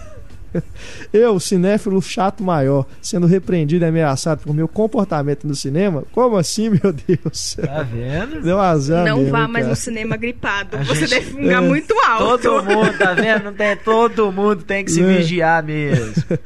Eu, 1.14 1.40
cinéfilo 1.40 2.02
chato 2.02 2.44
maior, 2.44 2.86
sendo 3.02 3.28
repreendido 3.28 3.86
e 3.86 3.88
ameaçado 3.88 4.42
por 4.44 4.54
meu 4.54 4.68
comportamento 4.68 5.48
no 5.48 5.56
cinema? 5.56 6.04
Como 6.12 6.38
assim, 6.38 6.70
meu 6.70 6.94
Deus? 6.94 7.56
Tá 7.56 7.84
vendo? 7.84 8.42
Deu 8.42 8.60
azar 8.60 9.06
Não 9.06 9.18
mesmo, 9.18 9.32
vá 9.32 9.48
mais 9.48 9.66
cara. 9.66 9.70
no 9.70 9.76
cinema 9.76 10.18
gripado. 10.18 10.78
A 10.78 10.84
Você 10.84 11.08
gente... 11.08 11.10
deve 11.10 11.32
fungar 11.32 11.64
é. 11.64 11.68
muito 11.68 11.94
alto. 12.06 12.42
Todo 12.42 12.64
mundo, 12.64 12.98
tá 12.98 13.14
vendo? 13.14 13.46
Não 13.46 13.54
tem, 13.54 13.78
todo 13.78 14.32
mundo 14.32 14.64
tem 14.64 14.84
que 14.84 14.92
se 14.92 15.02
é. 15.04 15.18
vigiar 15.18 15.64
mesmo. 15.64 16.24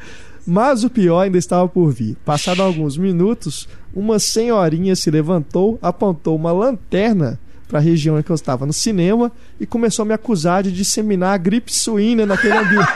Mas 0.46 0.84
o 0.84 0.90
pior 0.90 1.22
ainda 1.22 1.38
estava 1.38 1.68
por 1.68 1.92
vir. 1.92 2.18
Passado 2.26 2.62
alguns 2.62 2.98
minutos, 2.98 3.70
uma 3.94 4.18
senhorinha 4.18 4.96
se 4.96 5.12
levantou, 5.12 5.78
apontou 5.82 6.36
uma 6.36 6.52
lanterna 6.52 7.40
para 7.72 7.80
a 7.80 7.82
região 7.82 8.20
em 8.20 8.22
que 8.22 8.30
eu 8.30 8.36
estava 8.36 8.66
no 8.66 8.74
cinema 8.74 9.32
e 9.60 9.66
começou 9.66 10.04
a 10.04 10.06
me 10.06 10.14
acusar 10.14 10.62
de 10.62 10.72
disseminar 10.74 11.34
a 11.34 11.38
gripe 11.38 11.74
suína 11.74 12.26
naquele 12.26 12.58
ambiente. 12.58 12.92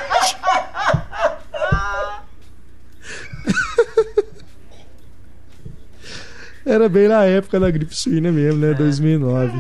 Era 6.66 6.90
bem 6.90 7.08
na 7.08 7.24
época 7.24 7.60
da 7.60 7.70
gripe 7.70 7.96
suína 7.96 8.32
mesmo, 8.32 8.60
né? 8.60 8.72
É. 8.72 8.74
2009. 8.74 9.54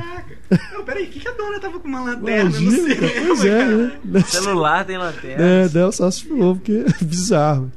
Não, 0.73 0.83
peraí, 0.83 1.05
o 1.05 1.07
que, 1.07 1.19
que 1.19 1.27
a 1.27 1.31
dona 1.31 1.59
tava 1.59 1.79
com 1.79 1.87
uma 1.87 2.01
lanterna 2.01 2.49
Imagina, 2.49 2.71
no 2.71 2.77
cinema, 2.77 3.11
Pois 3.27 3.45
é, 3.45 3.65
né? 3.65 4.21
Celular 4.21 4.85
tem 4.85 4.97
lanterna. 4.97 5.43
É, 5.43 5.69
dela 5.69 5.91
só 5.91 6.09
se 6.09 6.25
falou, 6.25 6.55
porque 6.55 6.83
é 7.01 7.03
bizarro. 7.03 7.71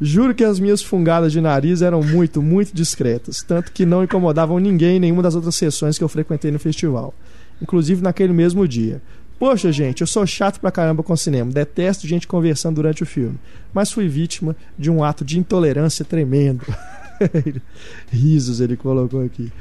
Juro 0.00 0.34
que 0.34 0.42
as 0.42 0.58
minhas 0.58 0.82
fungadas 0.82 1.32
de 1.32 1.40
nariz 1.40 1.80
eram 1.80 2.02
muito, 2.02 2.42
muito 2.42 2.74
discretas, 2.74 3.42
tanto 3.42 3.70
que 3.70 3.86
não 3.86 4.02
incomodavam 4.02 4.58
ninguém 4.58 4.96
em 4.96 5.00
nenhuma 5.00 5.22
das 5.22 5.36
outras 5.36 5.54
sessões 5.54 5.96
que 5.96 6.02
eu 6.02 6.08
frequentei 6.08 6.50
no 6.50 6.58
festival, 6.58 7.14
inclusive 7.62 8.02
naquele 8.02 8.32
mesmo 8.32 8.66
dia. 8.66 9.00
Poxa, 9.38 9.70
gente, 9.70 10.00
eu 10.00 10.06
sou 10.06 10.26
chato 10.26 10.60
pra 10.60 10.72
caramba 10.72 11.02
com 11.02 11.16
cinema, 11.16 11.50
detesto 11.50 12.08
gente 12.08 12.26
conversando 12.26 12.76
durante 12.76 13.02
o 13.02 13.06
filme, 13.06 13.38
mas 13.72 13.92
fui 13.92 14.08
vítima 14.08 14.56
de 14.76 14.90
um 14.90 15.02
ato 15.02 15.24
de 15.24 15.38
intolerância 15.38 16.04
tremendo. 16.04 16.64
Risos 18.10 18.60
ele 18.60 18.76
colocou 18.76 19.22
aqui. 19.24 19.52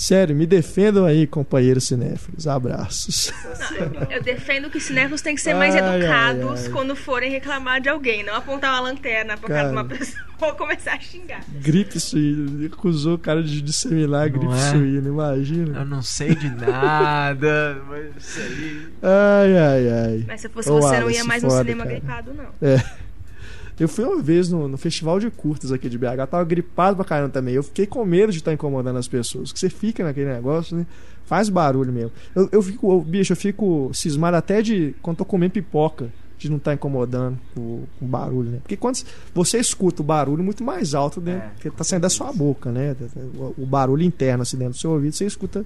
Sério, 0.00 0.34
me 0.34 0.46
defendam 0.46 1.04
aí, 1.04 1.26
companheiros 1.26 1.84
cinéfilos. 1.84 2.46
Abraços. 2.46 3.30
Não, 3.78 4.10
eu 4.10 4.22
defendo 4.22 4.70
que 4.70 4.80
cinéfilos 4.80 5.20
têm 5.20 5.34
que 5.34 5.42
ser 5.42 5.52
mais 5.52 5.74
ai, 5.74 5.98
educados 5.98 6.60
ai, 6.60 6.66
ai. 6.66 6.72
quando 6.72 6.96
forem 6.96 7.30
reclamar 7.30 7.82
de 7.82 7.90
alguém, 7.90 8.24
não 8.24 8.34
apontar 8.34 8.72
uma 8.72 8.80
lanterna 8.80 9.36
pra 9.36 9.48
cara 9.48 9.68
de 9.68 9.74
uma 9.74 9.84
pessoa 9.84 10.24
ou 10.40 10.54
começar 10.54 10.94
a 10.94 11.00
xingar. 11.00 11.44
Gripe 11.50 12.00
suína. 12.00 12.66
Acusou 12.68 13.16
o 13.16 13.18
cara 13.18 13.42
de 13.42 13.60
disseminar 13.60 14.24
a 14.24 14.28
gripe 14.28 14.54
é? 14.54 14.70
suína, 14.70 15.06
imagina. 15.06 15.80
Eu 15.80 15.84
não 15.84 16.00
sei 16.00 16.34
de 16.34 16.48
nada, 16.48 17.82
mas 17.86 18.16
isso 18.16 18.40
aí. 18.40 18.88
Ai, 19.02 19.58
ai, 19.58 19.88
ai. 19.90 20.24
Mas 20.26 20.40
se 20.40 20.48
fosse 20.48 20.70
Ô, 20.70 20.80
você, 20.80 20.96
Alice, 20.96 21.02
não 21.02 21.10
ia 21.10 21.24
mais 21.24 21.42
foda, 21.42 21.56
no 21.56 21.60
cinema 21.60 21.84
cara. 21.84 21.94
gripado, 21.98 22.32
não. 22.32 22.66
É. 22.66 23.09
Eu 23.80 23.88
fui 23.88 24.04
uma 24.04 24.20
vez 24.20 24.50
no, 24.50 24.68
no, 24.68 24.76
festival 24.76 25.18
de 25.18 25.30
curtas 25.30 25.72
aqui 25.72 25.88
de 25.88 25.96
BH, 25.96 26.28
tava 26.30 26.44
gripado 26.44 26.96
pra 26.96 27.04
caramba 27.04 27.30
também. 27.30 27.54
Eu 27.54 27.62
fiquei 27.62 27.86
com 27.86 28.04
medo 28.04 28.30
de 28.30 28.36
estar 28.36 28.50
tá 28.50 28.54
incomodando 28.54 28.98
as 28.98 29.08
pessoas. 29.08 29.52
Que 29.52 29.58
você 29.58 29.70
fica 29.70 30.04
naquele 30.04 30.30
negócio, 30.30 30.76
né? 30.76 30.86
Faz 31.24 31.48
barulho 31.48 31.90
mesmo. 31.90 32.12
Eu, 32.36 32.46
eu 32.52 32.62
fico, 32.62 32.92
eu, 32.92 33.00
bicho, 33.00 33.32
eu 33.32 33.36
fico 33.38 33.90
cismado 33.94 34.36
até 34.36 34.60
de 34.60 34.94
quando 35.00 35.16
tô 35.16 35.24
comendo 35.24 35.52
pipoca, 35.52 36.12
de 36.36 36.50
não 36.50 36.58
estar 36.58 36.72
tá 36.72 36.74
incomodando 36.74 37.38
com, 37.54 37.84
o 38.02 38.04
barulho, 38.06 38.50
né? 38.50 38.58
Porque 38.58 38.76
quando 38.76 38.98
você 39.32 39.58
escuta 39.58 40.02
o 40.02 40.04
barulho 40.04 40.44
muito 40.44 40.62
mais 40.62 40.94
alto, 40.94 41.18
né? 41.18 41.50
É, 41.56 41.62
que 41.62 41.70
tá 41.70 41.82
saindo 41.82 42.02
da 42.02 42.10
sua 42.10 42.30
boca, 42.34 42.70
né? 42.70 42.94
O, 43.34 43.62
o 43.62 43.66
barulho 43.66 44.02
interno 44.02 44.42
assim 44.42 44.58
dentro 44.58 44.74
do 44.74 44.78
seu 44.78 44.90
ouvido, 44.90 45.14
você 45.14 45.24
escuta 45.24 45.64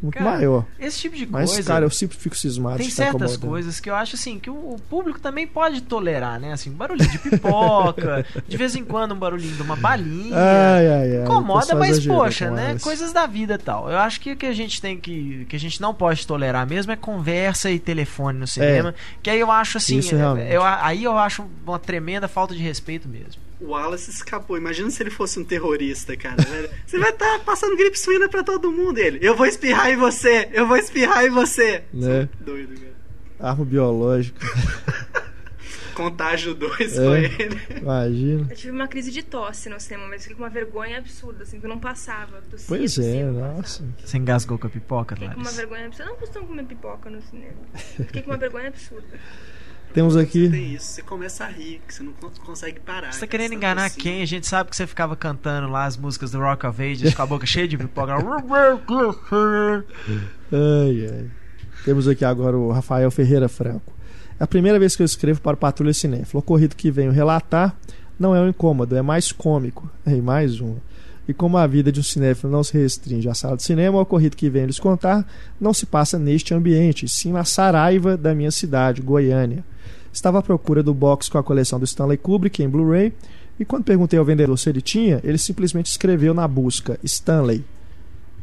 muito 0.00 0.14
cara, 0.14 0.30
maior. 0.30 0.64
Esse 0.78 1.00
tipo 1.00 1.16
de 1.16 1.26
Mas, 1.26 1.50
coisa. 1.50 1.68
cara, 1.68 1.84
eu 1.84 1.90
sempre 1.90 2.16
fico 2.16 2.36
cismado. 2.36 2.78
Tem 2.78 2.88
certas 2.88 3.36
coisas 3.36 3.80
que 3.80 3.90
eu 3.90 3.94
acho 3.94 4.14
assim 4.14 4.38
que 4.38 4.48
o 4.48 4.76
público 4.88 5.18
também 5.18 5.46
pode 5.46 5.82
tolerar, 5.82 6.38
né? 6.38 6.52
Assim, 6.52 6.70
barulhinho 6.70 7.10
de 7.10 7.18
pipoca, 7.18 8.24
de 8.46 8.56
vez 8.56 8.76
em 8.76 8.84
quando 8.84 9.12
um 9.12 9.18
barulhinho 9.18 9.54
de 9.54 9.62
uma 9.62 9.74
balinha. 9.74 10.36
Ai, 10.36 10.88
ai, 10.88 11.16
ai, 11.16 11.22
incomoda, 11.24 11.74
mas 11.74 12.04
poxa, 12.06 12.50
né? 12.50 12.78
Coisas 12.80 13.12
da 13.12 13.26
vida 13.26 13.54
e 13.54 13.58
tal. 13.58 13.90
Eu 13.90 13.98
acho 13.98 14.20
que 14.20 14.32
o 14.32 14.36
que 14.36 14.46
a 14.46 14.52
gente 14.52 14.80
tem 14.80 14.98
que. 14.98 15.44
que 15.48 15.56
a 15.56 15.60
gente 15.60 15.80
não 15.80 15.92
pode 15.92 16.26
tolerar 16.26 16.66
mesmo 16.66 16.92
é 16.92 16.96
conversa 16.96 17.70
e 17.70 17.78
telefone 17.78 18.38
no 18.38 18.46
cinema. 18.46 18.90
É. 18.90 18.94
Que 19.22 19.30
aí 19.30 19.40
eu 19.40 19.50
acho 19.50 19.78
assim. 19.78 20.00
É, 20.38 20.56
eu, 20.56 20.62
aí 20.64 21.02
eu 21.02 21.18
acho 21.18 21.44
uma 21.66 21.78
tremenda 21.78 22.28
falta 22.28 22.54
de 22.54 22.62
respeito 22.62 23.08
mesmo 23.08 23.47
o 23.60 23.68
Wallace 23.68 24.10
escapou. 24.10 24.56
Imagina 24.56 24.90
se 24.90 25.02
ele 25.02 25.10
fosse 25.10 25.38
um 25.38 25.44
terrorista, 25.44 26.16
cara. 26.16 26.36
Você 26.86 26.98
vai 26.98 27.10
estar 27.10 27.38
tá 27.38 27.44
passando 27.44 27.76
gripe 27.76 27.98
suína 27.98 28.28
pra 28.28 28.42
todo 28.42 28.70
mundo. 28.70 28.98
Ele, 28.98 29.18
eu 29.20 29.36
vou 29.36 29.46
espirrar 29.46 29.90
em 29.90 29.96
você, 29.96 30.48
eu 30.52 30.66
vou 30.66 30.76
espirrar 30.76 31.24
em 31.24 31.30
você. 31.30 31.84
Né? 31.92 32.28
Doido, 32.40 32.74
cara. 32.74 33.50
Arma 33.50 33.64
biológica. 33.64 34.40
Contágio 35.98 36.54
2 36.54 36.96
é, 36.96 37.04
foi 37.04 37.24
ele. 37.24 37.60
Imagina. 37.80 38.46
Eu 38.48 38.56
tive 38.56 38.70
uma 38.70 38.86
crise 38.86 39.10
de 39.10 39.20
tosse 39.20 39.68
no 39.68 39.80
cinema, 39.80 40.06
mas 40.06 40.22
fiquei 40.22 40.36
com 40.36 40.44
uma 40.44 40.48
vergonha 40.48 40.96
absurda, 40.96 41.42
assim, 41.42 41.58
que 41.58 41.66
eu 41.66 41.68
não 41.68 41.80
passava. 41.80 42.40
Tossia, 42.42 42.66
pois 42.68 42.94
tossia, 42.94 43.16
é, 43.16 43.24
nossa. 43.24 43.84
Você 44.04 44.16
engasgou 44.16 44.56
com 44.58 44.68
a 44.68 44.70
pipoca, 44.70 45.16
Fiquei 45.16 45.34
com 45.34 45.40
uma 45.40 45.50
vergonha 45.50 45.86
absurda. 45.86 46.04
Eu 46.04 46.14
não 46.14 46.20
costumo 46.20 46.46
comer 46.46 46.64
pipoca 46.66 47.10
no 47.10 47.20
cinema. 47.22 47.56
Fiquei 47.74 48.22
com 48.22 48.30
uma 48.30 48.36
vergonha 48.36 48.68
absurda. 48.68 49.08
Temos 49.92 50.16
aqui. 50.16 50.46
Você 50.46 50.50
tem 50.50 50.74
isso, 50.74 50.86
você 50.86 51.02
começa 51.02 51.44
a 51.44 51.48
rir, 51.48 51.80
que 51.86 51.94
você 51.94 52.02
não 52.02 52.12
consegue 52.44 52.80
parar. 52.80 53.12
Você 53.12 53.20
tá 53.20 53.26
querendo 53.26 53.54
enganar 53.54 53.86
assim. 53.86 54.00
quem? 54.00 54.22
A 54.22 54.26
gente 54.26 54.46
sabe 54.46 54.70
que 54.70 54.76
você 54.76 54.86
ficava 54.86 55.16
cantando 55.16 55.68
lá 55.68 55.84
as 55.84 55.96
músicas 55.96 56.30
do 56.30 56.38
Rock 56.38 56.66
of 56.66 56.82
Ages 56.82 57.14
com 57.14 57.22
a 57.22 57.26
boca 57.26 57.46
cheia 57.46 57.66
de 57.66 57.76
pipoca. 57.76 58.14
ai, 60.52 61.10
ai. 61.10 61.30
Temos 61.84 62.06
aqui 62.06 62.24
agora 62.24 62.56
o 62.56 62.70
Rafael 62.70 63.10
Ferreira 63.10 63.48
Franco. 63.48 63.92
É 64.38 64.44
a 64.44 64.46
primeira 64.46 64.78
vez 64.78 64.94
que 64.94 65.02
eu 65.02 65.06
escrevo 65.06 65.40
para 65.40 65.54
o 65.54 65.58
Patrulha 65.58 65.92
Cinéfilo. 65.92 66.30
O 66.34 66.38
ocorrido 66.38 66.76
que 66.76 66.90
venho 66.90 67.10
relatar 67.10 67.76
não 68.18 68.34
é 68.34 68.40
um 68.40 68.48
incômodo, 68.48 68.96
é 68.96 69.02
mais 69.02 69.32
cômico. 69.32 69.90
É 70.04 70.14
mais 70.16 70.60
um. 70.60 70.76
E 71.28 71.34
como 71.34 71.58
a 71.58 71.66
vida 71.66 71.92
de 71.92 72.00
um 72.00 72.02
cinéfilo 72.02 72.50
não 72.50 72.64
se 72.64 72.72
restringe 72.72 73.28
à 73.28 73.34
sala 73.34 73.54
de 73.54 73.62
cinema, 73.62 73.98
o 73.98 74.00
ocorrido 74.00 74.34
que 74.34 74.48
venho 74.48 74.66
lhes 74.66 74.80
contar 74.80 75.30
não 75.60 75.74
se 75.74 75.84
passa 75.84 76.18
neste 76.18 76.54
ambiente, 76.54 77.06
sim 77.06 77.32
na 77.32 77.44
Saraiva 77.44 78.16
da 78.16 78.34
minha 78.34 78.50
cidade, 78.50 79.02
Goiânia. 79.02 79.62
Estava 80.10 80.38
à 80.38 80.42
procura 80.42 80.82
do 80.82 80.94
box 80.94 81.28
com 81.28 81.36
a 81.36 81.42
coleção 81.42 81.78
do 81.78 81.84
Stanley 81.84 82.16
Kubrick 82.16 82.62
em 82.62 82.68
Blu-ray 82.68 83.12
e 83.60 83.64
quando 83.64 83.84
perguntei 83.84 84.18
ao 84.18 84.24
vendedor 84.24 84.56
se 84.56 84.70
ele 84.70 84.80
tinha, 84.80 85.20
ele 85.22 85.36
simplesmente 85.36 85.90
escreveu 85.90 86.32
na 86.32 86.48
busca 86.48 86.98
Stanley. 87.04 87.62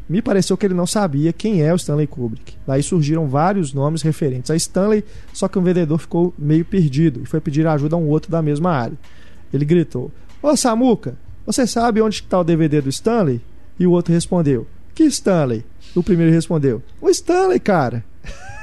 Me 0.08 0.22
pareceu 0.22 0.56
que 0.56 0.68
ele 0.68 0.76
não 0.76 0.86
sabia 0.86 1.34
quem 1.34 1.64
é 1.64 1.74
o 1.74 1.78
Stanley 1.78 2.06
Kubrick. 2.06 2.56
Daí 2.68 2.84
surgiram 2.84 3.28
vários 3.28 3.74
nomes 3.74 4.04
referentes 4.04 4.52
a 4.52 4.56
Stanley, 4.56 5.04
só 5.34 5.48
que 5.48 5.58
o 5.58 5.62
vendedor 5.62 5.98
ficou 5.98 6.32
meio 6.38 6.64
perdido 6.64 7.22
e 7.24 7.26
foi 7.26 7.42
pedir 7.42 7.66
ajuda 7.66 7.96
a 7.96 8.00
um 8.00 8.08
outro 8.08 8.30
da 8.30 8.44
mesma 8.44 8.70
área. 8.70 8.98
Ele 9.52 9.66
gritou: 9.66 10.12
Ô 10.44 10.56
Samuca, 10.56 11.18
você 11.46 11.68
sabe 11.68 12.02
onde 12.02 12.16
está 12.16 12.40
o 12.40 12.44
DVD 12.44 12.82
do 12.82 12.90
Stanley? 12.90 13.42
E 13.80 13.86
o 13.86 13.92
outro 13.92 14.14
respondeu: 14.14 14.68
Que 14.94 15.04
Stanley? 15.04 15.64
O 15.96 16.02
primeiro 16.02 16.32
respondeu: 16.32 16.82
O 17.00 17.10
Stanley, 17.10 17.60
cara. 17.60 18.04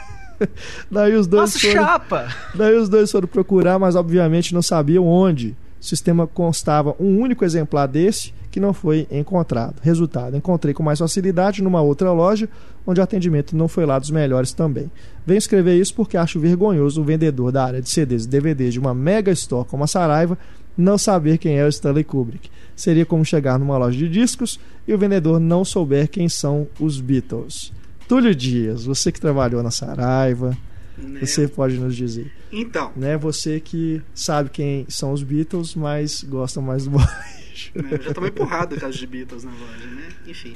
daí 0.90 1.14
os 1.14 1.26
dois 1.26 1.54
Nossa, 1.54 1.60
foram, 1.60 1.72
chapa! 1.72 2.36
Daí 2.54 2.76
os 2.76 2.88
dois 2.88 3.10
foram 3.10 3.28
procurar, 3.28 3.78
mas 3.78 3.94
obviamente 3.94 4.54
não 4.54 4.62
sabiam 4.62 5.06
onde. 5.06 5.56
O 5.80 5.84
sistema 5.84 6.26
constava 6.26 6.94
um 6.98 7.20
único 7.20 7.44
exemplar 7.44 7.86
desse 7.88 8.32
que 8.52 8.60
não 8.60 8.72
foi 8.74 9.08
encontrado. 9.10 9.80
Resultado: 9.82 10.36
encontrei 10.36 10.72
com 10.74 10.82
mais 10.82 11.00
facilidade 11.00 11.62
numa 11.62 11.80
outra 11.80 12.12
loja, 12.12 12.48
onde 12.86 13.00
o 13.00 13.02
atendimento 13.02 13.56
não 13.56 13.66
foi 13.66 13.86
lá 13.86 13.98
dos 13.98 14.10
melhores 14.10 14.52
também. 14.52 14.90
Venho 15.26 15.38
escrever 15.38 15.80
isso 15.80 15.94
porque 15.94 16.16
acho 16.16 16.38
vergonhoso 16.38 17.00
o 17.00 17.04
vendedor 17.04 17.50
da 17.50 17.64
área 17.64 17.82
de 17.82 17.88
CDs 17.88 18.24
e 18.24 18.28
DVDs 18.28 18.74
de 18.74 18.78
uma 18.78 18.94
mega 18.94 19.32
store 19.32 19.66
como 19.66 19.82
a 19.82 19.86
Saraiva 19.86 20.38
não 20.76 20.96
saber 20.96 21.38
quem 21.38 21.58
é 21.58 21.64
o 21.64 21.68
Stanley 21.68 22.04
Kubrick. 22.04 22.50
Seria 22.76 23.06
como 23.06 23.24
chegar 23.24 23.58
numa 23.58 23.76
loja 23.78 23.98
de 23.98 24.08
discos 24.08 24.60
e 24.86 24.92
o 24.92 24.98
vendedor 24.98 25.40
não 25.40 25.64
souber 25.64 26.08
quem 26.08 26.28
são 26.28 26.68
os 26.78 27.00
Beatles. 27.00 27.72
Túlio 28.06 28.34
Dias, 28.34 28.84
você 28.84 29.10
que 29.10 29.20
trabalhou 29.20 29.62
na 29.62 29.70
Saraiva, 29.70 30.56
né? 30.98 31.20
você 31.20 31.48
pode 31.48 31.78
nos 31.78 31.96
dizer. 31.96 32.30
Então. 32.50 32.92
Né, 32.94 33.16
você 33.16 33.60
que 33.60 34.02
sabe 34.14 34.50
quem 34.50 34.84
são 34.88 35.12
os 35.12 35.22
Beatles, 35.22 35.74
mas 35.74 36.22
gosta 36.22 36.60
mais 36.60 36.84
do 36.84 36.90
Né, 37.74 37.88
eu 37.92 38.02
já 38.02 38.14
tomei 38.14 38.30
porrada 38.30 38.74
por 38.74 38.80
causa 38.80 38.96
de 38.96 39.06
Beatles 39.06 39.44
na 39.44 39.50
loja, 39.52 39.86
né? 39.86 40.08
Enfim. 40.26 40.54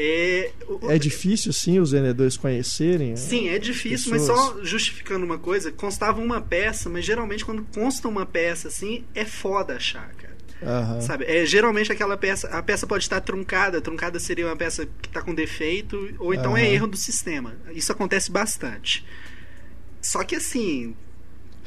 É, 0.00 0.52
o, 0.68 0.92
é 0.92 0.96
difícil, 0.96 1.52
sim, 1.52 1.80
os 1.80 1.90
vendedores 1.90 2.36
conhecerem? 2.36 3.16
Sim, 3.16 3.48
é 3.48 3.58
difícil, 3.58 4.12
pessoas. 4.12 4.38
mas 4.38 4.38
só 4.38 4.64
justificando 4.64 5.26
uma 5.26 5.38
coisa, 5.38 5.72
constava 5.72 6.20
uma 6.20 6.40
peça, 6.40 6.88
mas 6.88 7.04
geralmente 7.04 7.44
quando 7.44 7.64
consta 7.74 8.06
uma 8.06 8.24
peça 8.24 8.68
assim, 8.68 9.04
é 9.12 9.24
foda 9.24 9.74
achar, 9.74 10.08
cara. 10.14 10.28
Uhum. 10.62 11.00
Sabe? 11.00 11.24
É, 11.24 11.44
geralmente 11.44 11.90
aquela 11.90 12.16
peça, 12.16 12.48
a 12.48 12.62
peça 12.62 12.86
pode 12.86 13.04
estar 13.04 13.20
truncada, 13.20 13.80
truncada 13.80 14.20
seria 14.20 14.46
uma 14.46 14.56
peça 14.56 14.86
que 14.86 15.08
está 15.08 15.20
com 15.20 15.34
defeito, 15.34 16.14
ou 16.20 16.32
então 16.32 16.52
uhum. 16.52 16.56
é 16.56 16.70
erro 16.70 16.86
do 16.86 16.96
sistema. 16.96 17.56
Isso 17.72 17.90
acontece 17.90 18.30
bastante. 18.30 19.04
Só 20.00 20.22
que 20.22 20.36
assim. 20.36 20.94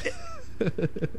É... 0.06 0.14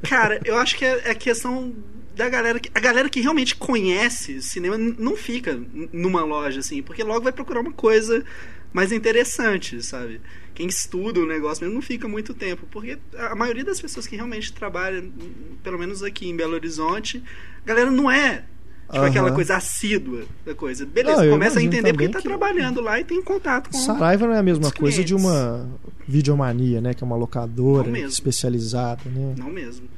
cara, 0.08 0.40
eu 0.46 0.56
acho 0.56 0.76
que 0.76 0.84
é, 0.84 1.10
é 1.10 1.14
questão 1.14 1.74
da 2.15 2.29
galera 2.29 2.60
que, 2.60 2.71
a 2.75 2.81
galera 2.81 3.08
que 3.08 3.21
realmente 3.21 3.56
conhece 3.56 4.42
cinema 4.42 4.77
não 4.77 5.17
fica 5.17 5.58
numa 5.92 6.25
loja 6.25 6.60
assim, 6.60 6.83
porque 6.83 7.02
logo 7.02 7.23
vai 7.23 7.33
procurar 7.33 7.60
uma 7.60 7.73
coisa 7.73 8.25
mais 8.73 8.92
interessante, 8.92 9.83
sabe? 9.83 10.21
Quem 10.54 10.67
estuda 10.67 11.21
o 11.21 11.27
negócio 11.27 11.65
mesmo 11.65 11.75
não 11.75 11.83
fica 11.83 12.06
muito 12.06 12.35
tempo, 12.35 12.67
porque 12.71 12.98
a 13.17 13.35
maioria 13.35 13.65
das 13.65 13.81
pessoas 13.81 14.06
que 14.06 14.17
realmente 14.17 14.52
trabalham, 14.52 15.10
pelo 15.63 15.79
menos 15.79 16.02
aqui 16.02 16.29
em 16.29 16.37
Belo 16.37 16.54
Horizonte, 16.54 17.23
a 17.63 17.67
galera 17.67 17.90
não 17.90 18.10
é 18.10 18.44
Tipo, 18.92 19.04
uhum. 19.04 19.08
aquela 19.08 19.33
coisa 19.33 19.56
assídua 19.56 20.25
da 20.44 20.54
coisa. 20.54 20.85
Beleza, 20.85 21.25
não, 21.25 21.31
começa 21.31 21.58
a 21.58 21.63
entender 21.63 21.94
porque 21.94 22.10
tá 22.10 22.19
que... 22.19 22.29
trabalhando 22.29 22.83
lá 22.83 23.00
e 23.00 23.04
tem 23.04 23.23
contato 23.23 23.71
com 23.71 23.79
Saraiva 23.79 24.27
não 24.27 24.35
é 24.35 24.38
a 24.38 24.42
mesma 24.42 24.71
coisa 24.71 25.02
de 25.02 25.15
uma 25.15 25.67
videomania, 26.06 26.79
né? 26.79 26.92
Que 26.92 27.02
é 27.02 27.06
uma 27.06 27.17
locadora 27.17 27.88
especializada, 28.00 29.00
né? 29.06 29.35
Não 29.38 29.48
mesmo. 29.48 29.88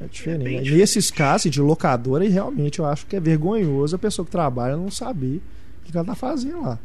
É 0.00 0.06
diferente. 0.06 0.72
É 0.72 0.76
Nesses 0.76 1.10
casos 1.10 1.50
de 1.50 1.60
locadora, 1.60 2.28
realmente 2.28 2.78
eu 2.78 2.86
acho 2.86 3.06
que 3.06 3.16
é 3.16 3.20
vergonhoso 3.20 3.96
a 3.96 3.98
pessoa 3.98 4.24
que 4.24 4.32
trabalha 4.32 4.76
não 4.76 4.90
saber 4.90 5.40
o 5.80 5.84
que 5.84 5.96
ela 5.96 6.06
tá 6.06 6.14
fazendo 6.14 6.62
lá. 6.62 6.78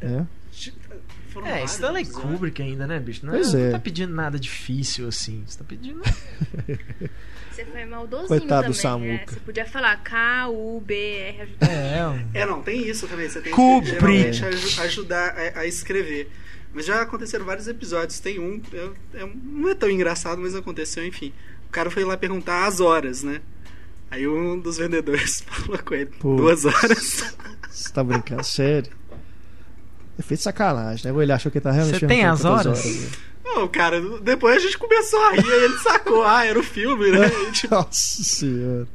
É. 0.00 0.06
é. 0.06 0.26
É, 1.44 1.64
Stanley 1.64 2.04
Kubrick 2.06 2.60
ainda, 2.60 2.86
né, 2.86 2.98
bicho? 2.98 3.24
Não, 3.24 3.32
pois 3.32 3.54
é. 3.54 3.66
não 3.66 3.72
tá 3.72 3.78
pedindo 3.78 4.12
nada 4.12 4.38
difícil 4.38 5.06
assim. 5.06 5.44
Você 5.46 5.58
tá 5.58 5.64
pedindo. 5.64 6.02
Você 7.50 7.64
foi 7.64 7.84
maldosinho 7.84 8.28
Coitado 8.28 8.48
também, 8.48 8.70
do 8.70 8.74
Samuca. 8.74 9.12
É. 9.12 9.26
Você 9.26 9.40
podia 9.40 9.66
falar 9.66 9.96
K-U-B-R. 10.02 11.56
É, 11.60 12.40
é, 12.40 12.46
não, 12.46 12.62
tem 12.62 12.88
isso 12.88 13.06
também. 13.06 13.28
Você 13.28 13.40
tem 13.40 13.52
Kubrick. 13.52 13.96
que 14.00 14.32
geralmente 14.32 14.80
ajudar 14.80 15.34
a, 15.36 15.60
a 15.60 15.66
escrever. 15.66 16.30
Mas 16.72 16.86
já 16.86 17.02
aconteceram 17.02 17.44
vários 17.44 17.66
episódios. 17.66 18.20
Tem 18.20 18.38
um, 18.38 18.60
é, 18.72 19.20
é, 19.22 19.28
não 19.44 19.68
é 19.68 19.74
tão 19.74 19.90
engraçado, 19.90 20.40
mas 20.40 20.54
aconteceu, 20.54 21.04
enfim. 21.04 21.32
O 21.68 21.70
cara 21.70 21.90
foi 21.90 22.04
lá 22.04 22.16
perguntar 22.16 22.66
as 22.66 22.80
horas, 22.80 23.22
né? 23.22 23.40
Aí 24.10 24.26
um 24.26 24.58
dos 24.58 24.78
vendedores 24.78 25.42
falou 25.46 25.78
com 25.78 25.94
ele, 25.94 26.06
Pô, 26.06 26.36
duas 26.36 26.64
horas. 26.64 27.34
Você 27.68 27.92
tá 27.92 28.02
brincando, 28.02 28.44
sério? 28.44 28.90
É 30.18 30.22
feito 30.22 30.42
sacanagem, 30.42 31.12
né? 31.12 31.22
Ele 31.22 31.32
achou 31.32 31.50
que 31.50 31.60
tá 31.60 31.70
realmente 31.70 32.00
Você 32.00 32.06
tem 32.06 32.24
as 32.24 32.44
horas? 32.44 32.66
horas 32.66 33.00
né? 33.00 33.10
Não, 33.44 33.66
cara, 33.66 34.00
depois 34.20 34.56
a 34.56 34.60
gente 34.60 34.78
começou 34.78 35.20
a 35.26 35.32
rir, 35.32 35.50
aí 35.52 35.64
ele 35.64 35.78
sacou, 35.78 36.24
ah, 36.24 36.44
era 36.44 36.58
o 36.58 36.62
filme, 36.62 37.10
né? 37.10 37.28
tipo, 37.52 37.74
Nossa 37.74 38.22
senhora. 38.22 38.86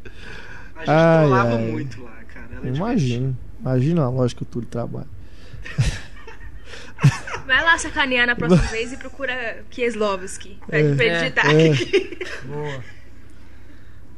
A 0.76 0.80
gente 0.80 0.90
ai, 0.90 1.32
ai. 1.32 1.72
muito 1.72 2.04
lá, 2.04 2.24
cara. 2.34 2.62
Imagina. 2.64 3.36
Imagina 3.60 4.04
a 4.04 4.10
loja 4.10 4.36
que 4.36 4.44
o 4.44 4.46
Túlio 4.46 4.70
trabalha. 4.70 5.08
Vai 7.56 7.64
lá 7.64 7.78
sacanear 7.78 8.28
na 8.28 8.36
próxima 8.36 8.64
vez 8.64 8.92
e 8.92 8.98
procura 8.98 9.64
Kieslowski. 9.70 10.60
Pede 10.68 10.90
é, 10.90 10.96
pra 10.96 11.06
ele 11.06 11.20
digitar 11.20 11.56
é. 11.56 11.70
aqui. 11.70 12.20
Boa. 12.44 12.84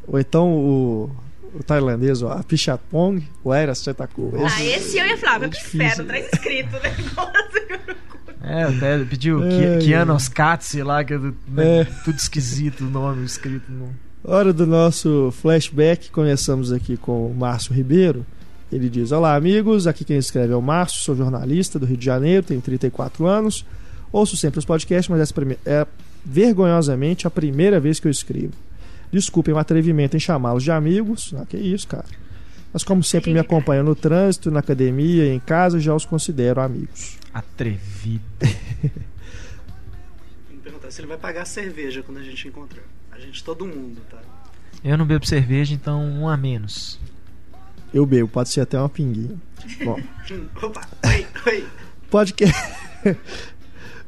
Ou 0.07 0.19
então 0.19 0.51
o, 0.51 1.11
o 1.53 1.61
tailandês, 1.63 2.23
ó, 2.23 2.31
a 2.31 2.43
Pichapong, 2.43 3.23
o 3.43 3.53
Era 3.53 3.75
Setaku. 3.75 4.33
Ah, 4.43 4.63
esse 4.63 4.97
eu 4.97 5.05
ia 5.05 5.17
falar, 5.17 5.38
vai 5.38 5.49
pro 5.49 5.59
inferno, 5.59 6.05
traz 6.05 6.25
escrito 6.33 6.77
o 6.77 6.79
negócio. 6.79 8.07
É, 8.41 8.63
até 8.63 9.05
pediu 9.05 9.43
é, 9.43 9.77
Kianos 9.77 10.29
Katsi 10.29 10.81
lá, 10.81 11.03
que 11.03 11.13
é, 11.13 11.17
do, 11.19 11.38
né, 11.47 11.81
é, 11.81 11.83
tudo 12.03 12.17
esquisito 12.17 12.85
o 12.85 12.89
nome 12.89 13.23
escrito. 13.23 13.71
No... 13.71 13.93
Hora 14.23 14.51
do 14.51 14.65
nosso 14.65 15.31
flashback, 15.41 16.09
começamos 16.09 16.71
aqui 16.71 16.97
com 16.97 17.27
o 17.27 17.35
Márcio 17.35 17.71
Ribeiro. 17.71 18.25
Ele 18.72 18.89
diz: 18.89 19.11
Olá, 19.11 19.36
amigos. 19.36 19.88
Aqui 19.88 20.03
quem 20.03 20.18
escreve 20.18 20.53
é 20.53 20.55
o 20.55 20.61
Márcio, 20.61 21.01
sou 21.01 21.15
jornalista 21.15 21.80
do 21.80 21.86
Rio 21.86 21.97
de 21.97 22.05
Janeiro, 22.05 22.45
tenho 22.45 22.61
34 22.61 23.26
anos. 23.26 23.65
Ouço 24.11 24.36
sempre 24.36 24.59
os 24.59 24.65
podcasts, 24.65 25.09
mas 25.09 25.22
essa 25.22 25.34
é 25.65 25.86
vergonhosamente 26.26 27.28
a 27.28 27.30
primeira 27.30 27.80
vez 27.80 27.99
que 27.99 28.07
eu 28.07 28.11
escrevo. 28.11 28.53
Desculpem 29.11 29.53
o 29.53 29.57
atrevimento 29.57 30.18
em 30.18 30.20
chamá-los 30.20 30.63
de 30.63 30.72
amigos. 30.72 31.34
Ah, 31.38 31.45
que 31.45 31.57
isso, 31.57 31.88
cara. 31.88 32.05
Mas 32.74 32.84
como 32.84 33.03
sempre 33.03 33.32
me 33.32 33.39
acompanham 33.39 33.84
no 33.84 33.95
trânsito, 33.95 34.51
na 34.51 34.59
academia 34.59 35.26
e 35.26 35.30
em 35.34 35.39
casa, 35.39 35.80
já 35.80 35.95
os 35.95 36.05
considero 36.05 36.59
amigos. 36.59 37.18
Atrevido. 37.34 38.24
me 40.51 40.57
perguntar 40.61 40.91
se 40.91 40.99
ele 40.99 41.07
vai 41.07 41.18
pagar 41.18 41.45
cerveja 41.45 42.03
quando 42.03 42.18
a 42.18 42.24
gente 42.24 42.47
encontrar. 42.47 42.84
A 43.11 43.20
gente, 43.20 43.43
todo 43.43 43.65
mundo, 43.65 44.01
tá? 44.11 44.22
Eu 44.84 44.97
não 44.97 45.05
bebo 45.05 45.26
cerveja, 45.26 45.74
então 45.74 46.03
um 46.03 46.28
a 46.28 46.36
menos. 46.36 46.99
Eu 47.93 48.05
bebo, 48.05 48.27
pode 48.27 48.49
ser 48.49 48.61
até 48.61 48.77
uma 48.77 48.89
pinguinha. 48.89 49.35
Bom. 49.83 49.99
Opa, 50.61 50.88
oi, 51.05 51.25
oi. 51.45 51.65
Podcast. 52.09 52.55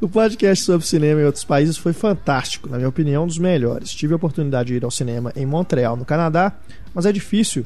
O 0.02 0.08
podcast 0.08 0.64
sobre 0.64 0.88
cinema 0.88 1.20
em 1.20 1.26
outros 1.26 1.44
países 1.44 1.76
foi 1.76 1.92
fantástico, 1.92 2.70
na 2.70 2.78
minha 2.78 2.88
opinião, 2.88 3.26
um 3.26 3.28
dos 3.28 3.38
melhores. 3.38 3.92
Tive 3.92 4.14
a 4.14 4.16
oportunidade 4.16 4.70
de 4.70 4.76
ir 4.76 4.86
ao 4.86 4.90
cinema 4.90 5.34
em 5.36 5.46
Montreal, 5.46 5.98
no 5.98 6.06
Canadá, 6.06 6.54
mas 6.96 7.06
é 7.06 7.12
difícil 7.12 7.66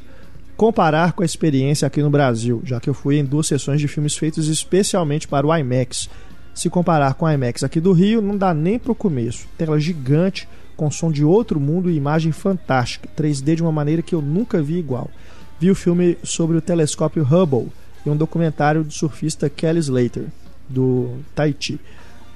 comparar 0.56 1.12
com 1.12 1.22
a 1.22 1.24
experiência 1.24 1.86
aqui 1.86 2.02
no 2.02 2.10
Brasil, 2.10 2.60
já 2.64 2.80
que 2.80 2.90
eu 2.90 2.94
fui 2.94 3.18
em 3.18 3.24
duas 3.24 3.46
sessões 3.46 3.80
de 3.80 3.86
filmes 3.86 4.16
feitos 4.16 4.48
especialmente 4.48 5.28
para 5.28 5.46
o 5.46 5.56
IMAX. 5.56 6.10
Se 6.52 6.68
comparar 6.68 7.14
com 7.14 7.24
o 7.24 7.30
IMAX 7.30 7.62
aqui 7.62 7.78
do 7.78 7.92
Rio, 7.92 8.20
não 8.20 8.36
dá 8.36 8.52
nem 8.52 8.80
para 8.80 8.90
o 8.90 8.96
começo. 8.96 9.46
Tela 9.56 9.78
gigante, 9.78 10.48
com 10.76 10.90
som 10.90 11.12
de 11.12 11.24
outro 11.24 11.60
mundo 11.60 11.88
e 11.88 11.94
imagem 11.94 12.32
fantástica, 12.32 13.08
3D 13.16 13.54
de 13.54 13.62
uma 13.62 13.70
maneira 13.70 14.02
que 14.02 14.12
eu 14.12 14.20
nunca 14.20 14.60
vi 14.60 14.76
igual 14.76 15.08
vi 15.64 15.70
o 15.70 15.74
filme 15.74 16.18
sobre 16.22 16.58
o 16.58 16.60
telescópio 16.60 17.22
Hubble 17.24 17.72
e 18.04 18.10
um 18.10 18.16
documentário 18.16 18.84
do 18.84 18.92
surfista 18.92 19.48
Kelly 19.48 19.78
Slater, 19.78 20.26
do 20.68 21.16
Tahiti. 21.34 21.80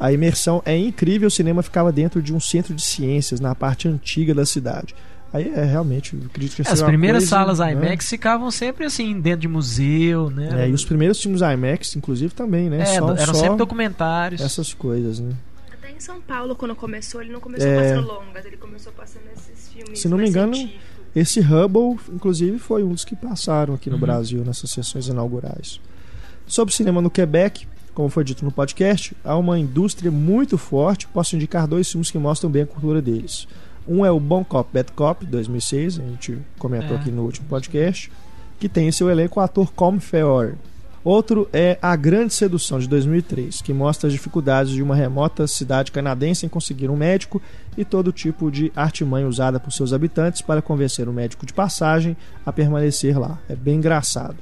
A 0.00 0.10
imersão 0.10 0.62
é 0.64 0.74
incrível, 0.78 1.28
o 1.28 1.30
cinema 1.30 1.62
ficava 1.62 1.92
dentro 1.92 2.22
de 2.22 2.32
um 2.32 2.40
centro 2.40 2.72
de 2.72 2.80
ciências, 2.80 3.38
na 3.38 3.54
parte 3.54 3.86
antiga 3.86 4.34
da 4.34 4.46
cidade. 4.46 4.94
Aí 5.30 5.52
é 5.54 5.62
realmente, 5.62 6.16
acredito 6.24 6.56
que 6.56 6.62
As 6.62 6.80
primeiras 6.80 7.24
coisa, 7.24 7.30
salas 7.30 7.58
né? 7.58 7.72
IMAX 7.72 8.08
ficavam 8.08 8.50
sempre 8.50 8.86
assim, 8.86 9.20
dentro 9.20 9.40
de 9.40 9.48
museu, 9.48 10.30
né? 10.30 10.64
É, 10.64 10.68
e 10.70 10.72
os 10.72 10.86
primeiros 10.86 11.20
filmes 11.20 11.42
IMAX, 11.42 11.96
inclusive, 11.96 12.32
também, 12.32 12.70
né? 12.70 12.80
É, 12.80 12.84
só, 12.86 13.14
eram 13.14 13.34
só 13.34 13.40
sempre 13.40 13.56
documentários. 13.58 14.40
Essas 14.40 14.72
coisas, 14.72 15.20
né? 15.20 15.34
Até 15.70 15.90
em 15.90 16.00
São 16.00 16.18
Paulo, 16.22 16.56
quando 16.56 16.74
começou, 16.74 17.20
ele 17.20 17.30
não 17.30 17.40
começou 17.40 17.68
é... 17.68 17.76
passando 17.76 18.06
longas, 18.06 18.46
ele 18.46 18.56
começou 18.56 18.90
passando 18.92 19.24
esses 19.36 19.68
filmes. 19.68 20.00
Se 20.00 20.08
não 20.08 20.16
me 20.16 20.26
engano, 20.26 20.54
científicos. 20.54 20.97
Esse 21.18 21.40
Hubble, 21.40 21.98
inclusive, 22.14 22.60
foi 22.60 22.84
um 22.84 22.92
dos 22.92 23.04
que 23.04 23.16
passaram 23.16 23.74
aqui 23.74 23.90
no 23.90 23.96
uhum. 23.96 24.02
Brasil 24.02 24.44
nessas 24.44 24.70
sessões 24.70 25.08
inaugurais. 25.08 25.80
Sobre 26.46 26.72
cinema 26.72 27.02
no 27.02 27.10
Quebec, 27.10 27.66
como 27.92 28.08
foi 28.08 28.22
dito 28.22 28.44
no 28.44 28.52
podcast, 28.52 29.16
há 29.24 29.36
uma 29.36 29.58
indústria 29.58 30.12
muito 30.12 30.56
forte. 30.56 31.08
Posso 31.08 31.34
indicar 31.34 31.66
dois 31.66 31.90
filmes 31.90 32.12
que 32.12 32.18
mostram 32.18 32.48
bem 32.48 32.62
a 32.62 32.66
cultura 32.66 33.02
deles. 33.02 33.48
Um 33.84 34.06
é 34.06 34.12
o 34.12 34.20
Bon 34.20 34.44
Cop, 34.44 34.70
Bad 34.72 34.92
Cop, 34.92 35.26
2006, 35.26 35.98
a 35.98 36.04
gente 36.04 36.38
comentou 36.56 36.96
é. 36.96 37.00
aqui 37.00 37.10
no 37.10 37.24
último 37.24 37.48
podcast, 37.48 38.12
que 38.60 38.68
tem 38.68 38.86
em 38.86 38.92
seu 38.92 39.10
elenco 39.10 39.40
o 39.40 39.42
ator 39.42 39.72
Colm 39.72 39.98
Feore, 39.98 40.54
Outro 41.08 41.48
é 41.54 41.78
A 41.80 41.96
Grande 41.96 42.34
Sedução, 42.34 42.78
de 42.78 42.86
2003, 42.86 43.62
que 43.62 43.72
mostra 43.72 44.08
as 44.08 44.12
dificuldades 44.12 44.74
de 44.74 44.82
uma 44.82 44.94
remota 44.94 45.46
cidade 45.46 45.90
canadense 45.90 46.44
em 46.44 46.50
conseguir 46.50 46.90
um 46.90 46.96
médico 46.98 47.40
e 47.78 47.82
todo 47.82 48.12
tipo 48.12 48.50
de 48.50 48.70
artimanha 48.76 49.26
usada 49.26 49.58
por 49.58 49.72
seus 49.72 49.94
habitantes 49.94 50.42
para 50.42 50.60
convencer 50.60 51.08
o 51.08 51.12
médico 51.14 51.46
de 51.46 51.54
passagem 51.54 52.14
a 52.44 52.52
permanecer 52.52 53.18
lá. 53.18 53.38
É 53.48 53.56
bem 53.56 53.76
engraçado. 53.76 54.36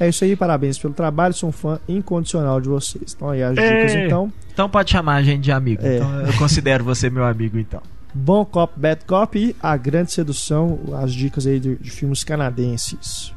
É 0.00 0.08
isso 0.08 0.24
aí, 0.24 0.34
parabéns 0.34 0.78
pelo 0.78 0.94
trabalho, 0.94 1.34
sou 1.34 1.50
um 1.50 1.52
fã 1.52 1.78
incondicional 1.86 2.62
de 2.62 2.70
vocês. 2.70 3.12
Então 3.14 3.28
aí 3.28 3.42
as 3.42 3.54
dicas 3.54 3.94
então. 3.94 4.32
Então 4.54 4.70
pode 4.70 4.90
chamar 4.90 5.16
a 5.16 5.22
gente 5.22 5.42
de 5.42 5.52
amigo. 5.52 5.84
É. 5.84 5.96
Então 5.96 6.20
eu 6.22 6.32
considero 6.38 6.82
você 6.82 7.10
meu 7.10 7.26
amigo 7.26 7.58
então. 7.58 7.82
Bom 8.14 8.42
Cop, 8.46 8.72
Bad 8.74 9.04
Cop 9.04 9.38
e 9.38 9.54
A 9.62 9.76
Grande 9.76 10.12
Sedução, 10.12 10.78
as 10.94 11.12
dicas 11.12 11.46
aí 11.46 11.60
de, 11.60 11.76
de 11.76 11.90
filmes 11.90 12.24
canadenses. 12.24 13.34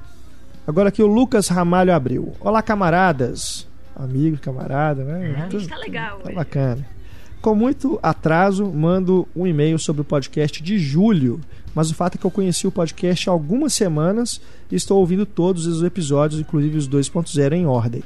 Agora 0.66 0.88
aqui 0.89 1.03
o 1.03 1.07
Lucas 1.07 1.49
Ramalho 1.49 1.93
abriu. 1.93 2.34
Olá, 2.39 2.61
camaradas. 2.61 3.68
Amigo, 3.93 4.38
camarada, 4.38 5.03
né? 5.03 5.47
É. 5.51 5.68
Tá 5.68 5.78
legal. 5.78 6.20
Tá 6.20 6.32
bacana. 6.32 6.86
Com 7.41 7.53
muito 7.53 7.99
atraso, 8.01 8.66
mando 8.72 9.28
um 9.36 9.45
e-mail 9.45 9.78
sobre 9.78 10.01
o 10.01 10.05
podcast 10.05 10.64
de 10.64 10.80
julho, 10.80 11.41
mas 11.76 11.91
o 11.91 11.93
fato 11.93 12.16
é 12.16 12.18
que 12.18 12.24
eu 12.24 12.32
conheci 12.32 12.66
o 12.66 12.72
podcast 12.72 13.30
há 13.30 13.34
algumas 13.34 13.74
semanas 13.74 14.39
e 14.72 14.76
estou 14.76 14.99
ouvindo 14.99 15.26
todos 15.26 15.68
os 15.68 15.84
episódios, 15.84 16.39
inclusive 16.39 16.78
os 16.78 16.88
2.0 16.88 17.51
em 17.51 17.66
ordem. 17.66 18.01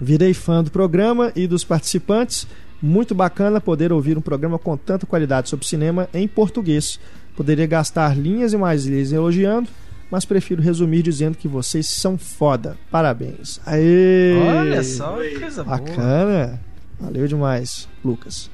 Virei 0.00 0.34
fã 0.34 0.64
do 0.64 0.72
programa 0.72 1.30
e 1.36 1.46
dos 1.46 1.62
participantes. 1.62 2.48
Muito 2.82 3.14
bacana 3.14 3.60
poder 3.60 3.92
ouvir 3.92 4.18
um 4.18 4.20
programa 4.20 4.58
com 4.58 4.76
tanta 4.76 5.06
qualidade 5.06 5.48
sobre 5.48 5.64
cinema 5.64 6.08
em 6.12 6.26
português. 6.26 6.98
Poderia 7.36 7.66
gastar 7.68 8.18
linhas 8.18 8.52
e 8.52 8.56
mais 8.56 8.84
linhas 8.84 9.12
elogiando, 9.12 9.68
mas 10.14 10.24
prefiro 10.24 10.62
resumir 10.62 11.02
dizendo 11.02 11.36
que 11.36 11.48
vocês 11.48 11.88
são 11.88 12.16
foda. 12.16 12.78
Parabéns. 12.88 13.60
Aê! 13.66 14.38
Olha 14.48 14.84
só, 14.84 15.16
que 15.16 15.40
coisa 15.40 15.64
Bacana. 15.64 16.60
Boa. 17.00 17.10
Valeu 17.10 17.26
demais, 17.26 17.88
Lucas. 18.04 18.48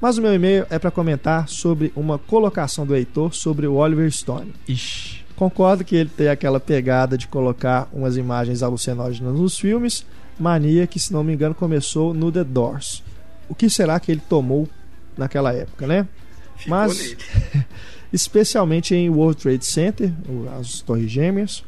Mas 0.00 0.16
o 0.16 0.22
meu 0.22 0.32
e-mail 0.32 0.64
é 0.70 0.78
para 0.78 0.90
comentar 0.90 1.50
sobre 1.50 1.92
uma 1.94 2.18
colocação 2.18 2.86
do 2.86 2.96
Heitor 2.96 3.34
sobre 3.34 3.66
o 3.66 3.74
Oliver 3.74 4.10
Stone. 4.10 4.54
Ixi. 4.66 5.22
Concordo 5.36 5.84
que 5.84 5.96
ele 5.96 6.08
tem 6.08 6.28
aquela 6.28 6.58
pegada 6.58 7.18
de 7.18 7.28
colocar 7.28 7.86
umas 7.92 8.16
imagens 8.16 8.62
alucinógenas 8.62 9.34
nos 9.34 9.58
filmes, 9.58 10.06
mania 10.40 10.86
que, 10.86 10.98
se 10.98 11.12
não 11.12 11.22
me 11.22 11.34
engano, 11.34 11.54
começou 11.54 12.14
no 12.14 12.32
The 12.32 12.44
Doors. 12.44 13.04
O 13.50 13.54
que 13.54 13.68
será 13.68 14.00
que 14.00 14.10
ele 14.10 14.22
tomou 14.26 14.66
naquela 15.14 15.52
época, 15.52 15.86
né? 15.86 16.08
Ficou 16.56 16.70
Mas 16.70 17.16
especialmente 18.12 18.94
em 18.94 19.08
World 19.08 19.40
Trade 19.40 19.64
Center, 19.64 20.12
as 20.58 20.80
Torres 20.80 21.10
Gêmeas. 21.10 21.64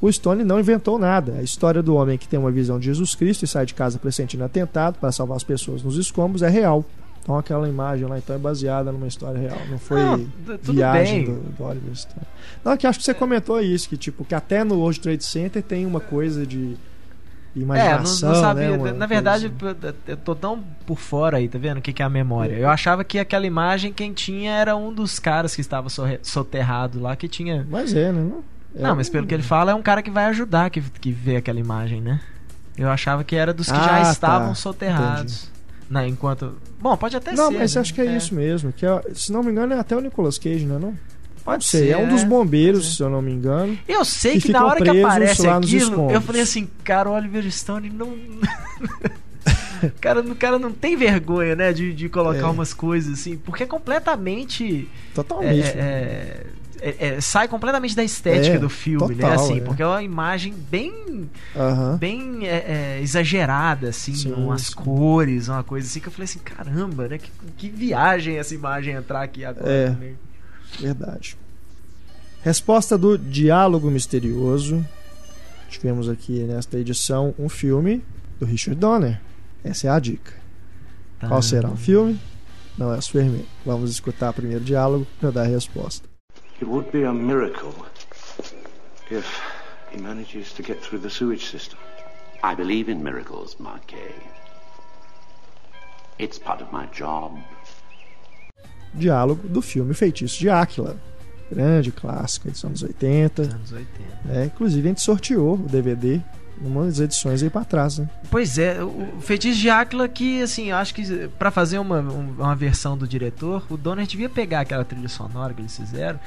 O 0.00 0.10
Stone 0.10 0.42
não 0.42 0.58
inventou 0.58 0.98
nada. 0.98 1.34
A 1.38 1.42
história 1.42 1.82
do 1.82 1.94
homem 1.94 2.18
que 2.18 2.26
tem 2.26 2.38
uma 2.38 2.50
visão 2.50 2.78
de 2.78 2.86
Jesus 2.86 3.14
Cristo 3.14 3.44
e 3.44 3.48
sai 3.48 3.66
de 3.66 3.74
casa 3.74 3.98
pressentindo 3.98 4.42
atentado 4.42 4.98
para 4.98 5.12
salvar 5.12 5.36
as 5.36 5.44
pessoas 5.44 5.82
nos 5.82 5.96
escombros 5.96 6.42
é 6.42 6.48
real. 6.48 6.84
Então 7.22 7.38
aquela 7.38 7.68
imagem 7.68 8.06
lá 8.06 8.18
então 8.18 8.34
é 8.34 8.38
baseada 8.38 8.90
numa 8.90 9.06
história 9.06 9.40
real, 9.40 9.58
não 9.70 9.78
foi 9.78 10.00
viagem 10.60 11.24
do, 11.24 11.34
do, 11.56 11.62
Oliver 11.62 11.94
Stone. 11.94 12.26
Não, 12.64 12.76
que 12.76 12.84
acho 12.84 12.98
que 12.98 13.04
você 13.04 13.14
comentou 13.14 13.60
isso, 13.60 13.88
que 13.88 13.96
tipo, 13.96 14.24
que 14.24 14.34
até 14.34 14.64
no 14.64 14.74
World 14.78 14.98
Trade 14.98 15.24
Center 15.24 15.62
tem 15.62 15.86
uma 15.86 16.00
coisa 16.00 16.44
de 16.44 16.76
imaginação, 17.54 18.30
é, 18.30 18.32
não, 18.32 18.40
não 18.40 18.48
sabia. 18.48 18.76
Né, 18.76 18.92
na 18.92 19.06
verdade, 19.06 19.48
coisa. 19.50 19.94
eu 20.06 20.16
tô 20.16 20.34
tão 20.34 20.62
por 20.86 20.98
fora 20.98 21.36
aí, 21.36 21.48
tá 21.48 21.58
vendo? 21.58 21.78
O 21.78 21.82
que, 21.82 21.92
que 21.92 22.02
é 22.02 22.04
a 22.04 22.08
memória? 22.08 22.54
Eu 22.54 22.68
achava 22.68 23.04
que 23.04 23.18
aquela 23.18 23.46
imagem 23.46 23.92
quem 23.92 24.12
tinha 24.12 24.52
era 24.52 24.76
um 24.76 24.92
dos 24.92 25.18
caras 25.18 25.54
que 25.54 25.60
estava 25.60 25.88
soterrado 26.22 27.00
lá, 27.00 27.14
que 27.14 27.28
tinha. 27.28 27.66
Mas 27.68 27.94
é, 27.94 28.10
né? 28.10 28.32
É 28.74 28.82
não, 28.82 28.96
mas 28.96 29.08
pelo 29.08 29.26
que 29.26 29.34
ele 29.34 29.42
fala, 29.42 29.72
é 29.72 29.74
um 29.74 29.82
cara 29.82 30.02
que 30.02 30.10
vai 30.10 30.24
ajudar 30.26 30.70
que, 30.70 30.80
que 30.80 31.12
vê 31.12 31.36
aquela 31.36 31.60
imagem, 31.60 32.00
né? 32.00 32.20
Eu 32.76 32.88
achava 32.88 33.22
que 33.22 33.36
era 33.36 33.52
dos 33.52 33.66
que 33.66 33.76
ah, 33.76 33.82
já 33.82 34.02
tá. 34.02 34.10
estavam 34.10 34.48
tá. 34.48 34.54
soterrados. 34.54 35.50
Né, 35.90 36.08
enquanto. 36.08 36.56
Bom, 36.80 36.96
pode 36.96 37.14
até 37.14 37.32
não, 37.32 37.48
ser. 37.48 37.52
Não, 37.52 37.58
mas 37.60 37.74
né? 37.74 37.80
acho 37.82 37.92
que 37.92 38.00
é, 38.00 38.06
é, 38.06 38.16
isso 38.16 38.34
mesmo. 38.34 38.72
Que 38.72 38.86
é, 38.86 39.02
se 39.12 39.30
não 39.30 39.42
me 39.42 39.52
engano, 39.52 39.74
é 39.74 39.78
até 39.78 39.94
o 39.94 40.00
Nicolas 40.00 40.38
Cage, 40.38 40.64
não 40.64 40.76
é? 40.76 40.78
Não? 40.78 40.98
Pode 41.44 41.66
ser. 41.66 41.88
É 41.88 41.96
um 41.96 42.08
dos 42.08 42.22
bombeiros, 42.24 42.96
se 42.96 43.02
eu 43.02 43.10
não 43.10 43.20
me 43.20 43.32
engano. 43.32 43.76
Eu 43.86 44.04
sei 44.04 44.40
que, 44.40 44.52
na 44.52 44.64
hora 44.64 44.80
que 44.80 44.88
aparece 44.88 45.46
aquilo, 45.46 46.10
eu 46.10 46.20
falei 46.20 46.42
assim, 46.42 46.68
cara, 46.84 47.10
o 47.10 47.12
Oliver 47.12 47.50
Stone 47.50 47.90
não. 47.90 48.16
cara, 50.00 50.20
o 50.20 50.34
cara 50.36 50.58
não 50.58 50.70
tem 50.70 50.96
vergonha, 50.96 51.56
né, 51.56 51.72
de, 51.72 51.92
de 51.92 52.08
colocar 52.08 52.46
é. 52.46 52.50
umas 52.50 52.72
coisas 52.72 53.20
assim, 53.20 53.36
porque 53.36 53.64
é 53.64 53.66
completamente. 53.66 54.88
Totalmente. 55.14 55.66
É, 55.66 56.46
é, 56.80 56.86
é, 56.90 57.08
é, 57.08 57.20
sai 57.20 57.46
completamente 57.48 57.94
da 57.94 58.02
estética 58.02 58.56
é, 58.56 58.58
do 58.58 58.68
filme, 58.68 59.14
né, 59.14 59.22
total, 59.22 59.30
né? 59.30 59.36
Assim, 59.36 59.60
porque 59.60 59.82
é 59.82 59.86
uma 59.86 60.02
imagem 60.02 60.54
bem, 60.70 61.28
bem 61.98 62.40
exagerada, 63.00 63.88
assim, 63.88 64.14
sim, 64.14 64.32
umas 64.32 64.62
sim. 64.62 64.74
cores, 64.74 65.48
uma 65.48 65.62
coisa 65.62 65.86
assim 65.86 66.00
que 66.00 66.08
eu 66.08 66.12
falei 66.12 66.24
assim, 66.24 66.40
caramba, 66.40 67.08
né? 67.08 67.18
Que, 67.18 67.30
que 67.56 67.68
viagem 67.68 68.36
essa 68.36 68.54
imagem 68.54 68.94
entrar 68.94 69.22
aqui 69.22 69.44
agora. 69.44 69.70
É. 69.70 69.90
Né? 69.90 70.14
Verdade. 70.78 71.36
Resposta 72.42 72.98
do 72.98 73.16
Diálogo 73.16 73.90
Misterioso. 73.90 74.84
Tivemos 75.68 76.08
aqui 76.08 76.40
nesta 76.44 76.78
edição 76.78 77.34
um 77.38 77.48
filme 77.48 78.02
do 78.38 78.44
Richard 78.44 78.78
Donner. 78.78 79.20
Essa 79.62 79.86
é 79.86 79.90
a 79.90 79.98
dica. 79.98 80.32
Tá. 81.20 81.28
Qual 81.28 81.40
será 81.40 81.70
o 81.70 81.76
filme? 81.76 82.18
Não 82.76 82.92
é 82.92 82.98
o 82.98 83.02
Superman. 83.02 83.44
Vamos 83.64 83.90
escutar 83.90 84.32
primeiro 84.32 84.62
o 84.62 84.64
diálogo 84.64 85.06
para 85.20 85.30
dar 85.30 85.42
a 85.42 85.46
resposta. 85.46 86.08
It 86.60 86.64
would 86.64 86.90
be 86.90 87.04
a 87.04 87.12
miracle 87.12 87.74
if 89.10 89.26
he 89.92 90.00
manages 90.00 90.52
to 90.52 90.62
get 90.62 90.80
through 90.80 91.02
the 91.02 91.10
sewage 91.10 91.46
system. 91.46 91.78
I 92.42 92.54
believe 92.54 92.90
in 92.90 93.02
miracles, 93.02 93.56
Marquet. 93.60 94.14
It's 96.18 96.38
part 96.38 96.62
of 96.62 96.72
my 96.72 96.86
job 96.92 97.38
diálogo 98.94 99.48
do 99.48 99.62
filme 99.62 99.94
Feitiço 99.94 100.38
de 100.38 100.48
Áquila. 100.48 100.96
Grande 101.50 101.92
clássico, 101.92 102.48
dos 102.50 102.82
80. 102.82 103.42
Anos 103.42 103.72
80. 103.72 103.92
É, 104.30 104.44
inclusive 104.46 104.86
a 104.86 104.88
gente 104.88 105.02
sorteou 105.02 105.54
o 105.54 105.68
DVD 105.68 106.20
umas 106.64 107.00
edições 107.00 107.42
aí 107.42 107.50
para 107.50 107.64
trás, 107.64 107.98
né? 107.98 108.08
Pois 108.30 108.58
é, 108.58 108.82
o 108.82 109.20
Feitiço 109.20 109.58
de 109.58 109.70
Áquila 109.70 110.08
que, 110.08 110.42
assim, 110.42 110.70
eu 110.70 110.76
acho 110.76 110.94
que 110.94 111.28
para 111.38 111.50
fazer 111.50 111.78
uma, 111.78 112.00
uma 112.00 112.54
versão 112.54 112.96
do 112.96 113.06
diretor, 113.06 113.64
o 113.68 113.76
Donner 113.76 114.06
devia 114.06 114.28
pegar 114.28 114.60
aquela 114.60 114.84
trilha 114.84 115.08
sonora 115.08 115.52
que 115.54 115.60
eles 115.60 115.76
fizeram 115.76 116.18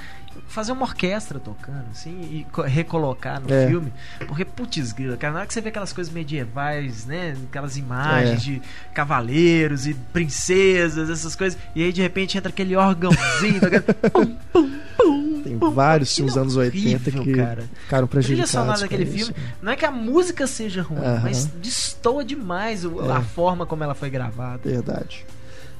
fazer 0.47 0.71
uma 0.71 0.83
orquestra 0.83 1.39
tocando, 1.39 1.85
assim, 1.91 2.11
e 2.11 2.45
recolocar 2.67 3.41
no 3.41 3.53
é. 3.53 3.67
filme. 3.67 3.91
Porque, 4.27 4.45
putz, 4.45 4.93
cara, 5.19 5.33
na 5.33 5.39
hora 5.39 5.47
que 5.47 5.53
você 5.53 5.61
vê 5.61 5.69
aquelas 5.69 5.93
coisas 5.93 6.11
medievais, 6.13 7.05
né? 7.05 7.35
Aquelas 7.49 7.77
imagens 7.77 8.41
é. 8.41 8.43
de 8.43 8.61
cavaleiros 8.93 9.87
e 9.87 9.93
princesas, 9.93 11.09
essas 11.09 11.35
coisas, 11.35 11.59
e 11.75 11.83
aí 11.83 11.91
de 11.91 12.01
repente 12.01 12.37
entra 12.37 12.49
aquele 12.49 12.75
órgãozinho, 12.75 13.61
pum, 14.11 14.37
pum, 14.51 14.79
pum, 14.97 15.24
Tem 15.59 15.71
vários 15.71 16.15
filmes 16.15 16.37
anos 16.37 16.55
80 16.55 17.11
que 17.11 17.33
cara. 17.33 17.63
ficaram 17.83 18.07
prejudicados. 18.07 18.55
A 18.55 18.61
trilha 18.63 18.81
daquele 18.81 19.05
filme, 19.05 19.33
não 19.61 19.71
é 19.71 19.75
que 19.75 19.85
a 19.85 19.91
música 19.91 20.47
seja 20.47 20.81
ruim, 20.81 20.99
uh 20.99 21.03
-huh. 21.03 21.21
mas 21.23 21.45
destoa 21.61 22.23
demais 22.23 22.83
é. 22.85 23.11
a 23.11 23.21
forma 23.21 23.65
como 23.65 23.83
ela 23.83 23.95
foi 23.95 24.09
gravada. 24.09 24.61
Verdade. 24.63 25.25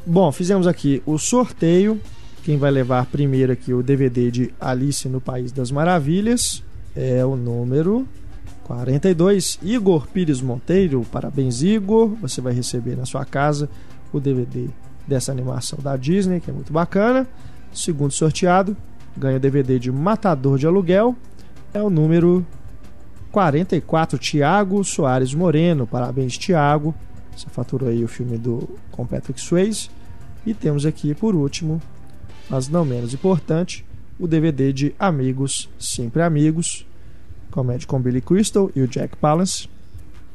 Bom, 0.05 0.31
fizemos 0.31 0.67
aqui 0.67 1.01
o 1.05 1.17
sorteio 1.17 1.99
quem 2.45 2.59
vai 2.59 2.69
levar 2.69 3.07
primeiro 3.07 3.51
aqui 3.51 3.73
o 3.73 3.81
DVD 3.81 4.29
de 4.29 4.53
Alice 4.61 5.09
no 5.09 5.19
País 5.19 5.51
das 5.51 5.71
Maravilhas 5.71 6.61
é 6.95 7.25
o 7.25 7.35
número 7.35 8.07
42, 8.65 9.57
Igor 9.63 10.07
Pires 10.07 10.41
Monteiro. 10.41 11.03
Parabéns, 11.11 11.63
Igor. 11.63 12.09
Você 12.21 12.41
vai 12.41 12.53
receber 12.53 12.95
na 12.95 13.03
sua 13.03 13.25
casa 13.25 13.67
o 14.13 14.19
DVD 14.19 14.67
dessa 15.07 15.31
animação 15.31 15.79
da 15.81 15.97
Disney, 15.97 16.39
que 16.39 16.51
é 16.51 16.53
muito 16.53 16.71
bacana. 16.71 17.27
Segundo 17.73 18.11
sorteado, 18.11 18.77
ganha 19.15 19.39
DVD 19.39 19.79
de 19.79 19.91
Matador 19.91 20.57
de 20.57 20.67
Aluguel. 20.67 21.15
É 21.73 21.81
o 21.81 21.89
número 21.89 22.45
44, 23.31 24.17
Tiago 24.17 24.83
Soares 24.83 25.33
Moreno. 25.33 25.85
Parabéns, 25.85 26.37
Tiago. 26.37 26.95
Você 27.35 27.47
faturou 27.49 27.89
aí 27.89 28.03
o 28.03 28.07
filme 28.07 28.37
do 28.37 28.69
com 28.91 29.05
Patrick 29.05 29.39
Swayze. 29.39 29.89
E 30.45 30.53
temos 30.53 30.85
aqui, 30.85 31.13
por 31.13 31.35
último, 31.35 31.81
mas 32.49 32.69
não 32.69 32.85
menos 32.85 33.13
importante, 33.13 33.83
o 34.19 34.27
DVD 34.27 34.71
de 34.71 34.95
Amigos, 34.99 35.67
Sempre 35.79 36.21
Amigos, 36.21 36.85
comédia 37.49 37.87
com 37.87 37.99
Billy 37.99 38.21
Crystal 38.21 38.69
e 38.75 38.81
o 38.81 38.87
Jack 38.87 39.17
Palance. 39.17 39.67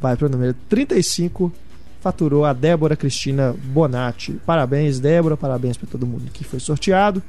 Vai 0.00 0.16
para 0.16 0.26
o 0.26 0.30
número 0.30 0.54
35, 0.68 1.52
faturou 2.00 2.44
a 2.44 2.52
Débora 2.52 2.96
Cristina 2.96 3.54
Bonatti. 3.64 4.32
Parabéns, 4.44 4.98
Débora, 4.98 5.36
parabéns 5.36 5.76
para 5.76 5.88
todo 5.88 6.06
mundo 6.06 6.30
que 6.32 6.42
foi 6.42 6.58
sorteado. 6.58 7.22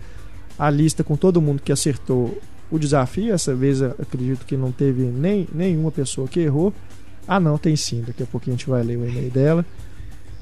A 0.62 0.70
lista 0.70 1.04
com 1.04 1.16
todo 1.16 1.42
mundo 1.42 1.60
que 1.60 1.72
acertou 1.72 2.38
o 2.70 2.78
desafio. 2.78 3.34
Essa 3.34 3.56
vez 3.56 3.82
acredito 3.82 4.46
que 4.46 4.56
não 4.56 4.72
teve 4.72 5.06
nem 5.06 5.48
nenhuma 5.52 5.90
pessoa 5.90 6.28
que 6.28 6.40
errou. 6.40 6.72
Ah, 7.28 7.40
não, 7.40 7.58
tem 7.58 7.76
sim. 7.76 8.04
Daqui 8.06 8.22
a 8.22 8.28
pouquinho 8.28 8.56
a 8.56 8.58
gente 8.58 8.70
vai 8.70 8.84
ler 8.84 8.96
o 8.96 9.10
e-mail 9.10 9.32
dela. 9.32 9.66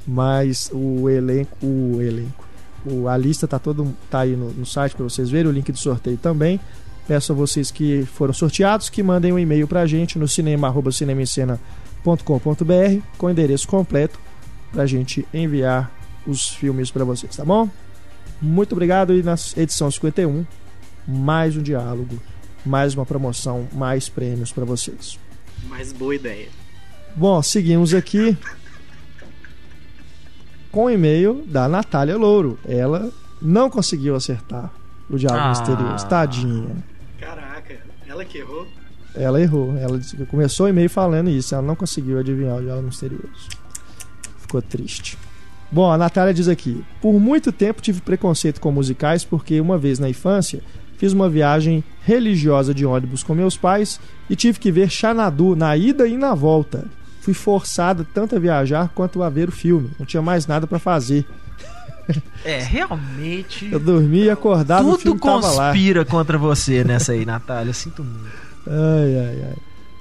Mas 0.06 0.70
o 0.74 1.10
elenco, 1.10 1.66
o 1.66 2.02
elenco, 2.02 2.46
o, 2.86 3.08
a 3.08 3.16
lista 3.16 3.48
tá 3.48 3.58
todo 3.58 3.96
tá 4.10 4.20
aí 4.20 4.36
no, 4.36 4.52
no 4.52 4.66
site 4.66 4.94
para 4.94 5.06
vocês 5.06 5.30
verem, 5.30 5.50
o 5.50 5.54
link 5.54 5.72
do 5.72 5.78
sorteio 5.78 6.18
também. 6.18 6.60
Peço 7.08 7.32
a 7.32 7.36
vocês 7.36 7.72
que 7.72 8.06
foram 8.14 8.34
sorteados 8.34 8.90
que 8.90 9.02
mandem 9.02 9.32
um 9.32 9.40
e-mail 9.40 9.70
para 9.70 9.80
a 9.80 9.88
gente 9.88 10.20
no 10.20 10.28
cinema@cinemascena.com.br 10.28 13.02
com 13.18 13.28
o 13.28 13.30
endereço 13.30 13.70
completo 13.70 14.20
para 14.72 14.84
a 14.84 14.86
gente 14.86 15.26
enviar 15.34 15.90
os 16.28 16.50
filmes 16.50 16.92
para 16.92 17.06
vocês, 17.06 17.38
tá 17.38 17.46
bom? 17.46 17.70
Muito 18.42 18.74
obrigado 18.74 19.14
e 19.14 19.22
na 19.22 19.36
edição 19.58 19.90
51 19.92 20.46
mais 21.10 21.58
um 21.58 21.64
diálogo, 21.64 22.22
mais 22.64 22.94
uma 22.94 23.06
promoção, 23.06 23.68
mais 23.74 24.08
prêmios 24.08 24.52
para 24.52 24.64
vocês. 24.64 25.18
Mais 25.68 25.92
boa 25.92 26.16
ideia. 26.16 26.48
Bom, 27.16 27.42
seguimos 27.42 27.94
aqui 27.94 28.38
com 30.72 30.86
o 30.86 30.90
e-mail 30.90 31.44
da 31.48 31.68
Natália 31.68 32.16
Louro. 32.16 32.60
Ela 32.68 33.12
não 33.42 33.70
conseguiu 33.70 34.16
acertar 34.16 34.72
o 35.10 35.18
Diálogo 35.18 35.46
ah. 35.46 35.50
Misterioso. 35.50 36.08
Tadinha. 36.08 36.76
Caraca, 37.20 37.78
ela 38.08 38.24
que 38.24 38.38
errou? 38.38 38.68
Ela 39.16 39.42
errou. 39.42 39.76
Ela 39.76 40.00
começou 40.30 40.68
o 40.68 40.70
e-mail 40.70 40.90
falando 40.90 41.30
isso. 41.30 41.56
Ela 41.56 41.64
não 41.64 41.76
conseguiu 41.76 42.20
adivinhar 42.20 42.58
o 42.58 42.62
Diálogo 42.62 42.88
Misterioso. 42.88 43.50
Ficou 44.38 44.62
triste. 44.62 45.18
Bom, 45.72 45.92
a 45.92 45.98
Natália 45.98 46.34
diz 46.34 46.48
aqui: 46.48 46.84
Por 47.02 47.20
muito 47.20 47.52
tempo 47.52 47.82
tive 47.82 48.02
preconceito 48.02 48.60
com 48.60 48.72
musicais 48.72 49.24
porque 49.24 49.62
uma 49.62 49.78
vez 49.78 50.00
na 50.00 50.10
infância 50.10 50.62
fiz 50.98 51.14
uma 51.14 51.30
viagem 51.30 51.84
religiosa 52.04 52.74
de 52.74 52.86
ônibus 52.86 53.24
com 53.24 53.34
meus 53.34 53.56
pais 53.56 54.00
e 54.30 54.36
tive 54.36 54.60
que 54.60 54.72
ver 54.72 54.90
Xanadu 54.90 55.56
na 55.56 55.78
ida 55.78 56.08
e 56.08 56.18
na 56.18 56.34
volta 56.36 56.86
fui 57.22 57.34
forçado 57.34 58.06
tanto 58.14 58.36
a 58.36 58.40
viajar 58.40 58.90
quanto 58.90 59.22
a 59.22 59.30
ver 59.30 59.50
o 59.50 59.52
filme. 59.52 59.92
Não 60.00 60.06
tinha 60.06 60.22
mais 60.22 60.48
nada 60.48 60.66
para 60.66 60.80
fazer. 60.80 61.26
É, 62.44 62.58
realmente. 62.58 63.70
Eu 63.72 63.80
dormi 63.80 64.24
e 64.24 64.30
acordava 64.32 64.84
Tudo 64.84 64.96
o 64.96 65.00
filme 65.00 65.20
conspira 65.20 66.04
contra 66.04 66.40
você 66.40 66.84
nessa 66.84 67.12
aí, 67.12 67.24
Natália. 67.24 67.72
Sinto 67.72 68.04
muito. 68.04 68.36
Ai, 68.66 69.16
ai, 69.16 69.44
ai. 69.50 69.56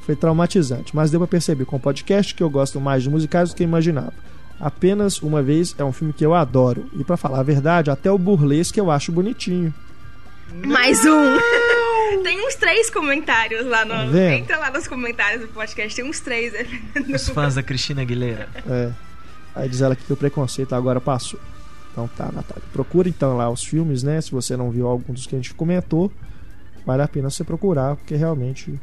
Foi 0.07 0.17
traumatizante, 0.17 0.97
mas 0.97 1.11
deu 1.11 1.21
pra 1.21 1.27
perceber 1.27 1.67
com 1.67 1.77
o 1.77 1.81
podcast 1.81 2.35
que 2.35 2.43
eu 2.43 2.49
gosto 2.49 2.81
mais 2.81 3.03
de 3.03 3.11
musicais 3.11 3.51
do 3.51 3.57
que 3.57 3.63
imaginava. 3.63 4.15
Apenas 4.61 5.23
uma 5.23 5.43
vez 5.43 5.75
é 5.79 5.85
um 5.85 5.93
filme 5.93 6.13
que 6.13 6.25
eu 6.25 6.35
adoro. 6.35 6.89
E 6.99 7.05
para 7.05 7.17
falar 7.17 7.41
a 7.41 7.43
verdade, 7.45 7.91
até 7.91 8.11
o 8.11 8.19
burlesque 8.19 8.81
eu 8.81 8.91
acho 8.91 9.13
bonitinho. 9.13 9.73
Mais 10.67 11.05
um! 11.05 11.39
Tem 12.23 12.47
uns 12.47 12.55
três 12.55 12.91
comentários 12.91 13.67
lá 13.67 13.85
no. 13.85 14.13
Tá 14.13 14.35
entra 14.35 14.59
lá 14.59 14.71
nos 14.71 14.89
comentários 14.89 15.43
do 15.43 15.49
podcast, 15.49 15.95
tem 15.95 16.09
uns 16.09 16.21
três. 16.21 16.55
Os 17.15 17.29
fãs 17.29 17.55
da 17.55 17.63
Cristina 17.63 18.01
Aguilera. 18.01 18.49
É. 18.67 18.91
Aí 19.55 19.69
diz 19.69 19.83
ela 19.83 19.95
que 19.95 20.11
o 20.11 20.17
preconceito 20.17 20.75
agora 20.75 21.03
passou. 21.03 21.39
Então 21.93 22.09
tá, 22.09 22.31
Natália. 22.33 22.63
Procura 22.73 23.11
então 23.11 23.37
lá 23.37 23.51
os 23.51 23.63
filmes, 23.63 24.03
né? 24.03 24.21
Se 24.23 24.31
você 24.31 24.57
não 24.57 24.71
viu 24.71 24.87
algum 24.87 25.13
dos 25.13 25.27
que 25.27 25.35
a 25.35 25.39
gente 25.39 25.53
comentou, 25.53 26.11
vale 26.87 27.03
a 27.03 27.09
pena 27.09 27.29
você 27.29 27.45
procurar, 27.45 27.97
porque 27.97 28.15
realmente 28.15 28.81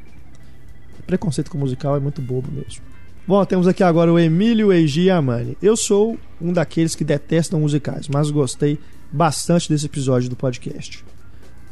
preconceito 1.06 1.50
com 1.50 1.58
musical 1.58 1.96
é 1.96 2.00
muito 2.00 2.22
bobo 2.22 2.52
mesmo. 2.52 2.84
Bom, 3.28 3.44
temos 3.44 3.68
aqui 3.68 3.84
agora 3.84 4.14
o 4.14 4.20
Emílio 4.20 4.72
Eiji 4.72 5.10
Amani. 5.10 5.58
Eu 5.60 5.76
sou 5.76 6.16
um 6.40 6.54
daqueles 6.54 6.94
que 6.94 7.04
detestam 7.04 7.60
musicais, 7.60 8.08
mas 8.08 8.30
gostei 8.30 8.78
bastante 9.12 9.68
desse 9.68 9.88
episódio 9.88 10.30
do 10.30 10.36
podcast. 10.36 11.04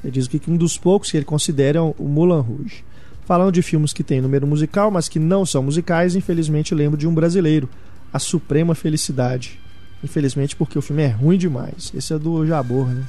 Ele 0.03 0.11
diz 0.11 0.27
que 0.27 0.41
um 0.49 0.57
dos 0.57 0.79
poucos 0.79 1.11
que 1.11 1.17
ele 1.17 1.25
considera 1.25 1.77
é 1.77 1.81
o 1.81 1.93
Mulan 1.99 2.41
Rouge. 2.41 2.83
Falando 3.23 3.51
de 3.51 3.61
filmes 3.61 3.93
que 3.93 4.03
têm 4.03 4.19
número 4.19 4.47
musical, 4.47 4.89
mas 4.89 5.07
que 5.07 5.19
não 5.19 5.45
são 5.45 5.61
musicais, 5.61 6.15
infelizmente 6.15 6.73
lembro 6.73 6.97
de 6.97 7.07
um 7.07 7.13
brasileiro, 7.13 7.69
A 8.11 8.17
Suprema 8.17 8.73
Felicidade. 8.73 9.59
Infelizmente 10.03 10.55
porque 10.55 10.79
o 10.79 10.81
filme 10.81 11.03
é 11.03 11.09
ruim 11.09 11.37
demais. 11.37 11.91
Esse 11.95 12.15
é 12.15 12.17
do 12.17 12.47
Jabor, 12.47 12.87
né? 12.87 13.05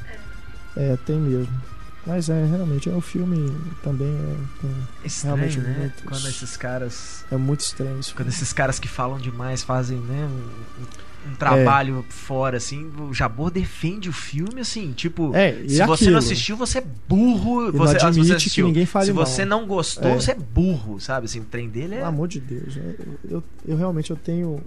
É, 0.76 0.98
tem 1.06 1.16
mesmo. 1.16 1.73
Mas 2.06 2.28
é, 2.28 2.44
realmente, 2.44 2.88
é 2.88 2.92
um 2.92 3.00
filme 3.00 3.50
também 3.82 4.08
é, 4.08 5.06
estranho, 5.06 5.36
realmente 5.36 5.58
né? 5.60 5.76
Muitos, 5.78 6.02
quando 6.02 6.28
esses 6.28 6.56
caras... 6.56 7.24
É 7.30 7.36
muito 7.36 7.60
estranho 7.60 7.98
isso. 7.98 8.14
Quando 8.14 8.28
esses 8.28 8.52
caras 8.52 8.78
que 8.78 8.88
falam 8.88 9.18
demais 9.18 9.62
fazem, 9.62 9.98
né? 9.98 10.28
Um, 10.28 11.30
um 11.30 11.34
trabalho 11.34 12.04
é. 12.06 12.12
fora, 12.12 12.58
assim, 12.58 12.90
o 12.98 13.14
Jabor 13.14 13.50
defende 13.50 14.10
o 14.10 14.12
filme, 14.12 14.60
assim, 14.60 14.92
tipo, 14.92 15.34
é, 15.34 15.52
se 15.66 15.80
aquilo? 15.80 15.96
você 15.96 16.10
não 16.10 16.18
assistiu, 16.18 16.56
você 16.56 16.78
é 16.78 16.84
burro. 17.08 17.68
Ele 17.68 17.78
você, 17.78 17.98
não 17.98 18.08
admite 18.08 18.50
você 18.50 18.50
que 18.50 18.62
ninguém 18.62 18.84
fale 18.84 19.06
Se 19.06 19.12
mal. 19.14 19.24
você 19.24 19.44
não 19.46 19.66
gostou, 19.66 20.10
é. 20.10 20.14
você 20.14 20.32
é 20.32 20.34
burro, 20.34 21.00
sabe? 21.00 21.24
Assim, 21.24 21.40
o 21.40 21.44
trem 21.44 21.70
dele 21.70 21.94
é... 21.94 21.98
Pelo 21.98 22.08
amor 22.08 22.28
de 22.28 22.40
Deus, 22.40 22.76
eu, 22.76 23.18
eu, 23.30 23.44
eu 23.66 23.76
realmente 23.76 24.10
eu 24.10 24.16
tenho... 24.16 24.60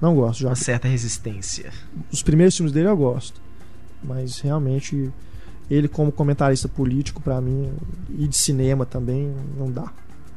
Não 0.00 0.14
gosto 0.14 0.38
de 0.38 0.46
Uma 0.46 0.54
certa 0.54 0.88
resistência. 0.88 1.70
Os 2.10 2.22
primeiros 2.22 2.56
filmes 2.56 2.72
dele 2.72 2.88
eu 2.88 2.96
gosto. 2.96 3.38
Mas 4.02 4.38
realmente 4.40 5.12
ele 5.70 5.88
como 5.88 6.10
comentarista 6.10 6.68
político 6.68 7.20
para 7.20 7.40
mim 7.40 7.70
e 8.16 8.26
de 8.26 8.36
cinema 8.36 8.86
também 8.86 9.32
não 9.56 9.70
dá. 9.70 9.92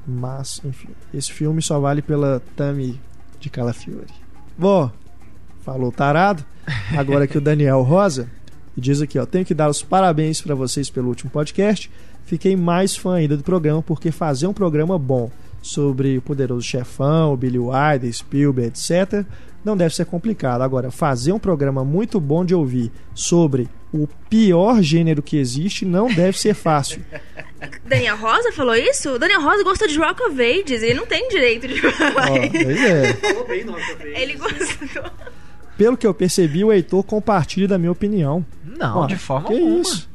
Mas, 0.05 0.61
enfim, 0.65 0.89
esse 1.13 1.32
filme 1.32 1.61
só 1.61 1.79
vale 1.79 2.01
pela 2.01 2.41
Tami 2.55 2.99
de 3.39 3.49
Calafiore. 3.49 4.13
Bom, 4.57 4.91
falou 5.61 5.91
tarado. 5.91 6.43
Agora 6.97 7.27
que 7.27 7.38
o 7.38 7.41
Daniel 7.41 7.82
Rosa 7.82 8.27
diz 8.75 9.01
aqui, 9.01 9.19
ó, 9.19 9.25
tenho 9.25 9.45
que 9.45 9.53
dar 9.53 9.69
os 9.69 9.82
parabéns 9.82 10.41
para 10.41 10.55
vocês 10.55 10.89
pelo 10.89 11.09
último 11.09 11.29
podcast. 11.32 11.89
Fiquei 12.25 12.55
mais 12.55 12.95
fã 12.95 13.15
ainda 13.15 13.38
do 13.38 13.43
programa 13.43 13.82
porque 13.82 14.11
fazer 14.11 14.47
um 14.47 14.53
programa 14.53 14.97
bom 14.97 15.29
sobre 15.61 16.17
o 16.17 16.21
poderoso 16.21 16.65
chefão, 16.65 17.36
Billy 17.38 17.59
Wilder, 17.59 18.11
Spielberg, 18.11 18.69
etc, 18.69 19.25
não 19.63 19.77
deve 19.77 19.93
ser 19.93 20.05
complicado. 20.05 20.61
Agora, 20.61 20.89
fazer 20.89 21.32
um 21.32 21.39
programa 21.39 21.84
muito 21.84 22.19
bom 22.19 22.43
de 22.43 22.55
ouvir 22.55 22.91
sobre 23.13 23.69
o 23.94 24.08
pior 24.30 24.82
gênero 24.82 25.22
que 25.22 25.38
existe 25.38 25.86
não 25.86 26.08
deve 26.08 26.39
ser 26.39 26.54
fácil. 26.54 27.04
Daniel 27.86 28.18
Rosa 28.18 28.52
falou 28.52 28.76
isso? 28.76 29.20
Daniel 29.20 29.42
Rosa 29.42 29.64
gosta 29.64 29.88
de 29.88 29.98
Rock 30.00 30.24
of 30.24 30.42
Ages, 30.42 30.82
ele 30.82 30.94
não 30.96 31.06
tem 31.06 31.28
direito 31.30 31.68
de 31.68 31.80
falar. 31.80 32.32
Oh, 32.32 32.50
pois 32.52 32.82
é. 32.84 33.14
Falou 33.14 33.48
bem 33.48 33.64
no 33.66 33.74
Rock 33.74 33.92
of 33.92 34.04
Ages. 34.04 34.18
Ele 34.20 34.34
gostou. 34.36 35.12
Pelo 35.78 35.98
que 35.98 36.06
eu 36.08 36.14
percebi, 36.14 36.64
o 36.64 36.72
Heitor 36.72 37.04
compartilha 37.04 37.68
da 37.68 37.78
minha 37.78 37.92
opinião. 37.92 38.46
Não, 38.64 39.08
de 39.08 39.18
forma 39.18 39.48
que 39.48 39.54
alguma. 39.56 39.82
isso? 39.82 40.10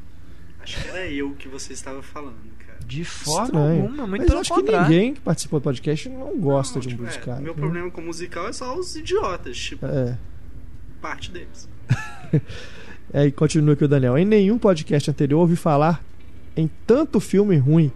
Acho 0.63 0.81
que 0.83 0.89
era 0.89 1.07
eu 1.09 1.31
que 1.39 1.49
você 1.49 1.73
estava 1.73 2.03
falando, 2.03 2.37
cara. 2.59 2.79
De 2.87 3.05
forma 3.05 3.45
Estranho. 3.47 3.83
alguma, 3.83 4.07
muito 4.07 4.21
Mas 4.23 4.27
pelo 4.29 4.41
acho 4.41 4.55
contrário. 4.55 4.87
que 4.87 4.93
ninguém 4.93 5.15
que 5.15 5.21
participou 5.21 5.61
do 5.61 5.65
podcast 5.65 6.09
não 6.09 6.37
gosta 6.39 6.75
Não, 6.75 6.81
de 6.81 6.89
um 6.89 6.91
tipo, 6.91 7.03
musical. 7.05 7.37
é, 7.37 7.41
meu 7.41 7.55
né? 7.55 7.61
problema 7.61 7.91
com 7.91 8.01
musical 8.01 8.49
é 8.49 8.53
só 8.53 8.77
os 8.77 8.95
idiotas, 8.97 9.57
tipo, 9.57 9.87
É. 9.87 10.17
parte 11.01 11.31
deles. 11.31 11.69
Aí 13.13 13.31
continua 13.33 13.75
aqui 13.75 13.85
o 13.85 13.89
Daniel. 13.89 14.19
Em 14.19 14.25
nenhum 14.25 14.59
podcast 14.59 15.11
anterior 15.11 15.41
ouvi 15.41 15.57
falar 15.57 16.03
em 16.57 16.71
tanto 16.87 17.21
filme 17.21 17.57
ruim, 17.57 17.93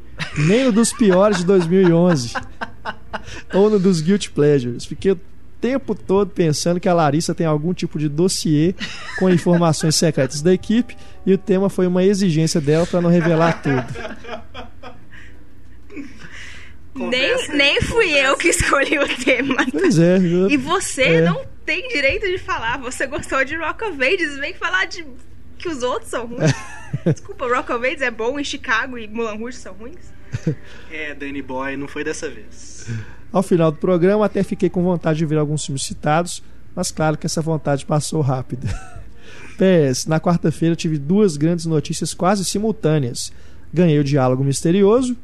nem 0.46 0.64
no 0.64 0.72
dos 0.72 0.92
piores 0.92 1.38
de 1.38 1.44
2011, 1.44 2.32
ou 3.54 3.70
no 3.70 3.78
dos 3.78 4.00
Guilty 4.00 4.30
Pleasures. 4.30 4.84
Fiquei 4.84 5.12
o 5.12 5.20
tempo 5.60 5.94
todo 5.94 6.30
pensando 6.30 6.78
que 6.80 6.88
a 6.88 6.94
Larissa 6.94 7.34
tem 7.34 7.46
algum 7.46 7.72
tipo 7.74 7.98
de 7.98 8.08
dossiê 8.08 8.74
com 9.18 9.28
informações 9.30 9.94
secretas 9.96 10.40
da 10.42 10.52
equipe 10.52 10.96
e 11.26 11.32
o 11.34 11.38
tema 11.38 11.68
foi 11.68 11.86
uma 11.86 12.02
exigência 12.04 12.60
dela 12.60 12.86
para 12.86 13.00
não 13.00 13.10
revelar 13.10 13.62
tudo. 13.62 13.84
Nem, 16.94 17.48
nem 17.56 17.80
fui 17.82 18.10
eu 18.10 18.36
que 18.36 18.48
escolhi 18.48 18.98
o 18.98 19.08
tema. 19.24 19.64
Pois 19.70 19.98
é. 19.98 20.18
eu- 20.18 20.50
E 20.50 20.56
você 20.56 21.02
É. 21.02 21.20
não 21.22 21.40
tem 21.70 21.86
direito 21.86 22.26
de 22.26 22.36
falar. 22.36 22.78
Você 22.78 23.06
gostou 23.06 23.44
de 23.44 23.54
Rock 23.54 23.84
of 23.84 24.02
Ages, 24.02 24.36
vem 24.38 24.52
falar 24.52 24.86
de 24.86 25.06
que 25.56 25.68
os 25.68 25.84
outros 25.84 26.10
são 26.10 26.26
ruins. 26.26 26.52
Desculpa, 27.06 27.46
Rock 27.46 27.70
of 27.70 27.86
Ages 27.86 28.02
é 28.02 28.10
bom 28.10 28.40
e 28.40 28.44
Chicago 28.44 28.98
e 28.98 29.06
Mulan 29.06 29.36
Rouge 29.36 29.56
são 29.56 29.72
ruins. 29.74 30.12
É, 30.90 31.14
Danny 31.14 31.42
Boy, 31.42 31.76
não 31.76 31.86
foi 31.86 32.02
dessa 32.02 32.28
vez. 32.28 32.88
Ao 33.32 33.42
final 33.42 33.70
do 33.70 33.78
programa, 33.78 34.24
até 34.26 34.42
fiquei 34.42 34.68
com 34.68 34.82
vontade 34.82 35.18
de 35.20 35.26
ver 35.26 35.38
alguns 35.38 35.64
filmes 35.64 35.84
citados, 35.84 36.42
mas 36.74 36.90
claro 36.90 37.16
que 37.16 37.26
essa 37.26 37.40
vontade 37.40 37.86
passou 37.86 38.20
rápida. 38.20 38.66
PS, 39.56 40.06
na 40.06 40.18
quarta-feira 40.18 40.74
tive 40.74 40.98
duas 40.98 41.36
grandes 41.36 41.66
notícias 41.66 42.12
quase 42.12 42.44
simultâneas. 42.44 43.32
Ganhei 43.72 43.98
o 44.00 44.04
Diálogo 44.04 44.42
Misterioso 44.42 45.16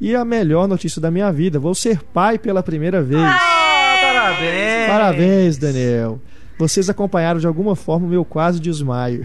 e 0.00 0.14
a 0.14 0.24
melhor 0.24 0.66
notícia 0.66 1.00
da 1.00 1.10
minha 1.10 1.30
vida: 1.30 1.58
vou 1.58 1.74
ser 1.74 2.02
pai 2.02 2.38
pela 2.38 2.62
primeira 2.62 3.02
vez. 3.02 3.20
Ah, 3.20 3.59
parabéns! 4.00 4.88
Parabéns, 4.88 5.58
Daniel. 5.58 6.20
Vocês 6.58 6.90
acompanharam 6.90 7.40
de 7.40 7.46
alguma 7.46 7.74
forma 7.74 8.06
o 8.06 8.10
meu 8.10 8.24
quase 8.24 8.60
desmaio. 8.60 9.24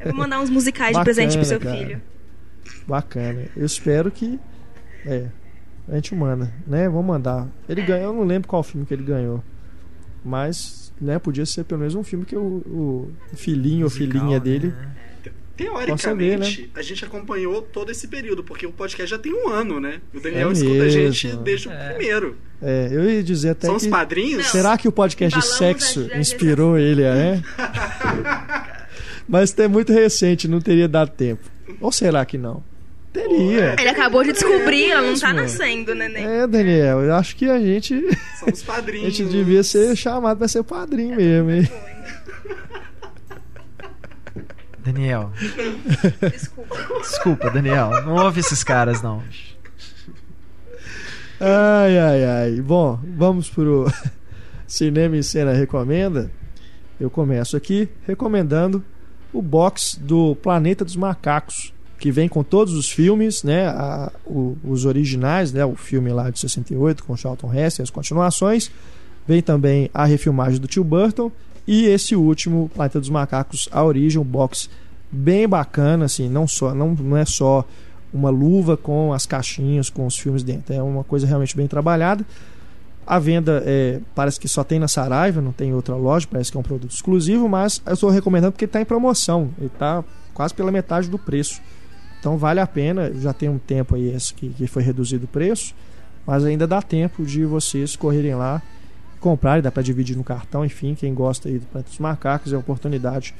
Eu 0.00 0.12
vou 0.12 0.14
mandar 0.14 0.40
uns 0.40 0.50
musicais 0.50 0.90
de 0.90 0.94
Bacana, 0.94 1.04
presente 1.04 1.36
pro 1.36 1.44
seu 1.44 1.58
cara. 1.58 1.76
filho. 1.76 2.02
Bacana. 2.86 3.46
Eu 3.56 3.66
espero 3.66 4.10
que. 4.10 4.38
É. 5.04 5.26
A 5.88 5.94
gente 5.94 6.14
manda, 6.14 6.52
né? 6.66 6.88
Vamos 6.88 7.06
mandar. 7.06 7.48
Ele 7.68 7.82
ganhou, 7.82 8.12
eu 8.12 8.12
não 8.12 8.24
lembro 8.24 8.46
qual 8.46 8.62
filme 8.62 8.86
que 8.86 8.92
ele 8.92 9.02
ganhou. 9.02 9.42
Mas, 10.24 10.92
né, 11.00 11.18
podia 11.18 11.46
ser 11.46 11.64
pelo 11.64 11.80
menos 11.80 11.94
um 11.94 12.04
filme 12.04 12.26
que 12.26 12.36
o, 12.36 12.62
o 13.32 13.36
filhinho 13.36 13.84
ou 13.84 13.90
filhinha 13.90 14.38
né? 14.38 14.40
dele. 14.40 14.74
Teoricamente, 15.58 16.62
ver, 16.62 16.70
a 16.74 16.82
gente 16.82 17.04
acompanhou 17.04 17.60
todo 17.62 17.90
esse 17.90 18.06
período, 18.08 18.44
porque 18.44 18.64
o 18.66 18.70
podcast 18.72 19.10
já 19.10 19.18
tem 19.18 19.32
um 19.34 19.48
ano, 19.48 19.80
né? 19.80 20.00
O 20.14 20.20
Daniel 20.20 20.50
É 20.50 20.52
escuta 20.52 20.82
a 20.84 20.88
gente 20.88 21.26
mesmo. 21.26 21.42
desde 21.42 21.68
o 21.68 21.72
É. 21.72 21.88
primeiro. 21.90 22.36
É, 22.62 22.88
eu 22.92 23.10
ia 23.10 23.22
dizer 23.22 23.50
até 23.50 23.66
São 23.66 23.76
os 23.76 23.82
que. 23.84 23.88
padrinhos? 23.88 24.44
Não. 24.44 24.50
Será 24.50 24.78
que 24.78 24.86
o 24.88 24.92
podcast 24.92 25.38
de 25.38 25.44
sexo 25.46 26.08
a- 26.12 26.16
a- 26.16 26.20
inspirou 26.20 26.78
ele 26.78 27.04
a, 27.04 27.14
é? 27.14 27.42
Mas 29.28 29.56
é 29.58 29.68
muito 29.68 29.92
recente, 29.92 30.48
não 30.48 30.60
teria 30.60 30.88
dado 30.88 31.10
tempo. 31.10 31.42
Ou 31.80 31.92
será 31.92 32.24
que 32.24 32.38
não? 32.38 32.62
Teria. 33.12 33.74
Ele 33.78 33.88
acabou 33.88 34.22
de 34.22 34.32
descobrir, 34.32 34.90
ela 34.90 35.02
não 35.02 35.18
tá 35.18 35.32
mesmo. 35.32 35.42
nascendo, 35.42 35.94
neném. 35.94 36.24
É, 36.24 36.46
Daniel, 36.46 37.00
eu 37.00 37.14
acho 37.14 37.34
que 37.36 37.48
a 37.48 37.58
gente, 37.58 37.94
São 38.38 38.48
os 38.52 38.62
a 38.68 38.72
padrinhos. 38.72 39.14
gente 39.14 39.28
devia 39.30 39.62
ser 39.62 39.96
chamado 39.96 40.38
pra 40.38 40.46
ser 40.48 40.62
padrinho 40.62 41.16
mesmo, 41.16 41.50
hein? 41.50 41.68
Daniel, 44.92 45.30
Desculpa. 46.32 46.76
desculpa, 47.00 47.50
Daniel. 47.50 47.90
Não 48.06 48.14
ouve 48.24 48.40
esses 48.40 48.64
caras, 48.64 49.02
não. 49.02 49.22
Ai, 51.40 51.98
ai, 51.98 52.24
ai. 52.24 52.60
Bom, 52.60 52.98
vamos 53.16 53.48
pro 53.48 53.86
Cinema 54.66 55.16
em 55.16 55.22
Cena 55.22 55.52
Recomenda. 55.52 56.30
Eu 56.98 57.08
começo 57.10 57.56
aqui 57.56 57.88
recomendando 58.06 58.82
o 59.32 59.40
box 59.40 59.96
do 60.00 60.34
Planeta 60.36 60.84
dos 60.84 60.96
Macacos, 60.96 61.72
que 61.98 62.10
vem 62.10 62.28
com 62.28 62.42
todos 62.42 62.74
os 62.74 62.90
filmes, 62.90 63.42
né? 63.44 63.68
a- 63.68 64.10
o- 64.24 64.56
os 64.64 64.84
originais, 64.84 65.52
né? 65.52 65.64
O 65.64 65.76
filme 65.76 66.10
lá 66.10 66.30
de 66.30 66.38
68 66.40 67.04
com 67.04 67.16
Charlton 67.16 67.52
Heston, 67.54 67.82
as 67.82 67.90
continuações. 67.90 68.70
Vem 69.26 69.42
também 69.42 69.90
a 69.92 70.06
refilmagem 70.06 70.58
do 70.58 70.66
Tio 70.66 70.82
Burton 70.82 71.30
e 71.70 71.84
esse 71.84 72.16
último, 72.16 72.70
Planeta 72.74 72.98
dos 72.98 73.10
Macacos, 73.10 73.68
a 73.70 73.84
origem, 73.84 74.18
um 74.18 74.24
box 74.24 74.70
bem 75.12 75.46
bacana, 75.46 76.06
assim, 76.06 76.26
não 76.26 76.48
só 76.48 76.74
não, 76.74 76.94
não 76.94 77.14
é 77.14 77.26
só 77.26 77.62
uma 78.10 78.30
luva 78.30 78.74
com 78.74 79.12
as 79.12 79.26
caixinhas, 79.26 79.90
com 79.90 80.06
os 80.06 80.18
filmes 80.18 80.42
dentro. 80.42 80.72
É 80.72 80.82
uma 80.82 81.04
coisa 81.04 81.26
realmente 81.26 81.54
bem 81.54 81.66
trabalhada. 81.66 82.24
A 83.06 83.18
venda 83.18 83.62
é, 83.66 84.00
parece 84.14 84.40
que 84.40 84.48
só 84.48 84.64
tem 84.64 84.78
na 84.78 84.88
Saraiva, 84.88 85.42
não 85.42 85.52
tem 85.52 85.68
em 85.68 85.74
outra 85.74 85.94
loja, 85.94 86.26
parece 86.30 86.50
que 86.50 86.56
é 86.56 86.60
um 86.60 86.62
produto 86.62 86.90
exclusivo, 86.90 87.46
mas 87.46 87.82
eu 87.84 87.92
estou 87.92 88.08
recomendando 88.08 88.52
porque 88.52 88.64
está 88.64 88.80
em 88.80 88.86
promoção. 88.86 89.50
Ele 89.58 89.66
está 89.66 90.02
quase 90.32 90.54
pela 90.54 90.72
metade 90.72 91.10
do 91.10 91.18
preço. 91.18 91.60
Então 92.18 92.38
vale 92.38 92.60
a 92.60 92.66
pena, 92.66 93.12
já 93.12 93.34
tem 93.34 93.50
um 93.50 93.58
tempo 93.58 93.94
aí 93.94 94.08
esse 94.08 94.32
que, 94.32 94.48
que 94.48 94.66
foi 94.66 94.82
reduzido 94.82 95.26
o 95.26 95.28
preço, 95.28 95.74
mas 96.26 96.46
ainda 96.46 96.66
dá 96.66 96.80
tempo 96.80 97.26
de 97.26 97.44
vocês 97.44 97.94
correrem 97.94 98.34
lá, 98.34 98.62
comprarem, 99.18 99.62
dá 99.62 99.70
para 99.70 99.82
dividir 99.82 100.16
no 100.16 100.24
cartão, 100.24 100.64
enfim, 100.64 100.94
quem 100.94 101.12
gosta 101.14 101.48
aí 101.48 101.58
do 101.58 101.66
Planeta 101.66 101.90
dos 101.90 101.98
Macacos 101.98 102.52
é 102.52 102.56
uma 102.56 102.60
oportunidade 102.60 103.34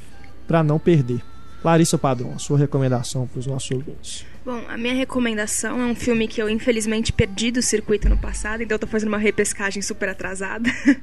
para 0.46 0.62
não 0.62 0.78
perder. 0.78 1.20
Larissa 1.62 1.98
Padrão, 1.98 2.32
a 2.34 2.38
sua 2.38 2.56
recomendação 2.56 3.26
para 3.26 3.40
os 3.40 3.46
nossos 3.46 3.70
ouvintes. 3.72 4.24
Bom, 4.44 4.62
a 4.68 4.78
minha 4.78 4.94
recomendação 4.94 5.80
é 5.80 5.84
um 5.84 5.94
filme 5.94 6.28
que 6.28 6.40
eu 6.40 6.48
infelizmente 6.48 7.12
perdi 7.12 7.50
do 7.50 7.60
circuito 7.60 8.08
no 8.08 8.16
passado, 8.16 8.62
então 8.62 8.76
eu 8.76 8.78
tô 8.78 8.86
fazendo 8.86 9.08
uma 9.08 9.18
repescagem 9.18 9.82
super 9.82 10.08
atrasada. 10.08 10.70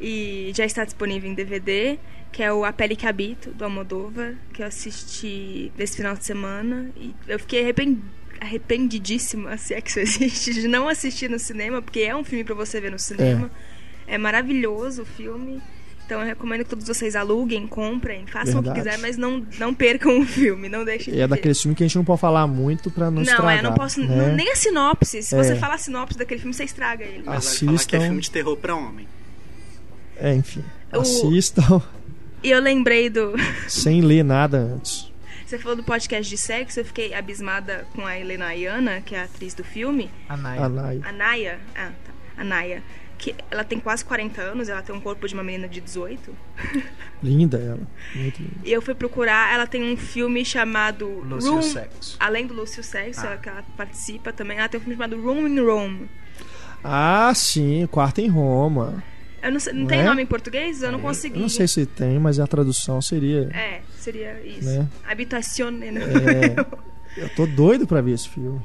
e 0.00 0.52
já 0.54 0.66
está 0.66 0.84
disponível 0.84 1.30
em 1.30 1.34
DVD, 1.34 1.98
que 2.30 2.42
é 2.42 2.52
o 2.52 2.64
A 2.64 2.72
Pele 2.72 2.94
que 2.94 3.06
Habito, 3.06 3.50
do 3.52 3.64
Almodóvar, 3.64 4.34
que 4.52 4.62
eu 4.62 4.66
assisti 4.66 5.72
nesse 5.78 5.96
final 5.96 6.14
de 6.14 6.24
semana. 6.24 6.90
E 6.96 7.14
eu 7.26 7.38
fiquei 7.38 7.62
arrepen- 7.62 8.02
arrependidíssima, 8.38 9.56
se 9.56 9.74
é 9.74 9.80
que 9.80 9.88
isso 9.88 10.00
existe, 10.00 10.52
de 10.52 10.68
não 10.68 10.88
assistir 10.88 11.30
no 11.30 11.38
cinema, 11.38 11.80
porque 11.80 12.00
é 12.00 12.14
um 12.14 12.24
filme 12.24 12.44
para 12.44 12.54
você 12.54 12.80
ver 12.80 12.90
no 12.90 12.98
cinema. 12.98 13.50
É. 13.72 13.75
maravilhoso 14.18 15.02
o 15.02 15.04
filme. 15.04 15.60
Então 16.06 16.20
eu 16.20 16.26
recomendo 16.26 16.62
que 16.62 16.70
todos 16.70 16.86
vocês 16.86 17.16
aluguem, 17.16 17.66
comprem, 17.66 18.26
façam 18.26 18.62
Verdade. 18.62 18.68
o 18.68 18.72
que 18.72 18.78
quiser, 18.78 18.98
mas 19.02 19.16
não, 19.16 19.44
não 19.58 19.74
percam 19.74 20.20
o 20.20 20.24
filme, 20.24 20.68
não 20.68 20.84
deixem 20.84 21.12
de 21.12 21.20
É 21.20 21.26
daquele 21.26 21.52
filme 21.52 21.74
que 21.74 21.82
a 21.82 21.86
gente 21.86 21.96
não 21.96 22.04
pode 22.04 22.20
falar 22.20 22.46
muito 22.46 22.92
pra 22.92 23.06
não, 23.06 23.16
não 23.16 23.22
estragar. 23.22 23.44
Não, 23.44 23.58
é, 23.58 23.62
não 23.62 23.74
posso. 23.74 24.00
Né? 24.00 24.14
Não, 24.14 24.32
nem 24.32 24.52
a 24.52 24.54
sinopse. 24.54 25.20
Se 25.24 25.34
é. 25.34 25.42
você 25.42 25.56
fala 25.56 25.74
a 25.74 25.78
sinopse 25.78 26.16
daquele 26.16 26.40
filme, 26.40 26.54
você 26.54 26.62
estraga 26.62 27.04
ele. 27.04 27.24
Mas 27.26 27.38
Assistam. 27.38 27.66
Falar 27.66 27.84
que 27.84 27.96
é 27.96 28.00
filme 28.00 28.20
de 28.20 28.30
terror 28.30 28.56
pra 28.56 28.76
homem. 28.76 29.08
É, 30.16 30.32
enfim. 30.32 30.64
O... 30.92 31.00
Assistam. 31.00 31.82
E 32.40 32.50
eu 32.52 32.60
lembrei 32.60 33.10
do. 33.10 33.34
Sem 33.66 34.00
ler 34.00 34.24
nada 34.24 34.58
antes. 34.58 35.12
Você 35.44 35.58
falou 35.58 35.76
do 35.76 35.82
podcast 35.82 36.28
de 36.28 36.36
sexo, 36.36 36.80
eu 36.80 36.84
fiquei 36.84 37.14
abismada 37.14 37.84
com 37.94 38.06
a 38.06 38.18
Helena 38.18 38.46
Ayana, 38.46 39.00
que 39.00 39.14
é 39.14 39.20
a 39.20 39.24
atriz 39.24 39.54
do 39.54 39.64
filme. 39.64 40.08
Anaya. 40.28 40.64
Anaya. 40.64 41.00
Anaya. 41.04 41.60
Ah, 41.74 41.90
tá. 42.04 42.42
Anaya 42.42 42.82
que 43.18 43.34
ela 43.50 43.64
tem 43.64 43.80
quase 43.80 44.04
40 44.04 44.40
anos, 44.40 44.68
ela 44.68 44.82
tem 44.82 44.94
um 44.94 45.00
corpo 45.00 45.26
de 45.26 45.34
uma 45.34 45.42
menina 45.42 45.68
de 45.68 45.80
18. 45.80 46.34
Linda 47.22 47.58
ela, 47.58 47.80
muito 48.14 48.42
linda. 48.42 48.54
E 48.64 48.72
eu 48.72 48.82
fui 48.82 48.94
procurar, 48.94 49.52
ela 49.54 49.66
tem 49.66 49.82
um 49.82 49.96
filme 49.96 50.44
chamado 50.44 51.06
Lúcio 51.06 51.52
Room, 51.52 51.62
Sexo. 51.62 52.16
Além 52.20 52.46
do 52.46 52.54
Lúcio 52.54 52.82
Sexo, 52.82 53.22
ah. 53.22 53.26
ela, 53.26 53.36
que 53.38 53.48
ela 53.48 53.64
participa 53.76 54.32
também, 54.32 54.58
ela 54.58 54.68
tem 54.68 54.78
um 54.78 54.82
filme 54.82 54.96
chamado 54.96 55.20
Room 55.20 55.46
in 55.46 55.60
Rome. 55.60 56.08
Ah, 56.84 57.32
sim, 57.34 57.86
Quarto 57.90 58.20
em 58.20 58.28
Roma. 58.28 59.02
Eu 59.42 59.52
não, 59.52 59.60
sei, 59.60 59.72
não, 59.72 59.80
não 59.80 59.86
tem 59.86 60.00
é? 60.00 60.04
nome 60.04 60.22
em 60.22 60.26
português? 60.26 60.82
Eu 60.82 60.92
não 60.92 61.00
consegui. 61.00 61.36
Eu 61.36 61.42
não 61.42 61.48
sei 61.48 61.68
se 61.68 61.86
tem, 61.86 62.18
mas 62.18 62.38
a 62.38 62.46
tradução 62.46 63.00
seria. 63.00 63.48
É, 63.54 63.80
seria 63.98 64.40
isso. 64.44 64.68
Né? 64.68 64.88
Né? 65.90 66.00
É, 67.16 67.24
eu 67.24 67.28
tô 67.30 67.46
doido 67.46 67.86
pra 67.86 68.00
ver 68.00 68.12
esse 68.12 68.28
filme. 68.28 68.60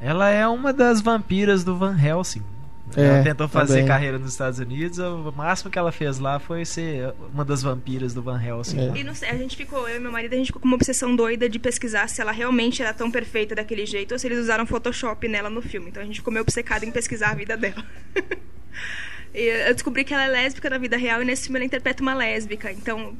Ela 0.00 0.28
é 0.28 0.46
uma 0.46 0.72
das 0.72 1.00
vampiras 1.00 1.64
do 1.64 1.76
Van 1.76 1.96
Helsing. 1.98 2.42
É, 2.94 3.04
ela 3.04 3.22
tentou 3.22 3.48
fazer 3.48 3.74
também. 3.74 3.88
carreira 3.88 4.18
nos 4.18 4.32
Estados 4.32 4.58
Unidos, 4.58 4.98
o 4.98 5.32
máximo 5.32 5.70
que 5.70 5.78
ela 5.78 5.90
fez 5.90 6.18
lá 6.18 6.38
foi 6.38 6.64
ser 6.64 7.12
uma 7.32 7.44
das 7.44 7.62
vampiras 7.62 8.14
do 8.14 8.22
Van 8.22 8.40
Helsing. 8.40 8.90
É. 8.90 9.00
E 9.00 9.14
sei, 9.14 9.28
a 9.28 9.36
gente 9.36 9.56
ficou, 9.56 9.88
eu 9.88 9.96
e 9.96 9.98
meu 9.98 10.12
marido, 10.12 10.34
a 10.34 10.36
gente 10.36 10.46
ficou 10.46 10.60
com 10.60 10.68
uma 10.68 10.76
obsessão 10.76 11.16
doida 11.16 11.48
de 11.48 11.58
pesquisar 11.58 12.08
se 12.08 12.20
ela 12.20 12.32
realmente 12.32 12.82
era 12.82 12.94
tão 12.94 13.10
perfeita 13.10 13.54
daquele 13.54 13.86
jeito 13.86 14.12
ou 14.12 14.18
se 14.18 14.26
eles 14.26 14.38
usaram 14.38 14.66
Photoshop 14.66 15.26
nela 15.26 15.50
no 15.50 15.60
filme. 15.60 15.88
Então 15.88 16.02
a 16.02 16.06
gente 16.06 16.20
ficou 16.20 16.32
meio 16.32 16.42
obcecado 16.42 16.84
em 16.84 16.90
pesquisar 16.90 17.30
a 17.30 17.34
vida 17.34 17.56
dela. 17.56 17.84
e 19.34 19.68
eu 19.68 19.74
descobri 19.74 20.04
que 20.04 20.14
ela 20.14 20.24
é 20.24 20.28
lésbica 20.28 20.70
na 20.70 20.78
vida 20.78 20.96
real 20.96 21.22
e 21.22 21.24
nesse 21.24 21.44
filme 21.44 21.58
ela 21.58 21.66
interpreta 21.66 22.02
uma 22.02 22.14
lésbica. 22.14 22.70
Então 22.70 23.16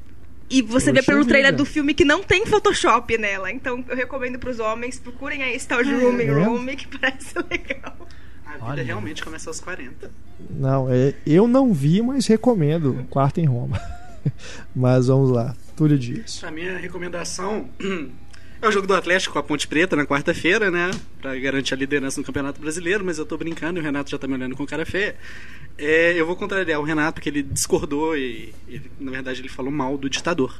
e 0.49 0.63
você 0.63 0.91
Poxa 0.91 1.03
vê 1.03 1.03
pelo 1.03 1.25
trailer 1.25 1.51
vida. 1.51 1.59
do 1.59 1.65
filme 1.65 1.93
que 1.93 2.05
não 2.05 2.23
tem 2.23 2.47
Photoshop 2.47 3.19
nela. 3.19 3.51
Então 3.51 3.85
eu 3.89 3.97
recomendo 3.97 4.39
para 4.39 4.51
os 4.51 4.61
homens, 4.61 4.99
procurem 4.99 5.43
aí 5.43 5.55
esse 5.55 5.67
tal 5.67 5.83
de 5.83 5.93
Room 5.93 6.21
in 6.21 6.31
Rome, 6.31 6.77
que 6.77 6.87
parece 6.99 7.35
legal. 7.51 7.97
A 8.57 8.59
vida 8.59 8.73
Olha. 8.73 8.83
realmente 8.83 9.23
começa 9.23 9.51
aos 9.51 9.61
40. 9.61 10.11
Não, 10.51 10.91
é, 10.91 11.15
eu 11.27 11.47
não 11.47 11.73
vi, 11.73 12.03
mas 12.03 12.27
recomendo. 12.27 13.07
Quarto 13.11 13.39
em 13.41 13.47
Roma. 13.47 13.81
mas 14.75 15.07
vamos 15.07 15.31
lá. 15.31 15.55
Túlio 15.77 15.99
Dias. 15.99 16.43
A 16.43 16.51
minha 16.51 16.79
recomendação 16.79 17.69
é 18.61 18.67
o 18.67 18.73
jogo 18.73 18.87
do 18.87 18.95
Atlético 18.95 19.35
com 19.35 19.39
a 19.39 19.43
Ponte 19.43 19.69
Preta 19.69 19.95
na 19.95 20.07
quarta-feira, 20.07 20.71
né? 20.71 20.91
Pra 21.21 21.37
garantir 21.39 21.75
a 21.75 21.77
liderança 21.77 22.21
no 22.21 22.27
Campeonato 22.27 22.61
Brasileiro, 22.61 23.05
mas 23.05 23.19
eu 23.19 23.27
tô 23.27 23.37
brincando 23.37 23.79
e 23.79 23.83
o 23.83 23.85
Renato 23.85 24.11
já 24.11 24.19
tá 24.19 24.27
me 24.27 24.35
olhando 24.35 24.57
com 24.57 24.67
cara 24.67 24.87
feia. 24.87 25.17
É, 25.79 26.19
eu 26.19 26.27
vou 26.27 26.35
contrariar 26.35 26.81
o 26.81 26.85
Renato 26.85 27.17
porque 27.17 27.29
ele 27.29 27.43
discordou 27.43 28.17
e, 28.17 28.55
ele, 28.67 28.91
na 28.99 29.11
verdade, 29.11 29.41
ele 29.41 29.49
falou 29.49 29.71
mal 29.71 29.99
do 29.99 30.09
ditador. 30.09 30.59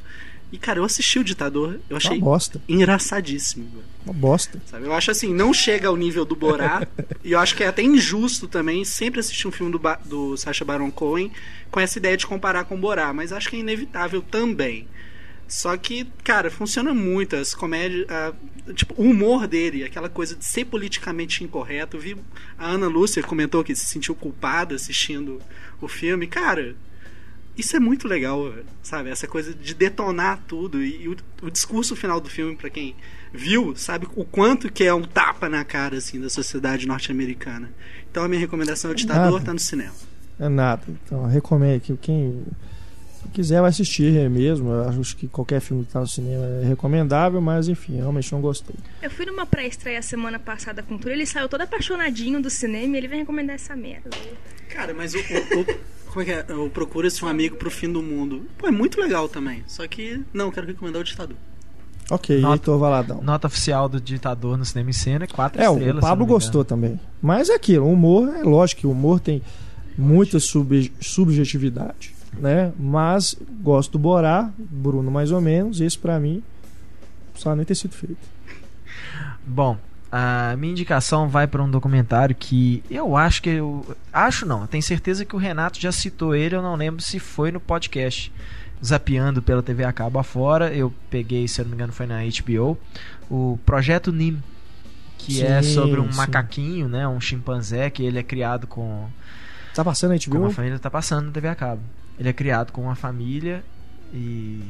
E, 0.51 0.57
cara, 0.57 0.79
eu 0.79 0.83
assisti 0.83 1.19
o 1.19 1.23
Ditador, 1.23 1.79
eu 1.89 1.97
achei 1.97 2.21
engraçadíssimo. 2.69 3.67
Uma 4.05 4.13
bosta. 4.13 4.61
Sabe? 4.65 4.85
Eu 4.85 4.93
acho 4.93 5.11
assim, 5.11 5.33
não 5.33 5.53
chega 5.53 5.89
ao 5.89 5.97
nível 5.97 6.23
do 6.23 6.35
Borá, 6.35 6.87
e 7.23 7.33
eu 7.33 7.39
acho 7.39 7.55
que 7.55 7.63
é 7.63 7.67
até 7.67 7.81
injusto 7.81 8.47
também 8.47 8.85
sempre 8.85 9.19
assistir 9.19 9.47
um 9.47 9.51
filme 9.51 9.71
do, 9.71 9.79
ba 9.79 9.99
do 10.05 10.37
Sacha 10.37 10.63
Baron 10.63 10.89
Cohen 10.89 11.31
com 11.69 11.79
essa 11.79 11.97
ideia 11.97 12.15
de 12.15 12.25
comparar 12.25 12.63
com 12.63 12.75
o 12.75 12.77
Borá, 12.77 13.11
mas 13.11 13.33
acho 13.33 13.49
que 13.49 13.57
é 13.57 13.59
inevitável 13.59 14.21
também. 14.21 14.87
Só 15.47 15.77
que, 15.77 16.05
cara, 16.23 16.51
funciona 16.51 16.93
muito. 16.93 17.35
As 17.35 17.53
comédias. 17.53 18.05
tipo, 18.75 18.93
o 18.97 19.03
humor 19.03 19.47
dele, 19.47 19.83
aquela 19.83 20.09
coisa 20.09 20.35
de 20.35 20.43
ser 20.43 20.65
politicamente 20.65 21.43
incorreto. 21.43 21.95
Eu 21.95 22.01
vi 22.01 22.17
a 22.57 22.67
Ana 22.67 22.87
Lúcia 22.87 23.23
comentou 23.23 23.63
que 23.63 23.75
se 23.75 23.85
sentiu 23.85 24.13
culpada 24.13 24.75
assistindo 24.75 25.41
o 25.79 25.87
filme. 25.87 26.27
Cara, 26.27 26.75
isso 27.57 27.75
é 27.75 27.79
muito 27.79 28.07
legal, 28.07 28.53
sabe? 28.83 29.09
Essa 29.09 29.27
coisa 29.27 29.53
de 29.53 29.73
detonar 29.73 30.39
tudo. 30.47 30.83
E, 30.83 31.07
o, 31.07 31.17
o, 31.41 31.49
discurso 31.49 31.95
final 31.95 32.21
do 32.21 32.29
filme, 32.29 32.55
para 32.55 32.69
quem 32.69 32.95
viu, 33.33 33.75
sabe 33.75 34.07
o 34.15 34.23
quanto 34.23 34.71
que 34.71 34.83
é 34.83 34.93
um 34.93 35.03
tapa 35.03 35.49
na 35.49 35.63
cara 35.65 35.97
assim 35.97 36.19
da 36.21 36.29
sociedade 36.29 36.87
norte-americana. 36.87 37.71
Então 38.09 38.23
a 38.23 38.27
minha 38.27 38.39
recomendação 38.39 38.91
é 38.91 38.93
o 38.93 38.95
Ditador, 38.95 39.33
nada. 39.33 39.45
tá 39.45 39.53
no 39.53 39.59
cinema. 39.59 39.93
É 40.39 40.47
nada. 40.47 40.83
Então 40.87 41.25
recomendo 41.25 41.81
que 41.81 41.97
quem 41.97 42.45
quiser 43.33 43.61
vai 43.61 43.69
assistir 43.69 44.29
mesmo. 44.29 44.71
Eu 44.71 44.89
acho 44.89 45.15
que 45.15 45.27
qualquer 45.27 45.59
filme 45.59 45.85
que 45.85 45.91
tá 45.91 45.99
no 45.99 46.07
cinema 46.07 46.45
é 46.61 46.65
recomendável, 46.67 47.41
mas 47.41 47.67
enfim, 47.67 47.97
realmente 47.97 48.31
não 48.31 48.41
gostei. 48.41 48.75
Eu 49.01 49.09
fui 49.09 49.25
numa 49.25 49.45
pré-estreia 49.45 50.01
semana 50.01 50.39
passada 50.39 50.83
com 50.83 50.95
o 50.95 50.99
Túlio, 50.99 51.15
ele 51.15 51.25
saiu 51.25 51.49
todo 51.49 51.61
apaixonadinho 51.61 52.41
do 52.41 52.49
cinema 52.49 52.95
e 52.95 52.97
ele 52.97 53.07
vem 53.07 53.19
recomendar 53.19 53.55
essa 53.55 53.75
merda. 53.75 54.09
Cara, 54.69 54.93
mas 54.93 55.13
o, 55.13 55.17
o, 55.17 55.21
o 55.21 55.96
como 56.17 56.21
é 56.21 56.25
que 56.25 56.31
é? 56.31 56.45
Eu 56.49 56.67
Procura-se 56.67 57.23
um 57.23 57.27
amigo 57.27 57.57
pro 57.57 57.69
fim 57.69 57.91
do 57.91 58.01
mundo. 58.01 58.41
Pô, 58.57 58.67
é 58.67 58.71
muito 58.71 58.99
legal 58.99 59.29
também. 59.29 59.63
Só 59.67 59.87
que, 59.87 60.23
não, 60.33 60.49
quero 60.49 60.65
recomendar 60.65 60.99
o 60.99 61.05
Ditador. 61.05 61.37
Ok, 62.09 62.39
nota, 62.39 62.55
Heitor 62.55 62.79
Valadão. 62.79 63.21
Nota 63.21 63.45
oficial 63.45 63.87
do 63.87 64.01
Ditador 64.01 64.57
no 64.57 64.65
cinema 64.65 64.89
em 64.89 64.93
cena, 64.93 65.27
quatro 65.27 65.61
é, 65.61 65.65
estrelas. 65.65 65.97
o 65.97 66.01
Pablo 66.01 66.25
gostou 66.25 66.65
também. 66.65 66.99
Mas 67.21 67.49
é 67.49 67.53
aquilo, 67.55 67.85
o 67.85 67.93
humor, 67.93 68.35
é 68.35 68.41
lógico 68.41 68.81
que 68.81 68.87
o 68.87 68.91
humor 68.91 69.19
tem 69.19 69.43
muita 69.95 70.39
sub, 70.39 70.91
subjetividade, 70.99 72.15
né? 72.39 72.71
Mas 72.79 73.35
gosto 73.61 73.91
do 73.91 73.99
Borá, 73.99 74.49
Bruno 74.57 75.11
mais 75.11 75.31
ou 75.31 75.41
menos, 75.41 75.81
esse 75.81 75.99
para 75.99 76.19
mim 76.19 76.41
só 77.35 77.55
nem 77.55 77.65
ter 77.65 77.75
sido 77.75 77.93
feito. 77.93 78.17
Bom, 79.45 79.77
a 80.11 80.55
minha 80.57 80.71
indicação 80.71 81.27
vai 81.27 81.47
para 81.47 81.61
um 81.61 81.69
documentário 81.69 82.35
que 82.35 82.83
eu 82.89 83.17
acho 83.17 83.41
que 83.41 83.49
eu 83.49 83.85
acho 84.11 84.45
não, 84.45 84.65
tenho 84.65 84.83
certeza 84.83 85.25
que 85.25 85.35
o 85.35 85.39
Renato 85.39 85.79
já 85.79 85.91
citou 85.91 86.33
ele, 86.33 86.55
eu 86.55 86.61
não 86.61 86.75
lembro 86.75 87.01
se 87.01 87.19
foi 87.19 87.51
no 87.51 87.59
podcast 87.59 88.31
zapeando 88.83 89.41
pela 89.41 89.63
TV 89.63 89.83
a 89.83 89.91
cabo 89.91 90.19
afora, 90.19 90.71
eu 90.73 90.93
peguei, 91.09 91.47
se 91.47 91.59
eu 91.59 91.65
não 91.65 91.71
me 91.71 91.75
engano, 91.75 91.91
foi 91.91 92.05
na 92.05 92.19
HBO, 92.23 92.77
o 93.29 93.59
Projeto 93.65 94.11
Nim, 94.11 94.41
que 95.17 95.41
é 95.41 95.61
sim, 95.61 95.69
é 95.71 95.73
sobre 95.73 95.99
um 95.99 96.11
sim. 96.11 96.17
macaquinho, 96.17 96.87
né, 96.87 97.07
um 97.07 97.19
chimpanzé 97.19 97.89
que 97.89 98.03
ele 98.03 98.19
é 98.19 98.23
criado 98.23 98.67
com 98.67 99.07
Tá 99.77 99.85
passando 99.85 100.13
a 100.13 100.15
HBO? 100.15 100.31
Com 100.31 100.37
uma 100.39 100.49
família 100.49 100.79
tá 100.79 100.89
passando 100.89 101.27
na 101.27 101.31
TV 101.31 101.47
a 101.49 101.53
cabo. 101.53 101.83
Ele 102.19 102.27
é 102.27 102.33
criado 102.33 102.71
com 102.71 102.81
uma 102.81 102.95
família 102.95 103.63
e 104.13 104.61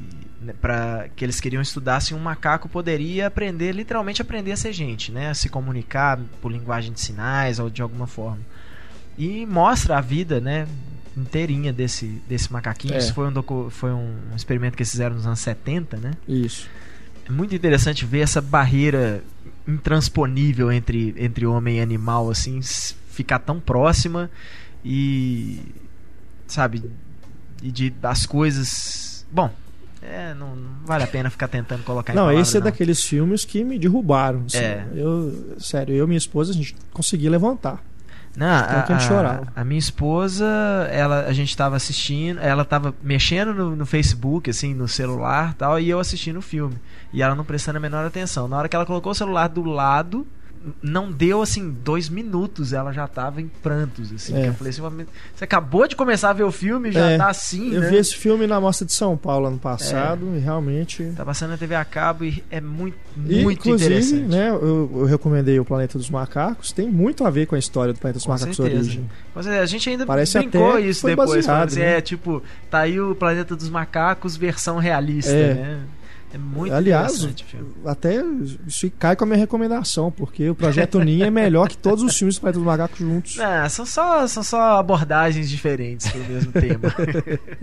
né, 0.42 0.54
para 0.60 1.08
que 1.16 1.24
eles 1.24 1.40
queriam 1.40 1.62
estudar 1.62 2.00
se 2.00 2.14
um 2.14 2.20
macaco 2.20 2.68
poderia 2.68 3.28
aprender 3.28 3.72
literalmente 3.72 4.22
aprender 4.22 4.52
a 4.52 4.58
ser 4.58 4.74
gente, 4.74 5.12
né, 5.12 5.30
a 5.30 5.34
se 5.34 5.50
comunicar 5.50 6.20
por 6.42 6.52
linguagem 6.52 6.92
de 6.92 7.00
sinais 7.00 7.60
ou 7.60 7.70
de 7.70 7.82
alguma 7.82 8.08
forma. 8.08 8.42
E 9.18 9.46
mostra 9.46 9.98
a 9.98 10.02
vida, 10.02 10.40
né, 10.40 10.68
inteirinha 11.16 11.74
desse 11.74 12.22
desse 12.28 12.52
macaquinho. 12.52 12.94
É. 12.94 12.98
Isso 12.98 13.14
foi 13.14 13.28
um 13.28 13.32
docu, 13.32 13.70
foi 13.72 13.92
um, 13.92 14.16
experimento 14.36 14.76
que 14.76 14.84
eles 14.84 14.92
fizeram 14.92 15.16
nos 15.16 15.26
anos 15.26 15.40
70, 15.40 15.98
né? 15.98 16.12
Isso. 16.28 16.70
É 17.28 17.32
muito 17.32 17.54
interessante 17.54 18.06
ver 18.06 18.20
essa 18.20 18.42
barreira 18.42 19.24
intransponível 19.68 20.72
entre 20.72 21.14
entre 21.18 21.46
homem 21.46 21.78
e 21.78 21.82
animal 21.82 22.30
assim, 22.30 22.60
ficar 23.10 23.40
tão 23.40 23.60
próxima 23.60 24.30
e 24.86 25.60
sabe, 26.48 26.84
e 27.62 27.72
de 27.72 27.90
das 27.90 28.26
coisas 28.26 29.07
Bom, 29.32 29.50
é, 30.02 30.34
não, 30.34 30.56
não, 30.56 30.70
vale 30.86 31.04
a 31.04 31.08
pena 31.08 31.30
ficar 31.30 31.48
tentando 31.48 31.84
colocar 31.84 32.14
não, 32.14 32.32
em 32.32 32.40
esse 32.40 32.58
é 32.58 32.60
não. 32.60 32.66
daqueles 32.66 33.04
filmes 33.04 33.44
que 33.44 33.64
me 33.64 33.78
derrubaram. 33.80 34.44
Assim. 34.46 34.58
É. 34.58 34.88
Eu, 34.96 35.56
sério, 35.60 35.96
eu 35.96 36.06
e 36.06 36.08
minha 36.08 36.18
esposa, 36.18 36.52
a 36.52 36.56
gente 36.56 36.76
conseguia 36.94 37.30
levantar. 37.30 37.84
Não, 38.38 38.46
a, 38.46 38.86
a, 38.86 39.62
a, 39.62 39.66
minha 39.66 39.80
esposa, 39.80 40.46
ela, 40.92 41.26
a 41.26 41.34
gente 41.34 41.50
estava 41.50 41.76
assistindo, 41.76 42.40
ela 42.40 42.62
estava 42.62 42.94
mexendo 43.02 43.52
no, 43.52 43.76
no, 43.76 43.84
Facebook, 43.84 44.48
assim, 44.48 44.76
no 44.76 44.88
celular 44.88 45.56
tal, 45.56 45.80
e 45.80 45.90
eu 45.90 46.00
assistindo 46.00 46.38
o 46.38 46.42
filme. 46.42 46.76
E 47.12 47.24
ela 47.24 47.34
não 47.34 47.44
prestando 47.44 47.78
a 47.78 47.82
menor 47.82 48.06
atenção. 48.06 48.48
Na 48.48 48.56
hora 48.58 48.70
que 48.70 48.76
ela 48.76 48.86
colocou 48.86 49.12
o 49.12 49.16
celular 49.16 49.48
do 49.48 49.64
lado, 49.64 50.28
não 50.82 51.12
deu 51.12 51.42
assim 51.42 51.70
dois 51.70 52.10
minutos, 52.10 52.74
ela 52.74 52.92
já 52.92 53.08
tava 53.08 53.42
em 53.42 53.48
prantos, 53.48 54.12
assim. 54.12 54.36
É. 54.36 54.48
Eu 54.50 54.54
falei 54.54 54.72
assim, 54.72 54.82
você 55.36 55.44
acabou 55.44 55.88
de 55.88 55.96
começar 55.96 56.30
a 56.30 56.34
ver 56.34 56.44
o 56.44 56.52
filme, 56.52 56.92
já 56.92 57.12
é. 57.12 57.18
tá 57.18 57.30
assim, 57.30 57.74
Eu 57.74 57.82
né? 57.82 57.90
vi 57.90 57.98
esse 57.98 58.16
filme 58.16 58.48
na 58.48 58.60
Mostra 58.60 58.86
de 58.86 58.94
São 58.94 59.16
Paulo 59.18 59.48
ano 59.48 59.60
passado 59.60 60.28
é. 60.34 60.38
e 60.38 60.40
realmente... 60.40 61.12
Tá 61.16 61.26
passando 61.26 61.52
na 61.52 61.58
TV 61.58 61.76
a 61.76 61.86
cabo 61.86 62.26
e 62.26 62.44
é 62.50 62.62
muito, 62.62 62.98
e, 63.26 63.44
muito 63.44 63.60
inclusive, 63.60 63.94
interessante. 63.94 64.24
né, 64.24 64.50
eu, 64.50 64.90
eu, 64.94 65.06
recomendei 65.06 65.60
o 65.60 65.66
Planeta 65.66 65.98
dos 65.98 66.10
Macacos, 66.10 66.72
tem 66.72 66.90
muito 66.90 67.26
a 67.26 67.30
ver 67.30 67.48
com 67.48 67.56
a 67.56 67.60
história 67.60 67.94
do 67.94 68.00
Planeta 68.00 68.18
dos 68.18 68.26
com 68.26 68.32
Macacos 68.32 68.56
certeza. 68.56 68.80
Origem. 68.80 69.10
A 69.36 69.66
gente 69.66 69.90
ainda 69.90 70.06
Parece 70.06 70.40
brincou 70.40 70.72
até 70.72 70.82
isso 70.82 71.06
depois, 71.06 71.46
baseado, 71.46 71.68
assim, 71.68 71.80
né? 71.80 71.98
é 71.98 72.02
tipo, 72.02 72.42
tá 72.70 72.80
aí 72.80 73.00
o 73.00 73.16
Planeta 73.16 73.56
dos 73.56 73.70
Macacos 73.70 74.36
versão 74.36 74.78
realista, 74.78 75.32
é. 75.32 75.54
né? 75.54 75.80
É 76.34 76.38
muito 76.38 76.74
Aliás, 76.74 77.28
até 77.86 78.22
isso 78.68 78.92
cai 79.00 79.16
com 79.16 79.24
a 79.24 79.28
minha 79.28 79.40
recomendação, 79.40 80.12
porque 80.12 80.50
o 80.50 80.56
Projeto 80.56 81.00
Ninha 81.00 81.28
é 81.28 81.32
melhor 81.32 81.70
que 81.70 81.78
todos 81.78 82.04
os 82.04 82.18
filmes 82.18 82.36
do 82.36 82.42
Planeta 82.42 82.60
dos 82.60 82.66
Macacos 82.66 83.00
juntos. 83.00 83.36
Não, 83.38 83.70
são 83.70 83.86
só, 83.86 84.28
são 84.28 84.44
só 84.44 84.78
abordagens 84.78 85.50
diferentes 85.50 86.10
pro 86.10 86.20
mesmo 86.26 86.52
tema. 86.52 86.94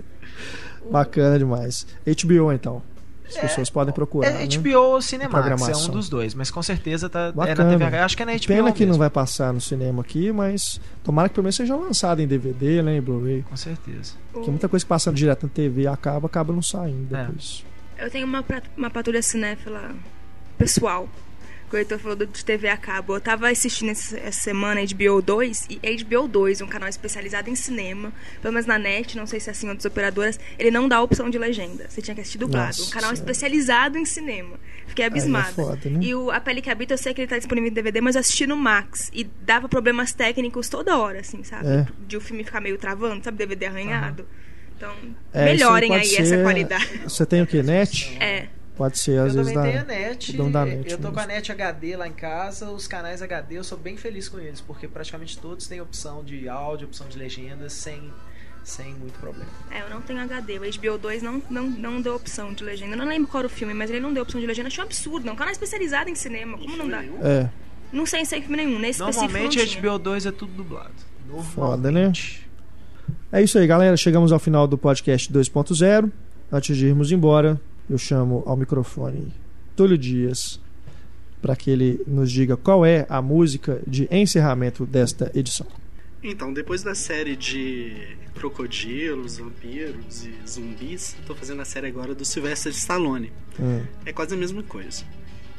Bacana 0.89 1.37
demais. 1.37 1.85
HBO, 2.05 2.51
então. 2.51 2.81
As 3.27 3.37
pessoas 3.37 3.69
é, 3.69 3.71
podem 3.71 3.93
procurar. 3.93 4.27
É 4.29 4.45
HBO 4.45 4.69
né? 4.69 4.77
ou 4.77 5.01
Cinemax, 5.01 5.67
é 5.67 5.75
um 5.75 5.89
dos 5.89 6.07
dois, 6.07 6.35
mas 6.35 6.51
com 6.51 6.61
certeza 6.61 7.09
tá, 7.09 7.33
é 7.47 7.55
na 7.55 7.77
TV 7.77 7.97
Acho 7.97 8.15
que 8.15 8.23
é 8.23 8.25
na 8.25 8.33
HBO. 8.33 8.47
Pena 8.47 8.71
que 8.71 8.79
mesmo. 8.81 8.91
não 8.93 8.99
vai 8.99 9.09
passar 9.09 9.51
no 9.51 9.59
cinema 9.59 10.01
aqui, 10.01 10.31
mas 10.31 10.79
tomara 11.03 11.27
que 11.27 11.33
pelo 11.33 11.43
menos 11.43 11.55
seja 11.55 11.75
lançado 11.75 12.21
em 12.21 12.27
DVD, 12.27 12.83
né, 12.83 12.97
em 12.97 13.01
Blu-ray. 13.01 13.43
Com 13.49 13.57
certeza. 13.57 14.13
Porque 14.31 14.49
muita 14.49 14.69
coisa 14.69 14.85
que 14.85 14.89
passa 14.89 15.11
direto 15.11 15.43
na 15.43 15.49
TV 15.49 15.87
acaba, 15.87 16.27
acaba 16.27 16.53
não 16.53 16.61
saindo 16.61 17.15
é. 17.15 17.27
Eu 17.97 18.09
tenho 18.09 18.25
uma, 18.25 18.43
uma 18.77 18.89
patrulha 18.89 19.21
cinéfila 19.21 19.95
pessoal 20.57 21.09
o 21.75 21.77
Heitor 21.77 21.99
falou 21.99 22.15
de 22.15 22.45
TV 22.45 22.69
a 22.69 22.77
cabo. 22.77 23.15
Eu 23.15 23.21
tava 23.21 23.49
assistindo 23.49 23.89
essa 23.89 24.31
semana 24.31 24.81
HBO 24.81 25.21
2 25.21 25.67
e 25.69 26.03
HBO 26.03 26.27
2, 26.27 26.61
um 26.61 26.67
canal 26.67 26.87
especializado 26.87 27.49
em 27.49 27.55
cinema, 27.55 28.13
pelo 28.41 28.53
menos 28.53 28.65
na 28.65 28.79
net, 28.79 29.17
não 29.17 29.27
sei 29.27 29.39
se 29.39 29.49
é 29.49 29.51
assim 29.51 29.67
outras 29.67 29.85
operadoras, 29.85 30.39
ele 30.57 30.71
não 30.71 30.87
dá 30.87 31.01
opção 31.01 31.29
de 31.29 31.37
legenda. 31.37 31.85
Você 31.89 32.01
tinha 32.01 32.15
que 32.15 32.21
assistir 32.21 32.37
dublado. 32.37 32.67
Nossa, 32.67 32.83
um 32.83 32.89
canal 32.89 33.13
especializado 33.13 33.97
em 33.97 34.05
cinema. 34.05 34.57
Fiquei 34.87 35.05
abismada. 35.05 35.49
É 35.49 35.53
foda, 35.53 35.89
né? 35.89 35.99
E 36.01 36.15
o 36.15 36.31
A 36.31 36.39
Pele 36.39 36.61
que 36.61 36.69
Habita, 36.69 36.93
eu 36.93 36.97
sei 36.97 37.13
que 37.13 37.21
ele 37.21 37.27
tá 37.27 37.37
disponível 37.37 37.69
em 37.69 37.73
DVD, 37.73 37.99
mas 37.99 38.15
eu 38.15 38.21
assisti 38.21 38.47
no 38.47 38.55
Max 38.55 39.11
e 39.13 39.23
dava 39.23 39.67
problemas 39.67 40.13
técnicos 40.13 40.69
toda 40.69 40.97
hora, 40.97 41.19
assim, 41.19 41.43
sabe? 41.43 41.67
É. 41.67 41.87
De 42.07 42.15
o 42.15 42.21
filme 42.21 42.43
ficar 42.43 42.61
meio 42.61 42.77
travando, 42.77 43.23
sabe? 43.23 43.37
DVD 43.37 43.65
arranhado. 43.65 44.23
Uhum. 44.23 44.45
Então, 44.75 44.93
é, 45.33 45.45
melhorem 45.45 45.95
aí 45.95 46.05
ser... 46.05 46.21
essa 46.21 46.41
qualidade. 46.41 47.01
Você 47.03 47.25
tem 47.25 47.41
o 47.41 47.47
que? 47.47 47.63
Net? 47.63 48.17
É. 48.21 48.47
Pode 48.75 48.99
ser, 48.99 49.19
às 49.19 49.33
eu 49.33 49.43
vezes. 49.43 49.47
Eu 49.47 49.53
também 49.53 49.71
tenho 49.71 49.83
a 49.83 49.85
net. 49.85 50.37
Da 50.51 50.65
net 50.65 50.91
eu 50.91 50.97
tô 50.97 51.03
mesmo. 51.03 51.13
com 51.13 51.19
a 51.19 51.27
net 51.27 51.51
HD 51.51 51.95
lá 51.95 52.07
em 52.07 52.13
casa. 52.13 52.69
Os 52.69 52.87
canais 52.87 53.21
HD 53.21 53.57
eu 53.57 53.63
sou 53.63 53.77
bem 53.77 53.95
feliz 53.95 54.27
com 54.27 54.37
eles, 54.37 54.59
porque 54.59 54.87
praticamente 54.87 55.37
todos 55.37 55.65
têm 55.67 55.79
opção 55.79 56.23
de 56.23 56.49
áudio, 56.49 56.87
opção 56.87 57.07
de 57.07 57.17
legenda, 57.17 57.69
sem, 57.69 58.11
sem 58.65 58.93
muito 58.95 59.17
problema. 59.17 59.49
É, 59.71 59.81
eu 59.81 59.89
não 59.89 60.01
tenho 60.01 60.19
HD. 60.19 60.59
O 60.59 60.61
HBO 60.61 60.97
2 60.97 61.23
não, 61.23 61.41
não, 61.49 61.63
não 61.63 62.01
deu 62.01 62.15
opção 62.15 62.53
de 62.53 62.65
legenda. 62.65 62.95
Eu 62.95 62.97
não 62.97 63.07
lembro 63.07 63.29
qual 63.29 63.39
era 63.41 63.47
o 63.47 63.49
filme, 63.49 63.73
mas 63.73 63.89
ele 63.89 64.01
não 64.01 64.13
deu 64.13 64.23
opção 64.23 64.41
de 64.41 64.47
legenda. 64.47 64.67
Achei 64.67 64.83
um 64.83 64.87
absurdo. 64.87 65.29
É 65.29 65.31
um 65.31 65.37
canal 65.37 65.53
especializado 65.53 66.09
em 66.09 66.15
cinema. 66.15 66.57
Como 66.57 66.75
não 66.75 66.89
dá? 66.89 67.01
É. 67.23 67.49
Não 67.93 68.05
sei 68.05 68.25
sem 68.25 68.41
filme 68.41 68.57
nenhum. 68.57 68.77
Nesse 68.77 68.99
Normalmente 68.99 69.77
HBO 69.77 69.97
2 69.97 70.25
é 70.25 70.31
tudo 70.33 70.51
dublado. 70.51 70.93
Foda, 71.53 71.91
né? 71.91 72.11
É 73.31 73.41
isso 73.41 73.57
aí, 73.57 73.67
galera. 73.67 73.97
Chegamos 73.97 74.31
ao 74.31 74.39
final 74.39 74.67
do 74.67 74.77
podcast 74.77 75.31
2.0. 75.31 76.11
Antes 76.51 76.77
de 76.77 76.85
irmos 76.85 77.11
embora, 77.11 77.59
eu 77.89 77.97
chamo 77.97 78.43
ao 78.45 78.55
microfone 78.55 79.33
Túlio 79.75 79.97
Dias 79.97 80.59
para 81.41 81.55
que 81.55 81.69
ele 81.69 82.01
nos 82.07 82.31
diga 82.31 82.57
qual 82.57 82.85
é 82.85 83.05
a 83.09 83.21
música 83.21 83.81
de 83.85 84.07
encerramento 84.09 84.85
desta 84.85 85.31
edição. 85.35 85.67
Então, 86.23 86.51
depois 86.51 86.81
da 86.81 86.95
série 86.95 87.35
de 87.35 88.17
crocodilos, 88.33 89.37
vampiros 89.37 90.25
e 90.25 90.33
zumbis, 90.47 91.15
estou 91.19 91.35
fazendo 91.35 91.61
a 91.61 91.65
série 91.65 91.87
agora 91.87 92.15
do 92.15 92.25
Sylvester 92.25 92.71
Stallone. 92.71 93.31
Hum. 93.59 93.83
É 94.05 94.11
quase 94.11 94.33
a 94.33 94.37
mesma 94.37 94.63
coisa. 94.63 95.03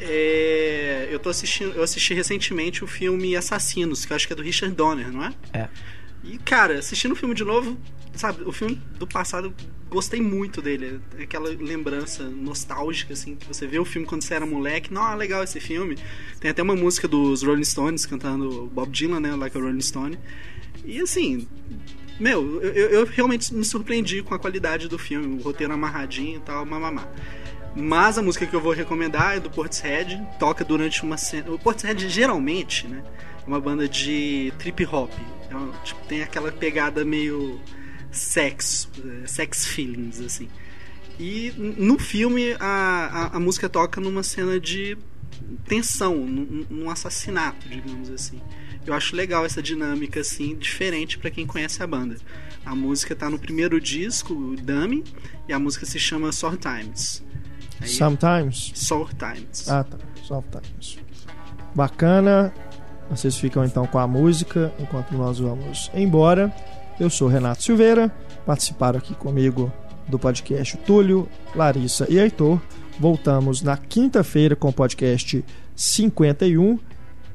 É, 0.01 1.09
eu 1.11 1.19
tô 1.19 1.29
assistindo, 1.29 1.73
eu 1.75 1.83
assisti 1.83 2.13
recentemente 2.15 2.83
o 2.83 2.87
filme 2.87 3.37
Assassinos, 3.37 4.05
que 4.05 4.13
eu 4.13 4.17
acho 4.17 4.27
que 4.27 4.33
é 4.33 4.37
do 4.37 4.43
Richard 4.43 4.75
Donner, 4.75 5.13
não 5.13 5.25
é? 5.25 5.33
É. 5.53 5.69
E 6.29 6.39
cara, 6.39 6.79
assistindo 6.79 7.13
o 7.13 7.17
filme 7.17 7.35
de 7.35 7.45
novo, 7.45 7.79
sabe, 8.15 8.43
o 8.45 8.53
filme 8.53 8.81
do 8.99 9.07
passado 9.07 9.55
gostei 9.89 10.21
muito 10.21 10.61
dele. 10.61 11.01
É 11.19 11.23
aquela 11.23 11.49
lembrança 11.49 12.25
nostálgica, 12.25 13.13
assim, 13.13 13.37
que 13.37 13.47
você 13.47 13.67
vê 13.67 13.79
o 13.79 13.85
filme 13.85 14.07
quando 14.07 14.23
você 14.23 14.35
era 14.35 14.45
moleque. 14.45 14.93
Não, 14.93 15.15
legal 15.17 15.43
esse 15.43 15.61
filme. 15.61 15.97
Tem 16.41 16.51
até 16.51 16.63
uma 16.63 16.75
música 16.75 17.07
dos 17.07 17.43
Rolling 17.43 17.65
Stones 17.65 18.05
cantando 18.05 18.71
Bob 18.73 18.91
Dylan, 18.91 19.21
né? 19.21 19.35
Like 19.35 19.57
a 19.57 19.61
Rolling 19.61 19.81
Stone. 19.81 20.19
E 20.85 21.01
assim, 21.01 21.47
meu, 22.19 22.63
eu, 22.63 22.91
eu 22.91 23.07
realmente 23.07 23.55
me 23.55 23.65
surpreendi 23.65 24.23
com 24.23 24.35
a 24.35 24.39
qualidade 24.39 24.89
do 24.89 24.99
filme, 24.99 25.39
o 25.39 25.43
roteiro 25.43 25.73
amarradinho 25.73 26.39
e 26.39 26.41
tal, 26.41 26.65
mamamá. 26.67 27.09
Mas 27.75 28.17
a 28.17 28.23
música 28.23 28.47
que 28.47 28.57
eu 28.57 28.61
vou 28.61 28.73
recomendar 28.73 29.37
é 29.37 29.41
do 29.41 29.51
Portishead, 29.51 30.27
toca 30.39 30.65
durante 30.65 31.03
uma 31.03 31.19
cena. 31.19 31.51
O 31.51 31.59
Portishead 31.59 32.09
geralmente, 32.09 32.89
né? 32.89 33.05
Uma 33.47 33.61
banda 33.61 33.89
de 33.89 34.53
trip 34.59 34.85
hop. 34.87 35.11
É 35.51 35.85
tipo, 35.85 36.01
tem 36.07 36.23
aquela 36.23 36.51
pegada 36.51 37.05
meio 37.05 37.61
sex, 38.11 38.89
sex 39.27 39.67
feelings, 39.67 40.21
assim. 40.21 40.49
E 41.19 41.53
no 41.57 41.99
filme 41.99 42.55
a, 42.61 43.31
a, 43.33 43.37
a 43.37 43.41
música 43.41 43.69
toca 43.69 44.01
numa 44.01 44.23
cena 44.23 44.61
de 44.61 44.99
tensão, 45.67 46.15
num, 46.17 46.67
num, 46.69 46.91
assassinato, 46.91 47.69
digamos 47.69 48.11
assim. 48.11 48.41
Eu 48.85 48.95
acho 48.95 49.17
legal 49.17 49.45
essa 49.45 49.63
dinâmica 49.63 50.21
assim, 50.21 50.55
diferente 50.57 51.19
para 51.19 51.31
quem 51.31 51.47
conhece 51.47 51.83
a 51.83 51.87
banda. 51.87 52.17
A 52.65 52.75
música 52.75 53.15
tá 53.15 53.31
no 53.31 53.39
primeiro 53.39 53.81
disco, 53.81 54.33
o 54.33 54.57
Dummy, 54.57 55.05
e 55.49 55.53
a 55.53 55.59
música 55.59 55.87
se 55.87 55.99
chama 55.99 56.33
Sour 56.33 56.57
Times. 56.57 57.23
Aí, 57.81 57.89
Sometimes? 57.89 58.73
Sour 58.75 59.11
Times. 59.15 59.69
Ah, 59.69 59.85
tá. 59.85 59.99
Sour 60.23 60.45
Times. 60.45 60.99
Bacana. 61.75 62.53
Vocês 63.11 63.37
ficam 63.37 63.65
então 63.65 63.87
com 63.87 63.99
a 63.99 64.07
música 64.07 64.73
enquanto 64.79 65.13
nós 65.13 65.39
vamos 65.39 65.91
embora. 65.95 66.55
Eu 66.99 67.11
sou 67.11 67.29
Renato 67.29 67.63
Silveira, 67.63 68.11
participaram 68.45 68.99
aqui 68.99 69.15
comigo 69.15 69.73
do 70.09 70.19
podcast 70.19 70.77
Túlio, 70.79 71.29
Larissa 71.55 72.07
e 72.09 72.19
Heitor. 72.19 72.61
Voltamos 72.99 73.63
na 73.63 73.77
quinta-feira 73.77 74.57
com 74.57 74.69
o 74.69 74.73
podcast 74.73 75.45
51. 75.75 76.79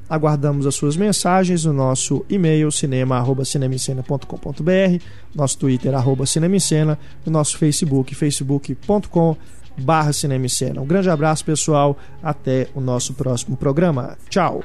Aguardamos 0.08 0.66
as 0.66 0.74
suas 0.74 0.96
mensagens 0.96 1.64
no 1.64 1.72
nosso 1.72 2.26
e-mail 2.28 2.70
cinema@cinemicena.com.br, 2.70 5.04
nosso 5.34 5.58
Twitter 5.58 5.94
arroba 5.94 6.24
e 7.26 7.30
nosso 7.30 7.56
Facebook 7.56 8.14
facebook.com 8.14 9.36
barra. 9.78 10.10
Um 10.78 10.86
grande 10.86 11.08
abraço 11.08 11.42
pessoal, 11.44 11.96
até 12.22 12.68
o 12.74 12.80
nosso 12.80 13.14
próximo 13.14 13.56
programa. 13.56 14.18
Tchau. 14.28 14.62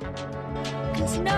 Cause 0.00 1.18
no 1.18 1.37